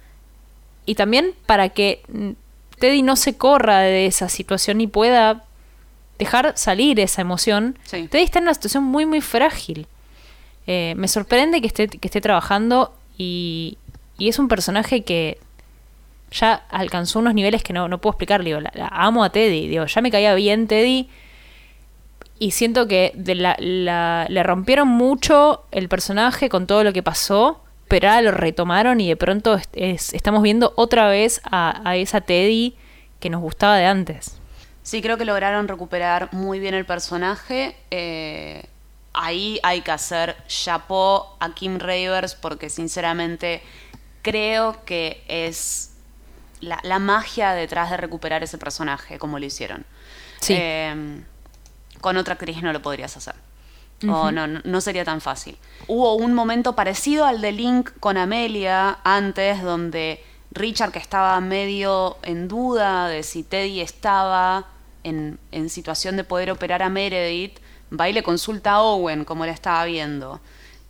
Y 0.86 0.96
también 0.96 1.34
para 1.46 1.70
que 1.70 2.02
mm, 2.80 2.82
Teddy 2.82 3.02
no 3.04 3.16
se 3.16 3.38
corra 3.38 3.80
de 3.80 4.06
esa 4.06 4.30
situación 4.30 4.82
y 4.82 4.88
pueda 4.88 5.44
dejar 6.18 6.54
salir 6.58 7.00
esa 7.00 7.22
emoción. 7.22 7.78
Sí. 7.84 8.08
Teddy 8.08 8.24
está 8.24 8.40
en 8.40 8.44
una 8.46 8.54
situación 8.54 8.84
muy, 8.84 9.06
muy 9.06 9.22
frágil. 9.22 9.88
Eh, 10.68 10.94
me 10.98 11.08
sorprende 11.08 11.62
que 11.62 11.68
esté, 11.68 11.88
que 11.88 12.08
esté 12.08 12.22
trabajando 12.22 12.94
y, 13.18 13.78
y 14.18 14.28
es 14.30 14.38
un 14.40 14.48
personaje 14.48 15.04
que 15.04 15.40
ya 16.32 16.54
alcanzó 16.70 17.20
unos 17.20 17.34
niveles 17.34 17.64
que 17.64 17.74
no, 17.74 17.88
no 17.88 17.98
puedo 18.00 18.12
explicar. 18.12 18.44
Digo, 18.44 18.60
la, 18.60 18.72
la 18.76 18.88
amo 18.88 19.24
a 19.24 19.32
Teddy. 19.32 19.68
Digo, 19.68 19.86
ya 19.86 20.02
me 20.02 20.12
caía 20.12 20.34
bien 20.36 20.68
Teddy. 20.68 21.10
Y 22.38 22.52
siento 22.52 22.88
que 22.88 23.12
de 23.16 23.36
la, 23.36 23.56
la- 23.60 24.26
le 24.30 24.44
rompieron 24.44 24.88
mucho 24.88 25.64
el 25.72 25.90
personaje 25.90 26.48
con 26.50 26.68
todo 26.68 26.84
lo 26.84 26.94
que 26.94 27.04
pasó. 27.04 27.62
Pero 27.90 28.08
ahora 28.10 28.22
lo 28.22 28.32
retomaron 28.32 29.02
y 29.02 29.10
de 29.10 29.18
pronto 29.18 29.56
es- 29.56 29.68
es- 29.74 30.14
estamos 30.14 30.42
viendo 30.42 30.72
otra 30.78 31.10
vez 31.10 31.42
a, 31.44 31.82
a 31.88 31.98
esa 31.98 32.22
Teddy 32.22 32.78
que 33.20 33.30
nos 33.30 33.42
gustaba 33.42 33.76
de 33.76 33.86
antes. 33.86 34.38
Sí, 34.84 35.02
creo 35.02 35.18
que 35.18 35.26
lograron 35.26 35.68
recuperar 35.68 36.30
muy 36.32 36.60
bien 36.60 36.74
el 36.74 36.86
personaje. 36.86 37.76
Eh, 37.92 38.66
ahí 39.14 39.60
hay 39.64 39.82
que 39.82 39.92
hacer 39.92 40.38
chapó 40.48 41.36
a 41.42 41.54
Kim 41.54 41.78
Ravers 41.80 42.36
porque 42.36 42.70
sinceramente 42.70 43.62
creo 44.22 44.84
que 44.86 45.22
es 45.28 45.92
la, 46.62 46.80
la 46.84 47.00
magia 47.00 47.54
detrás 47.54 47.90
de 47.92 47.98
recuperar 47.98 48.44
ese 48.44 48.58
personaje 48.58 49.18
como 49.20 49.38
lo 49.40 49.46
hicieron. 49.46 49.86
Sí. 50.42 50.56
Eh, 50.58 51.22
con 52.02 52.18
otra 52.18 52.36
actriz 52.36 52.62
no 52.62 52.72
lo 52.72 52.82
podrías 52.82 53.16
hacer. 53.18 53.36
O 54.08 54.32
no, 54.32 54.48
no, 54.48 54.82
sería 54.82 55.04
tan 55.04 55.20
fácil. 55.20 55.58
Hubo 55.88 56.16
un 56.16 56.34
momento 56.34 56.74
parecido 56.74 57.26
al 57.26 57.42
de 57.42 57.52
Link 57.52 57.92
con 58.00 58.18
Amelia 58.18 59.00
antes, 59.04 59.62
donde 59.62 60.24
Richard, 60.52 60.92
que 60.92 61.00
estaba 61.00 61.40
medio 61.42 62.18
en 62.24 62.48
duda 62.48 63.08
de 63.08 63.24
si 63.24 63.44
Teddy 63.44 63.82
estaba 63.82 64.68
en, 65.04 65.38
en 65.52 65.70
situación 65.70 66.16
de 66.16 66.24
poder 66.24 66.52
operar 66.52 66.82
a 66.82 66.90
Meredith, 66.90 67.60
va 67.98 68.10
y 68.10 68.14
le 68.14 68.24
consulta 68.24 68.74
a 68.74 68.82
Owen 68.82 69.26
como 69.26 69.46
la 69.46 69.52
estaba 69.52 69.84
viendo. 69.86 70.40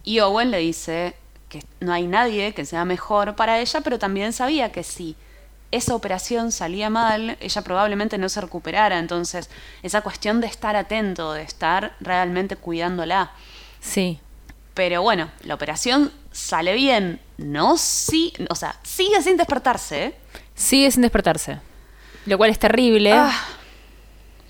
Y 0.04 0.20
Owen 0.20 0.52
le 0.52 0.60
dice 0.60 1.16
que 1.50 1.64
no 1.80 1.94
hay 1.94 2.06
nadie 2.06 2.54
que 2.54 2.66
sea 2.66 2.86
mejor 2.86 3.36
para 3.36 3.60
ella, 3.60 3.82
pero 3.82 3.98
también 3.98 4.34
sabía 4.34 4.72
que 4.72 4.84
si 4.84 5.16
esa 5.72 5.96
operación 5.96 6.52
salía 6.52 6.90
mal, 6.90 7.38
ella 7.40 7.62
probablemente 7.62 8.18
no 8.18 8.30
se 8.30 8.42
recuperara. 8.42 9.00
Entonces, 9.00 9.50
esa 9.84 10.02
cuestión 10.02 10.42
de 10.42 10.48
estar 10.48 10.76
atento, 10.76 11.34
de 11.34 11.44
estar 11.44 11.96
realmente 12.00 12.56
cuidándola. 12.56 13.32
Sí. 13.80 14.20
Pero 14.74 15.02
bueno, 15.02 15.30
la 15.44 15.56
operación 15.56 16.12
sale 16.32 16.74
bien. 16.74 17.20
No 17.38 17.78
sí, 17.78 18.34
o 18.50 18.56
sea, 18.56 18.78
sigue 18.84 19.22
sin 19.22 19.38
despertarse. 19.38 20.06
¿eh? 20.06 20.16
Sigue 20.56 20.92
sin 20.92 21.02
despertarse. 21.02 21.60
Lo 22.26 22.38
cual 22.38 22.50
es 22.50 22.60
terrible. 22.60 23.12
Ah, 23.14 23.32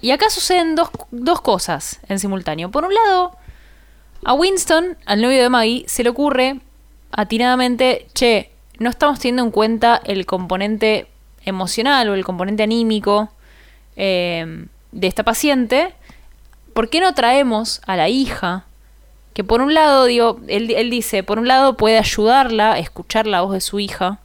Y 0.01 0.11
acá 0.11 0.29
suceden 0.29 0.75
dos, 0.75 0.89
dos 1.11 1.41
cosas 1.41 1.99
en 2.07 2.19
simultáneo. 2.19 2.71
Por 2.71 2.85
un 2.85 2.93
lado, 2.93 3.35
a 4.23 4.33
Winston, 4.33 4.97
al 5.05 5.21
novio 5.21 5.41
de 5.41 5.49
Maggie, 5.49 5.85
se 5.87 6.03
le 6.03 6.09
ocurre 6.09 6.61
atinadamente, 7.11 8.07
che, 8.13 8.51
no 8.79 8.89
estamos 8.89 9.19
teniendo 9.19 9.43
en 9.43 9.51
cuenta 9.51 10.01
el 10.05 10.25
componente 10.25 11.07
emocional 11.45 12.09
o 12.09 12.13
el 12.15 12.23
componente 12.25 12.63
anímico 12.63 13.29
eh, 13.95 14.65
de 14.91 15.07
esta 15.07 15.23
paciente. 15.23 15.93
¿Por 16.73 16.89
qué 16.89 16.99
no 17.01 17.13
traemos 17.13 17.81
a 17.87 17.95
la 17.95 18.09
hija 18.09 18.65
Que 19.33 19.43
por 19.43 19.61
un 19.61 19.73
lado, 19.73 20.05
digo, 20.05 20.39
él, 20.47 20.69
él 20.71 20.89
dice, 20.89 21.23
por 21.23 21.39
un 21.39 21.47
lado 21.47 21.77
puede 21.77 21.97
ayudarla 21.97 22.73
a 22.73 22.79
escuchar 22.79 23.25
la 23.27 23.41
voz 23.41 23.53
de 23.53 23.61
su 23.61 23.79
hija 23.79 24.19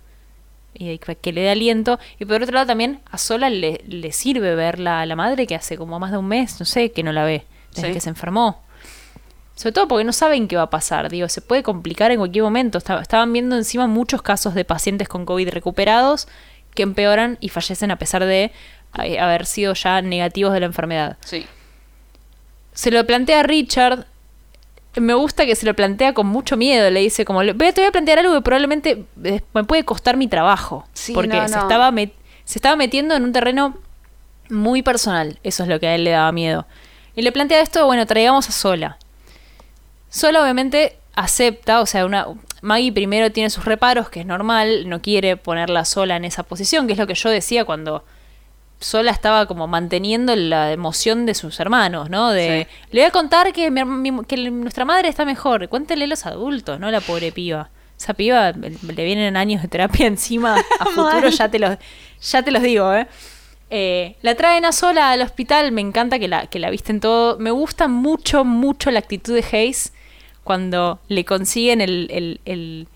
y 0.76 0.98
que 0.98 1.32
le 1.32 1.42
dé 1.42 1.50
aliento. 1.50 2.00
Y 2.18 2.24
por 2.24 2.42
otro 2.42 2.52
lado 2.54 2.66
también 2.66 3.00
a 3.10 3.18
Sola 3.18 3.48
le, 3.48 3.82
le 3.86 4.10
sirve 4.12 4.56
verla 4.56 5.00
a 5.02 5.06
la 5.06 5.14
madre 5.14 5.46
que 5.46 5.54
hace 5.54 5.76
como 5.76 6.00
más 6.00 6.10
de 6.10 6.18
un 6.18 6.26
mes, 6.26 6.58
no 6.58 6.66
sé, 6.66 6.90
que 6.90 7.02
no 7.04 7.12
la 7.12 7.24
ve, 7.24 7.44
desde 7.74 7.88
Sí. 7.88 7.94
que 7.94 8.00
se 8.00 8.08
enfermó. 8.08 8.60
Sobre 9.54 9.70
todo 9.72 9.86
porque 9.86 10.02
no 10.04 10.12
saben 10.12 10.48
qué 10.48 10.56
va 10.56 10.62
a 10.62 10.70
pasar, 10.70 11.08
digo, 11.10 11.28
se 11.28 11.40
puede 11.40 11.62
complicar 11.62 12.10
en 12.10 12.18
cualquier 12.18 12.42
momento. 12.42 12.78
Esta- 12.78 13.00
Estaban 13.00 13.32
viendo 13.32 13.56
encima 13.56 13.86
muchos 13.86 14.20
casos 14.20 14.54
de 14.54 14.64
pacientes 14.64 15.06
con 15.08 15.24
COVID 15.26 15.48
recuperados 15.50 16.26
que 16.74 16.82
empeoran 16.82 17.38
y 17.40 17.48
fallecen 17.48 17.90
a 17.90 17.96
pesar 17.96 18.24
de 18.24 18.52
eh, 19.02 19.18
haber 19.18 19.46
sido 19.46 19.74
ya 19.74 20.02
negativos 20.02 20.52
de 20.52 20.60
la 20.60 20.66
enfermedad. 20.66 21.16
Sí. 21.24 21.46
Se 22.72 22.90
lo 22.90 23.04
plantea 23.06 23.40
a 23.40 23.42
Richard. 23.42 24.06
Me 24.96 25.14
gusta 25.14 25.46
que 25.46 25.56
se 25.56 25.66
lo 25.66 25.74
plantea 25.74 26.14
con 26.14 26.26
mucho 26.26 26.56
miedo. 26.56 26.88
Le 26.90 27.00
dice 27.00 27.24
como, 27.24 27.40
"Ve, 27.40 27.72
te 27.72 27.80
voy 27.80 27.86
a 27.86 27.92
plantear 27.92 28.18
algo 28.20 28.34
que 28.34 28.40
probablemente 28.42 29.04
eh, 29.24 29.40
me 29.52 29.64
puede 29.64 29.84
costar 29.84 30.16
mi 30.16 30.28
trabajo. 30.28 30.86
Sí, 30.92 31.12
porque 31.12 31.36
no, 31.36 31.48
se, 31.48 31.56
no. 31.56 31.62
Estaba 31.62 31.92
se 32.44 32.58
estaba 32.58 32.76
metiendo 32.76 33.14
en 33.14 33.24
un 33.24 33.32
terreno 33.32 33.78
muy 34.50 34.82
personal. 34.82 35.38
Eso 35.42 35.62
es 35.62 35.68
lo 35.68 35.80
que 35.80 35.88
a 35.88 35.94
él 35.94 36.04
le 36.04 36.10
daba 36.10 36.30
miedo. 36.32 36.66
Y 37.16 37.22
le 37.22 37.32
plantea 37.32 37.60
esto, 37.60 37.86
bueno, 37.86 38.06
traigamos 38.06 38.48
a 38.48 38.52
Sola. 38.52 38.98
Sola 40.10 40.42
obviamente 40.42 40.96
acepta, 41.16 41.80
o 41.80 41.86
sea, 41.86 42.04
una 42.06 42.26
Maggie 42.62 42.92
primero 42.92 43.30
tiene 43.30 43.50
sus 43.50 43.64
reparos, 43.64 44.08
que 44.08 44.20
es 44.20 44.26
normal, 44.26 44.88
no 44.88 45.00
quiere 45.02 45.36
ponerla 45.36 45.84
sola 45.84 46.16
en 46.16 46.24
esa 46.24 46.42
posición, 46.42 46.86
que 46.86 46.94
es 46.94 46.98
lo 46.98 47.06
que 47.06 47.14
yo 47.14 47.28
decía 47.30 47.64
cuando 47.64 48.04
Sola 48.80 49.12
estaba 49.12 49.46
como 49.46 49.66
manteniendo 49.66 50.34
la 50.36 50.72
emoción 50.72 51.24
de 51.26 51.34
sus 51.34 51.58
hermanos, 51.60 52.10
¿no? 52.10 52.30
De, 52.30 52.66
Sí. 52.68 52.76
le 52.90 53.00
voy 53.02 53.08
a 53.08 53.12
contar 53.12 53.52
que, 53.52 53.70
mi- 53.70 53.84
mi- 53.84 54.24
que 54.24 54.36
nuestra 54.50 54.84
madre 54.84 55.08
está 55.08 55.24
mejor, 55.24 55.68
cuéntele 55.68 56.04
a 56.04 56.08
los 56.08 56.26
adultos, 56.26 56.80
¿no? 56.80 56.90
La 56.90 57.00
pobre 57.00 57.32
piba. 57.32 57.70
Esa 57.98 58.12
piba 58.14 58.50
le 58.52 59.04
vienen 59.04 59.36
años 59.36 59.62
de 59.62 59.68
terapia 59.68 60.06
encima, 60.06 60.56
a 60.80 60.84
futuro 60.94 61.28
ya 61.30 61.48
te 61.50 61.58
los, 61.60 61.76
ya 62.20 62.42
te 62.42 62.50
los 62.50 62.62
digo, 62.62 62.92
¿eh? 62.92 63.06
Eh, 63.70 64.16
la 64.22 64.34
traen 64.34 64.64
a 64.66 64.72
sola 64.72 65.12
al 65.12 65.22
hospital, 65.22 65.70
me 65.72 65.80
encanta 65.80 66.18
que 66.18 66.28
la, 66.28 66.46
que 66.48 66.58
la 66.58 66.68
visten 66.70 67.00
todo. 67.00 67.38
Me 67.38 67.50
gusta 67.52 67.88
mucho, 67.88 68.44
mucho 68.44 68.90
la 68.90 68.98
actitud 68.98 69.34
de 69.34 69.44
Hayes 69.52 69.92
cuando 70.44 71.00
le 71.08 71.24
consiguen 71.24 71.80
el, 71.80 72.08
el, 72.10 72.40
el, 72.44 72.86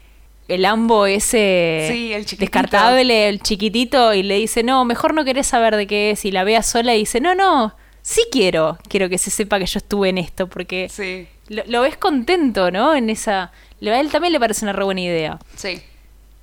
el 0.49 0.65
ambo 0.65 1.07
ese 1.07 1.89
Sí, 1.91 2.13
el 2.13 2.25
chiquitito. 2.25 2.41
descartable, 2.41 3.29
el 3.29 3.41
chiquitito, 3.41 4.15
y 4.15 4.23
le 4.23 4.37
dice, 4.37 4.63
no, 4.63 4.85
mejor 4.85 5.15
no 5.15 5.25
querés 5.25 5.47
saber 5.49 5.75
de 5.77 5.87
qué 5.87 6.11
es. 6.13 6.25
Y 6.25 6.31
la 6.31 6.45
vea 6.45 6.63
sola 6.63 6.95
y 6.95 7.01
dice, 7.01 7.21
no, 7.21 7.35
no, 7.35 7.75
sí 8.03 8.23
quiero, 8.31 8.79
quiero 8.89 9.09
que 9.09 9.19
se 9.19 9.31
sepa 9.31 9.59
que 9.59 9.67
yo 9.67 9.79
estuve 9.79 10.11
en 10.11 10.19
esto, 10.19 10.47
porque 10.47 10.89
Sí. 10.89 11.27
lo, 11.49 11.63
lo 11.67 11.81
ves 11.83 11.97
contento, 11.97 12.71
¿no? 12.71 12.95
En 12.95 13.11
esa... 13.11 13.51
A 13.81 14.01
él 14.01 14.11
también 14.11 14.33
le 14.33 14.41
parece 14.41 14.65
una 14.65 14.73
re 14.73 14.85
buena 14.85 15.01
idea. 15.01 15.39
Sí. 15.57 15.81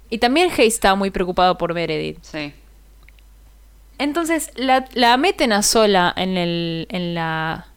Y 0.10 0.20
también 0.20 0.50
Hayes 0.52 0.76
estaba 0.76 0.96
muy 0.96 1.10
preocupado 1.12 1.58
por 1.58 1.74
Meredith. 1.74 2.20
Sí. 2.22 2.54
Entonces 3.98 4.52
la, 4.56 4.86
la 4.94 5.16
meten 5.18 5.52
a 5.54 5.62
sola 5.64 6.14
en, 6.18 6.38
el, 6.38 6.88
en, 6.90 7.14
la, 7.16 7.68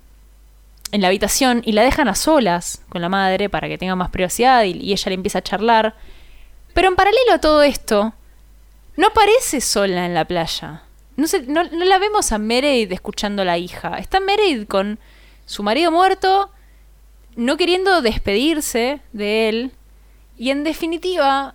en 0.92 1.00
la 1.02 1.08
habitación 1.08 1.62
y 1.64 1.72
la 1.72 1.82
dejan 1.82 2.08
a 2.08 2.14
solas 2.14 2.82
con 2.88 3.02
la 3.02 3.08
madre 3.08 3.48
para 3.48 3.68
que 3.68 3.78
tenga 3.78 3.96
más 3.96 4.10
privacidad 4.10 4.64
y, 4.64 4.92
ella 4.92 5.08
le 5.10 5.14
empieza 5.14 5.38
a 5.38 5.42
charlar. 5.42 5.96
Pero 6.74 6.88
en 6.88 6.96
paralelo 6.96 7.32
a 7.32 7.40
todo 7.40 7.62
esto, 7.62 8.14
no 8.96 9.06
aparece 9.08 9.60
sola 9.60 10.06
en 10.06 10.14
la 10.14 10.24
playa. 10.24 10.82
No, 11.16 11.26
se- 11.26 11.42
no, 11.42 11.64
no 11.64 11.84
la 11.84 11.98
vemos 11.98 12.32
a 12.32 12.38
Meredith 12.38 12.92
escuchando 12.92 13.42
a 13.42 13.44
la 13.44 13.58
hija. 13.58 13.98
Está 13.98 14.20
Meredith 14.20 14.68
con 14.68 14.98
su 15.46 15.62
marido 15.62 15.90
muerto, 15.90 16.50
no 17.36 17.56
queriendo 17.56 18.02
despedirse 18.02 19.00
de 19.12 19.48
él. 19.48 19.72
Y 20.36 20.50
en 20.50 20.62
definitiva, 20.64 21.54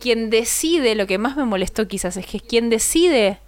quien 0.00 0.30
decide, 0.30 0.94
lo 0.94 1.06
que 1.06 1.18
más 1.18 1.36
me 1.36 1.44
molestó 1.44 1.86
quizás, 1.86 2.16
es 2.16 2.26
que 2.26 2.40
quien 2.40 2.70
decide 2.70 3.38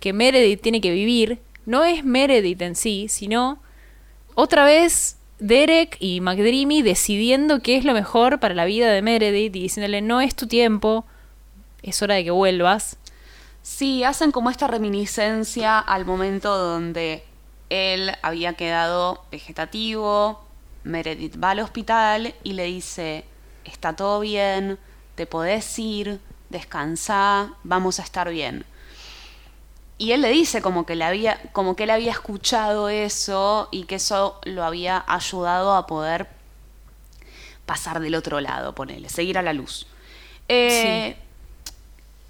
que 0.00 0.12
Meredith 0.12 0.60
tiene 0.60 0.80
que 0.80 0.90
vivir 0.90 1.38
no 1.66 1.84
es 1.84 2.04
Meredith 2.04 2.62
en 2.62 2.76
sí, 2.76 3.06
sino 3.08 3.58
otra 4.36 4.64
vez 4.64 5.16
Derek 5.38 5.96
y 5.98 6.20
McDreamy 6.20 6.82
decidiendo 6.82 7.60
qué 7.60 7.76
es 7.76 7.84
lo 7.84 7.94
mejor 7.94 8.38
para 8.38 8.54
la 8.54 8.66
vida 8.66 8.92
de 8.92 9.02
Meredith 9.02 9.56
y 9.56 9.60
diciéndole 9.60 10.02
no 10.02 10.20
es 10.20 10.34
tu 10.34 10.46
tiempo, 10.46 11.06
es 11.82 12.00
hora 12.02 12.16
de 12.16 12.24
que 12.24 12.30
vuelvas. 12.30 12.98
Sí, 13.62 14.04
hacen 14.04 14.32
como 14.32 14.50
esta 14.50 14.66
reminiscencia 14.66 15.78
al 15.78 16.04
momento 16.04 16.56
donde 16.56 17.24
él 17.70 18.12
había 18.22 18.52
quedado 18.52 19.24
vegetativo, 19.32 20.44
Meredith 20.84 21.42
va 21.42 21.50
al 21.50 21.60
hospital 21.60 22.34
y 22.44 22.52
le 22.52 22.64
dice, 22.64 23.24
está 23.64 23.94
todo 23.94 24.20
bien, 24.20 24.78
te 25.14 25.26
podés 25.26 25.78
ir, 25.78 26.20
descansa, 26.50 27.54
vamos 27.64 28.00
a 28.00 28.02
estar 28.02 28.30
bien. 28.30 28.66
Y 29.98 30.12
él 30.12 30.20
le 30.20 30.28
dice 30.30 30.60
como 30.60 30.84
que, 30.84 30.94
le 30.94 31.04
había, 31.04 31.40
como 31.52 31.74
que 31.76 31.84
él 31.84 31.90
había 31.90 32.10
escuchado 32.12 32.88
eso 32.90 33.68
y 33.72 33.84
que 33.84 33.94
eso 33.96 34.38
lo 34.44 34.62
había 34.64 35.04
ayudado 35.08 35.74
a 35.74 35.86
poder 35.86 36.28
pasar 37.64 38.00
del 38.00 38.14
otro 38.14 38.40
lado, 38.40 38.74
ponele, 38.74 39.08
seguir 39.08 39.38
a 39.38 39.42
la 39.42 39.52
luz. 39.52 39.86
Eh, 40.48 41.16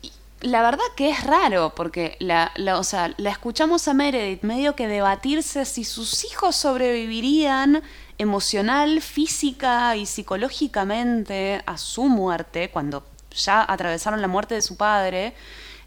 y 0.02 0.12
La 0.40 0.62
verdad 0.62 0.84
que 0.96 1.10
es 1.10 1.24
raro, 1.24 1.74
porque 1.74 2.16
la, 2.20 2.52
la- 2.56 2.78
o 2.78 2.84
sea, 2.84 3.12
la 3.18 3.30
escuchamos 3.30 3.88
a 3.88 3.94
Meredith 3.94 4.42
medio 4.42 4.76
que 4.76 4.86
debatirse 4.86 5.64
si 5.64 5.84
sus 5.84 6.24
hijos 6.24 6.56
sobrevivirían 6.56 7.82
emocional, 8.18 9.02
física 9.02 9.96
y 9.96 10.06
psicológicamente 10.06 11.62
a 11.66 11.76
su 11.78 12.04
muerte, 12.04 12.70
cuando 12.70 13.04
ya 13.34 13.64
atravesaron 13.70 14.22
la 14.22 14.28
muerte 14.28 14.54
de 14.54 14.62
su 14.62 14.76
padre, 14.76 15.34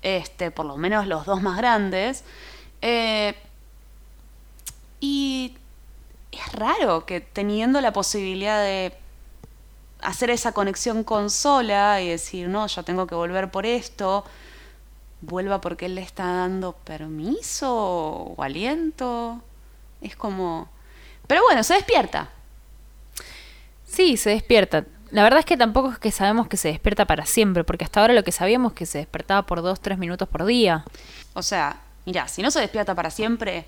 este, 0.01 0.51
por 0.51 0.65
lo 0.65 0.77
menos 0.77 1.07
los 1.07 1.25
dos 1.25 1.41
más 1.41 1.57
grandes. 1.57 2.23
Eh, 2.81 3.35
y 4.99 5.57
es 6.31 6.51
raro 6.53 7.05
que 7.05 7.21
teniendo 7.21 7.81
la 7.81 7.93
posibilidad 7.93 8.63
de 8.63 8.93
hacer 10.01 10.29
esa 10.29 10.51
conexión 10.51 11.03
con 11.03 11.29
Sola 11.29 12.01
y 12.01 12.09
decir, 12.09 12.47
no, 12.47 12.67
yo 12.67 12.83
tengo 12.83 13.07
que 13.07 13.15
volver 13.15 13.51
por 13.51 13.65
esto, 13.65 14.23
vuelva 15.21 15.59
porque 15.61 15.85
él 15.87 15.95
le 15.95 16.01
está 16.01 16.25
dando 16.25 16.73
permiso 16.73 17.75
o 17.75 18.41
aliento. 18.41 19.41
Es 20.01 20.15
como... 20.15 20.69
Pero 21.27 21.43
bueno, 21.43 21.63
se 21.63 21.75
despierta. 21.75 22.29
Sí, 23.85 24.17
se 24.17 24.31
despierta. 24.31 24.85
La 25.11 25.23
verdad 25.23 25.39
es 25.39 25.45
que 25.45 25.57
tampoco 25.57 25.91
es 25.91 25.99
que 25.99 26.11
sabemos 26.11 26.47
que 26.47 26.57
se 26.57 26.67
despierta 26.67 27.05
para 27.05 27.25
siempre, 27.25 27.63
porque 27.63 27.83
hasta 27.83 28.01
ahora 28.01 28.13
lo 28.13 28.23
que 28.23 28.31
sabíamos 28.31 28.73
es 28.73 28.77
que 28.77 28.85
se 28.85 28.99
despertaba 28.99 29.43
por 29.43 29.61
dos, 29.61 29.79
tres 29.79 29.97
minutos 29.97 30.27
por 30.27 30.45
día. 30.45 30.85
O 31.33 31.41
sea, 31.41 31.81
mira, 32.05 32.27
si 32.27 32.41
no 32.41 32.51
se 32.51 32.59
despierta 32.59 32.93
para 32.93 33.09
siempre, 33.09 33.65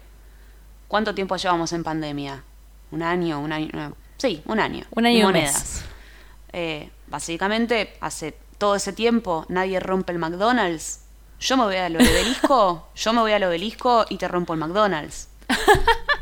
¿cuánto 0.88 1.16
tiempo 1.16 1.36
llevamos 1.36 1.74
en 1.74 1.84
pandemia? 1.84 2.44
¿Un 2.92 3.02
año? 3.02 3.40
¿Un 3.40 3.52
año? 3.52 3.70
no, 3.74 3.96
Sí, 4.18 4.44
un 4.46 4.60
año. 4.60 4.86
Un 4.92 5.08
año 5.08 5.18
y 5.18 5.24
Monedas. 5.24 5.54
mes. 5.54 5.84
Eh, 6.54 6.92
básicamente, 7.08 7.96
hace 8.02 8.38
todo 8.60 8.76
ese 8.76 8.94
tiempo 8.94 9.48
nadie 9.50 9.80
rompe 9.80 10.12
el 10.12 10.20
McDonald's. 10.20 11.00
Yo 11.40 11.58
me 11.58 11.64
voy 11.64 11.78
al 11.78 11.96
obelisco, 11.96 12.88
yo 12.96 13.14
me 13.14 13.22
voy 13.22 13.32
al 13.32 13.44
obelisco 13.44 14.06
y 14.10 14.18
te 14.18 14.28
rompo 14.28 14.54
el 14.54 14.60
McDonald's. 14.60 15.28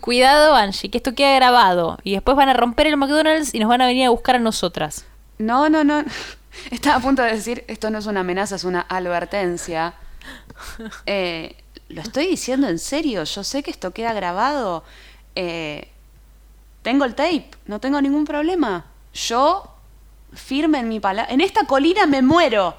Cuidado, 0.00 0.54
Angie, 0.54 0.90
que 0.90 0.98
esto 0.98 1.14
queda 1.14 1.34
grabado. 1.34 1.98
Y 2.02 2.12
después 2.12 2.36
van 2.36 2.48
a 2.48 2.54
romper 2.54 2.86
el 2.86 2.96
McDonald's 2.96 3.54
y 3.54 3.58
nos 3.58 3.68
van 3.68 3.80
a 3.80 3.86
venir 3.86 4.06
a 4.06 4.10
buscar 4.10 4.36
a 4.36 4.38
nosotras. 4.38 5.04
No, 5.38 5.68
no, 5.68 5.84
no. 5.84 6.04
Estaba 6.70 6.96
a 6.96 7.00
punto 7.00 7.22
de 7.22 7.32
decir, 7.32 7.64
esto 7.68 7.90
no 7.90 7.98
es 7.98 8.06
una 8.06 8.20
amenaza, 8.20 8.56
es 8.56 8.64
una 8.64 8.82
advertencia. 8.88 9.94
Eh, 11.06 11.56
lo 11.88 12.00
estoy 12.00 12.26
diciendo 12.26 12.68
en 12.68 12.78
serio, 12.78 13.24
yo 13.24 13.44
sé 13.44 13.62
que 13.62 13.70
esto 13.70 13.90
queda 13.92 14.12
grabado. 14.12 14.84
Eh, 15.34 15.88
tengo 16.82 17.04
el 17.04 17.14
tape, 17.14 17.50
no 17.66 17.80
tengo 17.80 18.00
ningún 18.00 18.24
problema. 18.24 18.86
Yo 19.12 19.70
firme 20.32 20.80
en 20.80 20.88
mi 20.88 21.00
palabra. 21.00 21.32
En 21.32 21.40
esta 21.40 21.66
colina 21.66 22.06
me 22.06 22.22
muero. 22.22 22.76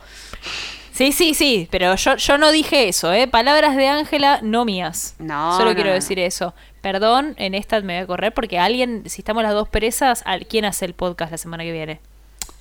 Sí, 0.91 1.11
sí, 1.11 1.33
sí, 1.33 1.67
pero 1.71 1.95
yo, 1.95 2.15
yo 2.15 2.37
no 2.37 2.51
dije 2.51 2.87
eso, 2.87 3.11
¿eh? 3.11 3.27
Palabras 3.27 3.75
de 3.75 3.87
Ángela, 3.89 4.39
no 4.41 4.63
mías. 4.63 5.15
No, 5.19 5.57
Solo 5.57 5.71
no, 5.71 5.75
quiero 5.75 5.89
no, 5.89 5.95
decir 5.95 6.19
eso. 6.19 6.53
Perdón, 6.85 7.33
en 7.37 7.55
esta 7.55 7.81
me 7.81 7.95
voy 7.95 8.03
a 8.03 8.05
correr 8.05 8.31
porque 8.31 8.59
alguien, 8.59 9.01
si 9.09 9.21
estamos 9.21 9.41
las 9.41 9.53
dos 9.53 9.67
presas, 9.67 10.21
¿al- 10.27 10.45
¿quién 10.45 10.65
hace 10.65 10.85
el 10.85 10.93
podcast 10.93 11.31
la 11.31 11.39
semana 11.39 11.63
que 11.63 11.71
viene? 11.71 11.99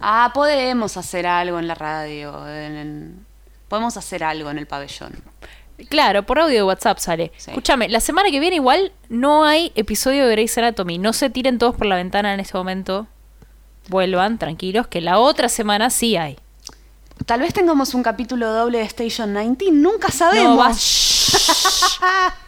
Ah, 0.01 0.31
podemos 0.33 0.97
hacer 0.97 1.27
algo 1.27 1.59
en 1.59 1.69
la 1.69 1.75
radio. 1.75 2.49
en- 2.49 2.75
en- 2.77 3.27
podemos 3.69 3.99
hacer 3.99 4.25
algo 4.25 4.51
en 4.51 4.57
el 4.57 4.67
pabellón. 4.67 5.13
Claro, 5.91 6.23
por 6.23 6.39
audio 6.39 6.55
de 6.57 6.63
WhatsApp 6.63 6.97
sale. 7.01 7.33
Sí. 7.37 7.51
Escúchame, 7.51 7.91
la 7.91 8.01
semana 8.01 8.31
que 8.31 8.41
viene 8.41 8.57
igual 8.57 8.93
no 9.11 9.45
hay 9.45 9.73
episodio 9.75 10.25
de 10.27 10.31
Grey's 10.33 10.57
Anatomy. 10.57 10.97
No 10.97 11.13
se 11.13 11.29
tiren 11.29 11.59
todos 11.59 11.75
por 11.77 11.87
la 11.87 11.97
ventana 11.97 12.33
en 12.33 12.41
este 12.41 12.57
momento. 12.57 13.07
Vuelvan, 13.89 14.39
tranquilos, 14.39 14.87
que 14.87 15.03
la 15.03 15.19
otra 15.19 15.51
semana 15.51 15.91
sí 15.91 16.17
hay. 16.17 16.39
Tal 17.27 17.41
vez 17.41 17.53
tengamos 17.53 17.93
un 17.93 18.03
capítulo 18.03 18.51
doble 18.51 18.79
de 18.79 18.85
Station 18.85 19.35
19, 19.35 19.71
nunca 19.73 20.09
sabemos. 20.11 21.99
No. 22.01 22.33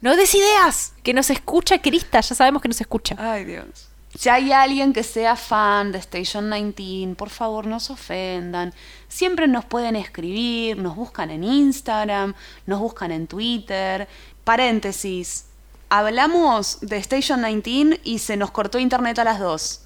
No 0.00 0.14
des 0.16 0.34
ideas, 0.34 0.92
que 1.02 1.12
nos 1.12 1.30
escucha 1.30 1.80
Crista, 1.80 2.20
ya 2.20 2.34
sabemos 2.34 2.62
que 2.62 2.68
nos 2.68 2.80
escucha. 2.80 3.16
Ay, 3.18 3.44
Dios. 3.44 3.88
Si 4.14 4.28
hay 4.28 4.52
alguien 4.52 4.92
que 4.92 5.02
sea 5.02 5.36
fan 5.36 5.92
de 5.92 5.98
Station 5.98 6.50
19, 6.50 7.14
por 7.14 7.30
favor 7.30 7.66
no 7.66 7.78
se 7.78 7.92
ofendan. 7.92 8.72
Siempre 9.08 9.46
nos 9.48 9.64
pueden 9.64 9.96
escribir, 9.96 10.78
nos 10.78 10.96
buscan 10.96 11.30
en 11.30 11.44
Instagram, 11.44 12.34
nos 12.66 12.80
buscan 12.80 13.12
en 13.12 13.26
Twitter. 13.26 14.08
Paréntesis. 14.44 15.44
Hablamos 15.90 16.78
de 16.80 16.96
Station 16.98 17.42
19 17.44 18.00
y 18.04 18.18
se 18.18 18.36
nos 18.36 18.50
cortó 18.50 18.78
internet 18.78 19.18
a 19.18 19.24
las 19.24 19.38
dos. 19.40 19.82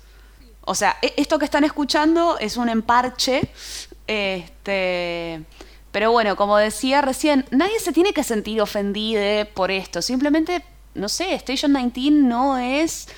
O 0.62 0.74
sea, 0.74 0.96
e- 1.02 1.14
esto 1.16 1.38
que 1.38 1.44
están 1.44 1.64
escuchando 1.64 2.38
es 2.38 2.56
un 2.56 2.68
emparche. 2.68 3.50
Este. 4.06 5.42
Pero 5.92 6.10
bueno, 6.10 6.36
como 6.36 6.56
decía 6.56 7.02
recién, 7.02 7.44
nadie 7.50 7.78
se 7.78 7.92
tiene 7.92 8.14
que 8.14 8.24
sentir 8.24 8.60
ofendido 8.60 9.22
por 9.54 9.70
esto. 9.70 10.00
Simplemente, 10.00 10.64
no 10.94 11.08
sé, 11.08 11.34
Station 11.34 11.74
19 11.74 12.10
no 12.10 12.56
es 12.58 13.08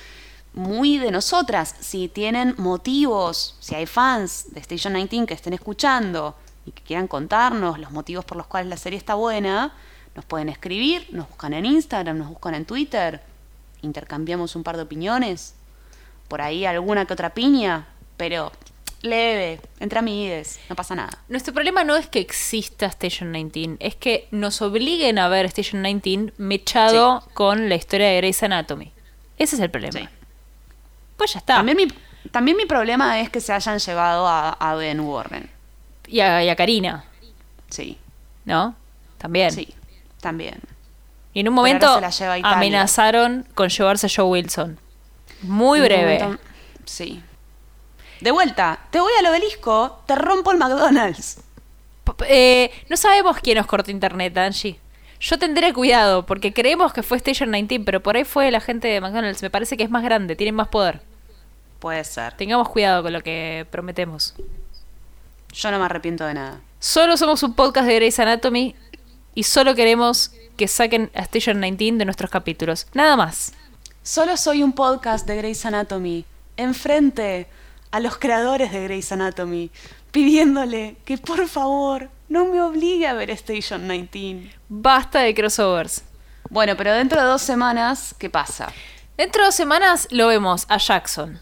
muy 0.53 0.97
de 0.97 1.09
nosotras. 1.09 1.75
Si 1.79 2.09
tienen 2.09 2.53
motivos, 2.57 3.55
si 3.61 3.75
hay 3.75 3.85
fans 3.85 4.53
de 4.53 4.59
Station 4.59 4.93
19 4.93 5.25
que 5.25 5.33
estén 5.33 5.53
escuchando 5.53 6.35
y 6.65 6.71
que 6.71 6.83
quieran 6.83 7.07
contarnos 7.07 7.79
los 7.79 7.91
motivos 7.91 8.25
por 8.25 8.37
los 8.37 8.47
cuales 8.47 8.69
la 8.69 8.77
serie 8.77 8.99
está 8.99 9.15
buena, 9.15 9.73
nos 10.13 10.25
pueden 10.25 10.49
escribir, 10.49 11.07
nos 11.11 11.29
buscan 11.29 11.53
en 11.53 11.65
Instagram, 11.65 12.17
nos 12.17 12.29
buscan 12.29 12.55
en 12.55 12.65
Twitter, 12.65 13.21
intercambiamos 13.81 14.55
un 14.55 14.63
par 14.63 14.75
de 14.75 14.83
opiniones, 14.83 15.55
por 16.27 16.41
ahí 16.41 16.65
alguna 16.65 17.05
que 17.05 17.13
otra 17.13 17.33
piña, 17.33 17.87
pero 18.17 18.51
leve, 19.05 19.61
entre 19.79 19.99
amigues, 19.99 20.59
no 20.69 20.75
pasa 20.75 20.95
nada. 20.95 21.17
Nuestro 21.29 21.53
problema 21.53 21.83
no 21.83 21.95
es 21.95 22.07
que 22.07 22.19
exista 22.19 22.85
Station 22.87 23.31
19, 23.31 23.77
es 23.79 23.95
que 23.95 24.27
nos 24.31 24.61
obliguen 24.61 25.19
a 25.19 25.27
ver 25.29 25.45
Station 25.45 25.81
19 25.83 26.33
mechado 26.37 27.23
con 27.33 27.69
la 27.69 27.75
historia 27.75 28.07
de 28.09 28.17
Grey's 28.17 28.41
Anatomy. 28.43 28.91
Ese 29.37 29.55
es 29.55 29.61
el 29.61 29.69
problema. 29.71 29.99
Sí. 29.99 30.07
Pues 31.17 31.33
ya 31.33 31.39
está. 31.39 31.55
También 31.55 31.77
mi, 31.77 31.87
también 32.31 32.57
mi 32.57 32.65
problema 32.65 33.19
es 33.21 33.29
que 33.29 33.39
se 33.41 33.53
hayan 33.53 33.79
llevado 33.79 34.27
a, 34.27 34.49
a 34.49 34.75
Ben 34.75 34.99
Warren. 34.99 35.49
Y 36.07 36.19
a, 36.19 36.43
y 36.43 36.49
a 36.49 36.55
Karina, 36.55 37.05
Sí, 37.69 37.97
¿no? 38.45 38.75
También. 39.17 39.51
sí, 39.51 39.73
también. 40.21 40.59
Y 41.33 41.39
en 41.41 41.47
un 41.49 41.53
momento 41.55 41.99
amenazaron 42.43 43.45
con 43.55 43.69
llevarse 43.69 44.07
a 44.07 44.09
Joe 44.15 44.25
Wilson. 44.25 44.79
Muy 45.41 45.81
breve. 45.81 46.19
momento- 46.19 46.41
sí. 46.85 47.21
De 48.25 48.31
vuelta, 48.31 48.79
te 48.89 48.99
voy 48.99 49.11
al 49.19 49.27
obelisco, 49.27 50.01
te 50.07 50.15
rompo 50.15 50.51
el 50.51 50.57
McDonald's. 50.57 51.41
Eh, 52.27 52.71
no 52.89 52.97
sabemos 52.97 53.37
quién 53.37 53.59
nos 53.59 53.67
cortó 53.67 53.91
internet, 53.91 54.35
Angie. 54.35 54.79
Yo 55.19 55.37
tendré 55.37 55.71
cuidado, 55.73 56.25
porque 56.25 56.51
creemos 56.51 56.91
que 56.91 57.03
fue 57.03 57.17
Station 57.17 57.51
19, 57.51 57.85
pero 57.85 58.01
por 58.01 58.17
ahí 58.17 58.23
fue 58.23 58.49
la 58.49 58.61
gente 58.61 58.87
de 58.87 58.99
McDonald's. 58.99 59.43
Me 59.43 59.51
parece 59.51 59.77
que 59.77 59.83
es 59.83 59.91
más 59.91 60.03
grande, 60.03 60.35
tienen 60.35 60.55
más 60.55 60.69
poder. 60.69 61.03
Puede 61.77 62.03
ser. 62.03 62.33
Tengamos 62.35 62.67
cuidado 62.69 63.03
con 63.03 63.13
lo 63.13 63.21
que 63.21 63.67
prometemos. 63.69 64.33
Yo 65.53 65.69
no 65.69 65.77
me 65.77 65.85
arrepiento 65.85 66.25
de 66.25 66.33
nada. 66.33 66.61
Solo 66.79 67.17
somos 67.17 67.43
un 67.43 67.53
podcast 67.53 67.87
de 67.87 67.93
Grey's 67.93 68.17
Anatomy 68.17 68.75
y 69.35 69.43
solo 69.43 69.75
queremos 69.75 70.31
que 70.57 70.67
saquen 70.67 71.11
a 71.13 71.21
Station 71.21 71.61
19 71.61 71.99
de 71.99 72.05
nuestros 72.05 72.31
capítulos. 72.31 72.87
Nada 72.95 73.15
más. 73.15 73.53
Solo 74.01 74.35
soy 74.35 74.63
un 74.63 74.73
podcast 74.73 75.27
de 75.27 75.35
Grey's 75.35 75.63
Anatomy, 75.63 76.25
enfrente 76.57 77.45
a 77.95 77.99
los 78.01 78.17
creadores 78.17 78.73
de 78.73 78.83
Grey's 78.83 79.09
Anatomy, 79.13 79.71
pidiéndole 80.11 80.97
que 81.05 81.17
por 81.17 81.47
favor 81.47 82.09
no 82.27 82.45
me 82.45 82.61
obligue 82.61 83.07
a 83.07 83.13
ver 83.13 83.29
Station 83.31 83.87
19. 83.87 84.51
Basta 84.67 85.19
de 85.21 85.33
crossovers. 85.33 86.03
Bueno, 86.49 86.75
pero 86.75 86.93
dentro 86.93 87.21
de 87.21 87.27
dos 87.27 87.41
semanas, 87.41 88.13
¿qué 88.19 88.29
pasa? 88.29 88.67
Dentro 89.15 89.43
de 89.43 89.45
dos 89.47 89.55
semanas 89.55 90.09
lo 90.11 90.27
vemos 90.27 90.65
a 90.67 90.77
Jackson, 90.77 91.39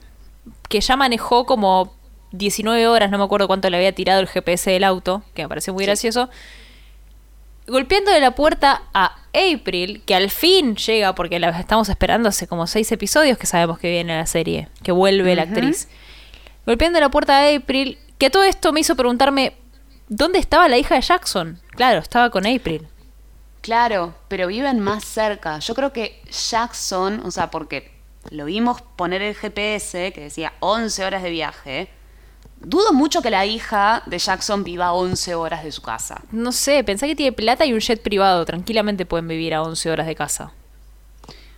que 0.70 0.80
ya 0.80 0.96
manejó 0.96 1.48
como 1.48 1.96
19 2.34 2.88
horas, 2.88 3.10
no 3.10 3.18
me 3.18 3.24
acuerdo 3.24 3.48
cuánto 3.48 3.70
le 3.72 3.78
había 3.78 3.96
tirado 3.96 4.20
el 4.20 4.28
GPS 4.28 4.70
del 4.70 4.84
auto, 4.84 5.24
que 5.34 5.42
me 5.42 5.50
pareció 5.50 5.74
muy 5.74 5.84
Sí. 5.84 5.88
gracioso, 5.88 6.30
golpeándole 7.68 8.20
la 8.20 8.36
puerta 8.36 8.84
a 8.94 9.16
April, 9.34 10.04
que 10.06 10.14
al 10.14 10.30
fin 10.30 10.76
llega, 10.76 11.16
porque 11.16 11.40
la 11.40 11.50
estamos 11.50 11.90
esperando 11.90 12.30
hace 12.30 12.46
como 12.48 12.68
seis 12.68 12.92
episodios 12.92 13.38
que 13.40 13.48
sabemos 13.48 13.80
que 13.80 13.90
viene 13.90 14.16
la 14.16 14.26
serie, 14.28 14.68
que 14.84 14.92
vuelve 14.92 15.36
la 15.36 15.44
actriz. 15.44 15.88
Golpeando 16.66 17.00
la 17.00 17.10
puerta 17.10 17.40
a 17.40 17.56
April, 17.56 17.98
que 18.18 18.30
todo 18.30 18.44
esto 18.44 18.72
me 18.72 18.80
hizo 18.80 18.96
preguntarme, 18.96 19.58
¿dónde 20.08 20.40
estaba 20.40 20.70
la 20.70 20.78
hija 20.78 20.96
de 20.96 21.02
Jackson? 21.02 21.60
Claro, 21.72 22.00
estaba 22.00 22.30
con 22.30 22.46
April. 22.48 22.88
Claro, 23.62 24.14
pero 24.28 24.48
viven 24.48 24.80
más 24.80 25.04
cerca. 25.04 25.60
Yo 25.60 25.76
creo 25.76 25.92
que 25.92 26.22
Jackson, 26.30 27.22
o 27.26 27.32
sea, 27.32 27.52
porque 27.52 27.92
lo 28.30 28.46
vimos 28.46 28.82
poner 28.82 29.22
el 29.22 29.36
GPS 29.36 30.14
que 30.14 30.22
decía 30.22 30.54
11 30.60 31.06
horas 31.06 31.24
de 31.24 31.30
viaje. 31.30 31.90
Dudo 32.60 32.94
mucho 32.94 33.22
que 33.22 33.30
la 33.30 33.46
hija 33.46 34.02
de 34.06 34.20
Jackson 34.20 34.64
viva 34.64 34.94
11 34.94 35.36
horas 35.36 35.64
de 35.66 35.72
su 35.74 35.82
casa. 35.82 36.22
No 36.32 36.54
sé, 36.54 36.84
pensé 36.86 37.08
que 37.08 37.16
tiene 37.16 37.34
plata 37.34 37.66
y 37.66 37.74
un 37.74 37.80
jet 37.80 38.02
privado, 38.02 38.46
tranquilamente 38.46 39.06
pueden 39.06 39.28
vivir 39.28 39.54
a 39.54 39.64
11 39.64 39.92
horas 39.92 40.08
de 40.08 40.16
casa. 40.16 40.54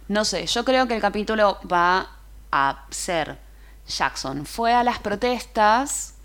No 0.07 0.25
sé, 0.25 0.47
yo 0.47 0.65
creo 0.65 0.87
que 0.87 0.95
el 0.95 1.01
capítulo 1.01 1.59
va 1.71 2.09
a 2.51 2.85
ser 2.89 3.44
Jackson. 3.87 4.45
Fue 4.45 4.73
a 4.73 4.83
las 4.83 4.99
protestas 4.99 6.15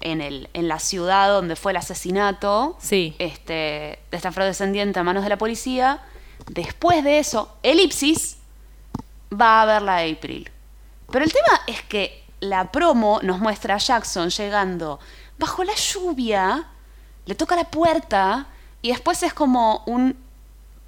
en, 0.00 0.20
el, 0.20 0.48
en 0.52 0.68
la 0.68 0.78
ciudad 0.78 1.28
donde 1.30 1.56
fue 1.56 1.72
el 1.72 1.76
asesinato 1.76 2.76
Sí. 2.80 3.14
este, 3.18 3.98
de 4.10 4.16
esta 4.16 4.28
afrodescendiente 4.30 4.98
a 4.98 5.02
manos 5.04 5.22
de 5.22 5.28
la 5.28 5.38
policía. 5.38 6.02
Después 6.48 7.04
de 7.04 7.18
eso, 7.18 7.56
Elipsis 7.62 8.36
va 9.32 9.62
a 9.62 9.66
verla 9.66 9.96
a 9.96 10.10
April. 10.10 10.50
Pero 11.10 11.24
el 11.24 11.32
tema 11.32 11.60
es 11.66 11.82
que 11.82 12.24
la 12.40 12.70
promo 12.72 13.20
nos 13.22 13.38
muestra 13.38 13.76
a 13.76 13.78
Jackson 13.78 14.28
llegando 14.30 14.98
bajo 15.38 15.64
la 15.64 15.74
lluvia, 15.74 16.66
le 17.26 17.34
toca 17.34 17.56
la 17.56 17.64
puerta 17.64 18.46
y 18.82 18.90
después 18.90 19.22
es 19.22 19.32
como 19.32 19.82
un 19.86 20.16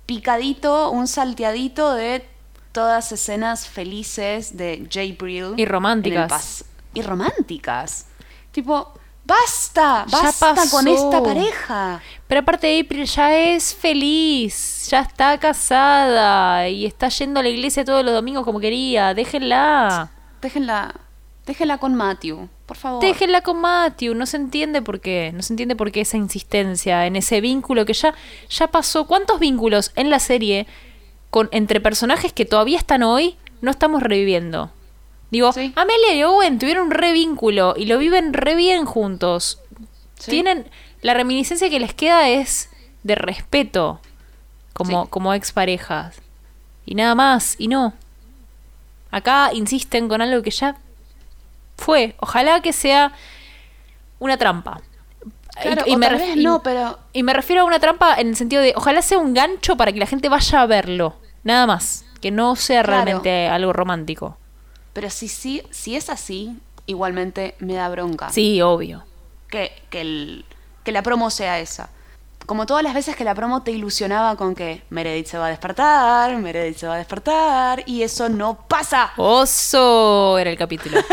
picadito, 0.04 0.90
un 0.90 1.08
salteadito 1.08 1.94
de 1.94 2.28
todas 2.76 3.10
escenas 3.10 3.66
felices 3.66 4.54
de 4.54 4.86
J. 4.92 5.16
Brill. 5.18 5.54
Y 5.56 5.64
románticas. 5.64 6.62
Y 6.92 7.00
románticas. 7.00 8.04
Tipo, 8.52 8.92
basta, 9.24 10.04
Ya 10.06 10.20
basta 10.20 10.62
con 10.70 10.86
esta 10.86 11.22
pareja. 11.22 12.02
Pero 12.28 12.42
aparte 12.42 12.78
April 12.78 13.06
ya 13.06 13.34
es 13.34 13.74
feliz, 13.74 14.88
ya 14.90 15.00
está 15.00 15.38
casada 15.38 16.68
y 16.68 16.84
está 16.84 17.08
yendo 17.08 17.40
a 17.40 17.44
la 17.44 17.48
iglesia 17.48 17.82
todos 17.82 18.04
los 18.04 18.12
domingos 18.12 18.44
como 18.44 18.60
quería. 18.60 19.14
Déjenla. 19.14 20.10
Déjenla, 20.42 20.94
déjenla 21.46 21.78
con 21.78 21.94
Matthew, 21.94 22.46
por 22.66 22.76
favor. 22.76 23.00
Déjenla 23.00 23.40
con 23.40 23.58
Matthew, 23.58 24.14
no 24.14 24.26
se 24.26 24.36
entiende 24.36 24.82
por 24.82 25.00
qué, 25.00 25.32
no 25.34 25.42
se 25.42 25.54
entiende 25.54 25.76
por 25.76 25.90
qué 25.92 26.02
esa 26.02 26.18
insistencia 26.18 27.06
en 27.06 27.16
ese 27.16 27.40
vínculo 27.40 27.86
que 27.86 27.94
ya, 27.94 28.12
ya 28.50 28.66
pasó. 28.66 29.06
¿Cuántos 29.06 29.40
vínculos 29.40 29.92
en 29.96 30.10
la 30.10 30.18
serie 30.18 30.66
con, 31.36 31.50
entre 31.52 31.82
personajes 31.82 32.32
que 32.32 32.46
todavía 32.46 32.78
están 32.78 33.02
hoy 33.02 33.36
no 33.60 33.70
estamos 33.70 34.02
reviviendo? 34.02 34.70
Digo, 35.30 35.52
Sí. 35.52 35.70
Amelia 35.76 36.14
y 36.14 36.22
Owen 36.22 36.58
tuvieron 36.58 36.86
un 36.86 36.90
re 36.90 37.12
vínculo 37.12 37.74
y 37.76 37.84
lo 37.84 37.98
viven 37.98 38.32
re 38.32 38.54
bien 38.54 38.86
juntos. 38.86 39.60
Sí. 40.18 40.30
Tienen, 40.30 40.66
la 41.02 41.12
reminiscencia 41.12 41.68
que 41.68 41.78
les 41.78 41.92
queda 41.92 42.30
es 42.30 42.70
de 43.02 43.16
respeto 43.16 44.00
como, 44.72 45.02
Sí. 45.04 45.10
como 45.10 45.34
exparejas. 45.34 46.22
Y 46.86 46.94
nada 46.94 47.14
más, 47.14 47.56
y 47.58 47.68
no. 47.68 47.92
Acá 49.10 49.50
insisten 49.52 50.08
con 50.08 50.22
algo 50.22 50.42
que 50.42 50.50
ya 50.50 50.78
fue. 51.76 52.16
Ojalá 52.18 52.62
que 52.62 52.72
sea 52.72 53.12
una 54.20 54.38
trampa. 54.38 54.80
Claro, 55.60 55.84
me 55.98 56.36
no, 56.36 56.62
pero 56.62 56.98
y 57.12 57.22
me 57.22 57.34
refiero 57.34 57.60
a 57.60 57.64
una 57.66 57.78
trampa 57.78 58.14
en 58.18 58.28
el 58.28 58.36
sentido 58.36 58.62
de, 58.62 58.72
ojalá 58.74 59.02
sea 59.02 59.18
un 59.18 59.34
gancho 59.34 59.76
para 59.76 59.92
que 59.92 59.98
la 59.98 60.06
gente 60.06 60.30
vaya 60.30 60.62
a 60.62 60.66
verlo. 60.66 61.25
Nada 61.46 61.66
más. 61.66 62.04
Que 62.20 62.30
no 62.30 62.56
sea 62.56 62.82
Claro. 62.82 63.04
realmente 63.04 63.48
algo 63.48 63.72
romántico. 63.72 64.36
pero 64.92 65.10
si, 65.10 65.28
si, 65.28 65.62
si 65.70 65.94
es 65.94 66.08
así, 66.10 66.58
igualmente 66.86 67.54
me 67.60 67.74
da 67.74 67.88
bronca. 67.88 68.30
Sí, 68.30 68.60
obvio. 68.62 69.04
Que, 69.48 69.70
que, 69.90 70.00
el- 70.00 70.44
que 70.84 70.92
la 70.92 71.02
promo 71.02 71.30
sea 71.30 71.60
esa. 71.60 71.90
Como 72.46 72.64
todas 72.66 72.82
las 72.82 72.94
veces 72.94 73.14
que 73.16 73.24
la 73.24 73.34
promo 73.34 73.62
te 73.62 73.72
ilusionaba 73.72 74.36
con 74.36 74.54
que 74.54 74.82
Meredith 74.90 75.26
se 75.26 75.38
va 75.38 75.46
a 75.46 75.50
despertar, 75.50 76.36
Meredith 76.38 76.76
se 76.78 76.86
va 76.86 76.94
a 76.94 76.98
despertar, 76.98 77.82
y 77.86 78.02
eso 78.02 78.28
no 78.28 78.54
pasa. 78.68 79.12
Oso 79.16 80.38
era 80.38 80.50
el 80.50 80.56
capítulo. 80.56 81.00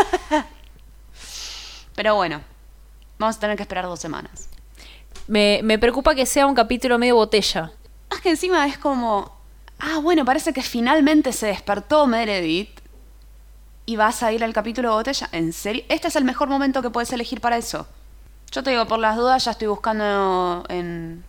Pero 1.96 2.16
bueno, 2.16 2.42
vamos 3.20 3.38
a 3.38 3.40
tener 3.40 3.56
que 3.56 3.64
esperar 3.64 3.86
dos 3.86 4.00
semanas. 4.00 4.50
me, 5.28 5.62
me 5.64 5.78
preocupa 5.80 6.16
que 6.16 6.26
sea 6.26 6.46
un 6.48 6.56
capítulo 6.56 6.98
medio 6.98 7.16
botella. 7.16 7.72
Es 8.12 8.20
que 8.22 8.30
encima 8.30 8.66
es 8.68 8.78
como, 8.78 9.32
ah, 9.84 10.00
bueno, 10.00 10.26
parece 10.26 10.54
que 10.54 10.62
finalmente 10.62 11.32
se 11.34 11.48
despertó 11.48 12.08
Meredith 12.08 12.80
y 13.86 13.96
vas 13.96 14.24
a 14.24 14.32
ir 14.32 14.44
al 14.44 14.54
capítulo 14.54 14.90
de 14.90 14.96
botella. 14.96 15.30
¿En 15.32 15.52
serio? 15.54 15.84
Este 15.90 16.08
es 16.08 16.16
el 16.16 16.24
mejor 16.24 16.48
momento 16.48 16.82
que 16.82 16.90
puedes 16.90 17.12
elegir 17.12 17.42
para 17.42 17.58
eso. 17.58 17.86
Yo 18.52 18.64
te 18.64 18.70
digo, 18.70 18.86
por 18.88 19.00
las 19.00 19.18
dudas, 19.18 19.44
ya 19.46 19.52
estoy 19.52 19.68
buscando 19.68 20.64
en, 20.70 21.24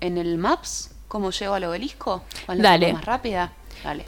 en 0.00 0.18
el 0.18 0.38
Maps 0.38 0.90
cómo 1.06 1.30
llego 1.30 1.54
al 1.54 1.64
obelisco. 1.64 2.24
¿Cuál 2.46 2.58
es 2.58 2.62
la 2.62 2.70
Dale. 2.70 2.92
más 2.94 3.04
rápida? 3.04 3.52
Dale. 3.84 4.06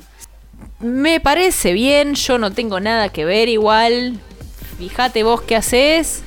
Me 0.81 1.21
parece 1.21 1.73
bien, 1.73 2.15
yo 2.15 2.39
no 2.39 2.53
tengo 2.53 2.81
nada 2.81 3.11
que 3.11 3.25
ver 3.25 3.49
igual. 3.49 4.19
Fíjate 4.79 5.23
vos 5.23 5.43
qué 5.43 5.57
haces. 5.57 6.23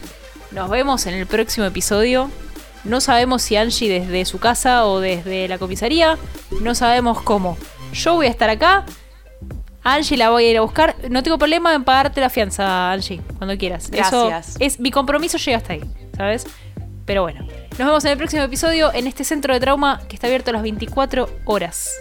Nos 0.51 0.70
vemos 0.70 1.05
en 1.05 1.15
el 1.15 1.26
próximo 1.26 1.65
episodio. 1.65 2.30
No 2.88 3.01
sabemos 3.01 3.41
si 3.41 3.57
Angie 3.57 3.99
desde 3.99 4.23
su 4.23 4.39
casa 4.39 4.85
o 4.85 5.01
desde 5.01 5.47
la 5.49 5.57
comisaría. 5.57 6.17
No 6.61 6.73
sabemos 6.73 7.21
cómo. 7.21 7.57
Yo 7.93 8.15
voy 8.15 8.27
a 8.27 8.29
estar 8.29 8.49
acá. 8.49 8.85
Angie 9.83 10.17
la 10.17 10.29
voy 10.29 10.45
a 10.45 10.51
ir 10.51 10.57
a 10.57 10.61
buscar. 10.61 10.95
No 11.09 11.21
tengo 11.21 11.38
problema 11.38 11.73
en 11.73 11.83
pagarte 11.83 12.21
la 12.21 12.29
fianza, 12.29 12.91
Angie, 12.91 13.21
cuando 13.38 13.57
quieras. 13.57 13.91
Gracias. 13.91 14.49
Eso 14.49 14.57
es 14.59 14.79
mi 14.79 14.91
compromiso 14.91 15.38
llega 15.38 15.57
hasta 15.57 15.73
ahí, 15.73 15.83
¿sabes? 16.15 16.45
Pero 17.05 17.23
bueno, 17.23 17.45
nos 17.77 17.88
vemos 17.88 18.05
en 18.05 18.11
el 18.11 18.17
próximo 18.17 18.43
episodio 18.43 18.93
en 18.93 19.07
este 19.07 19.23
centro 19.23 19.53
de 19.53 19.59
trauma 19.59 20.01
que 20.07 20.15
está 20.15 20.27
abierto 20.27 20.51
a 20.51 20.53
las 20.53 20.63
24 20.63 21.29
horas. 21.45 21.91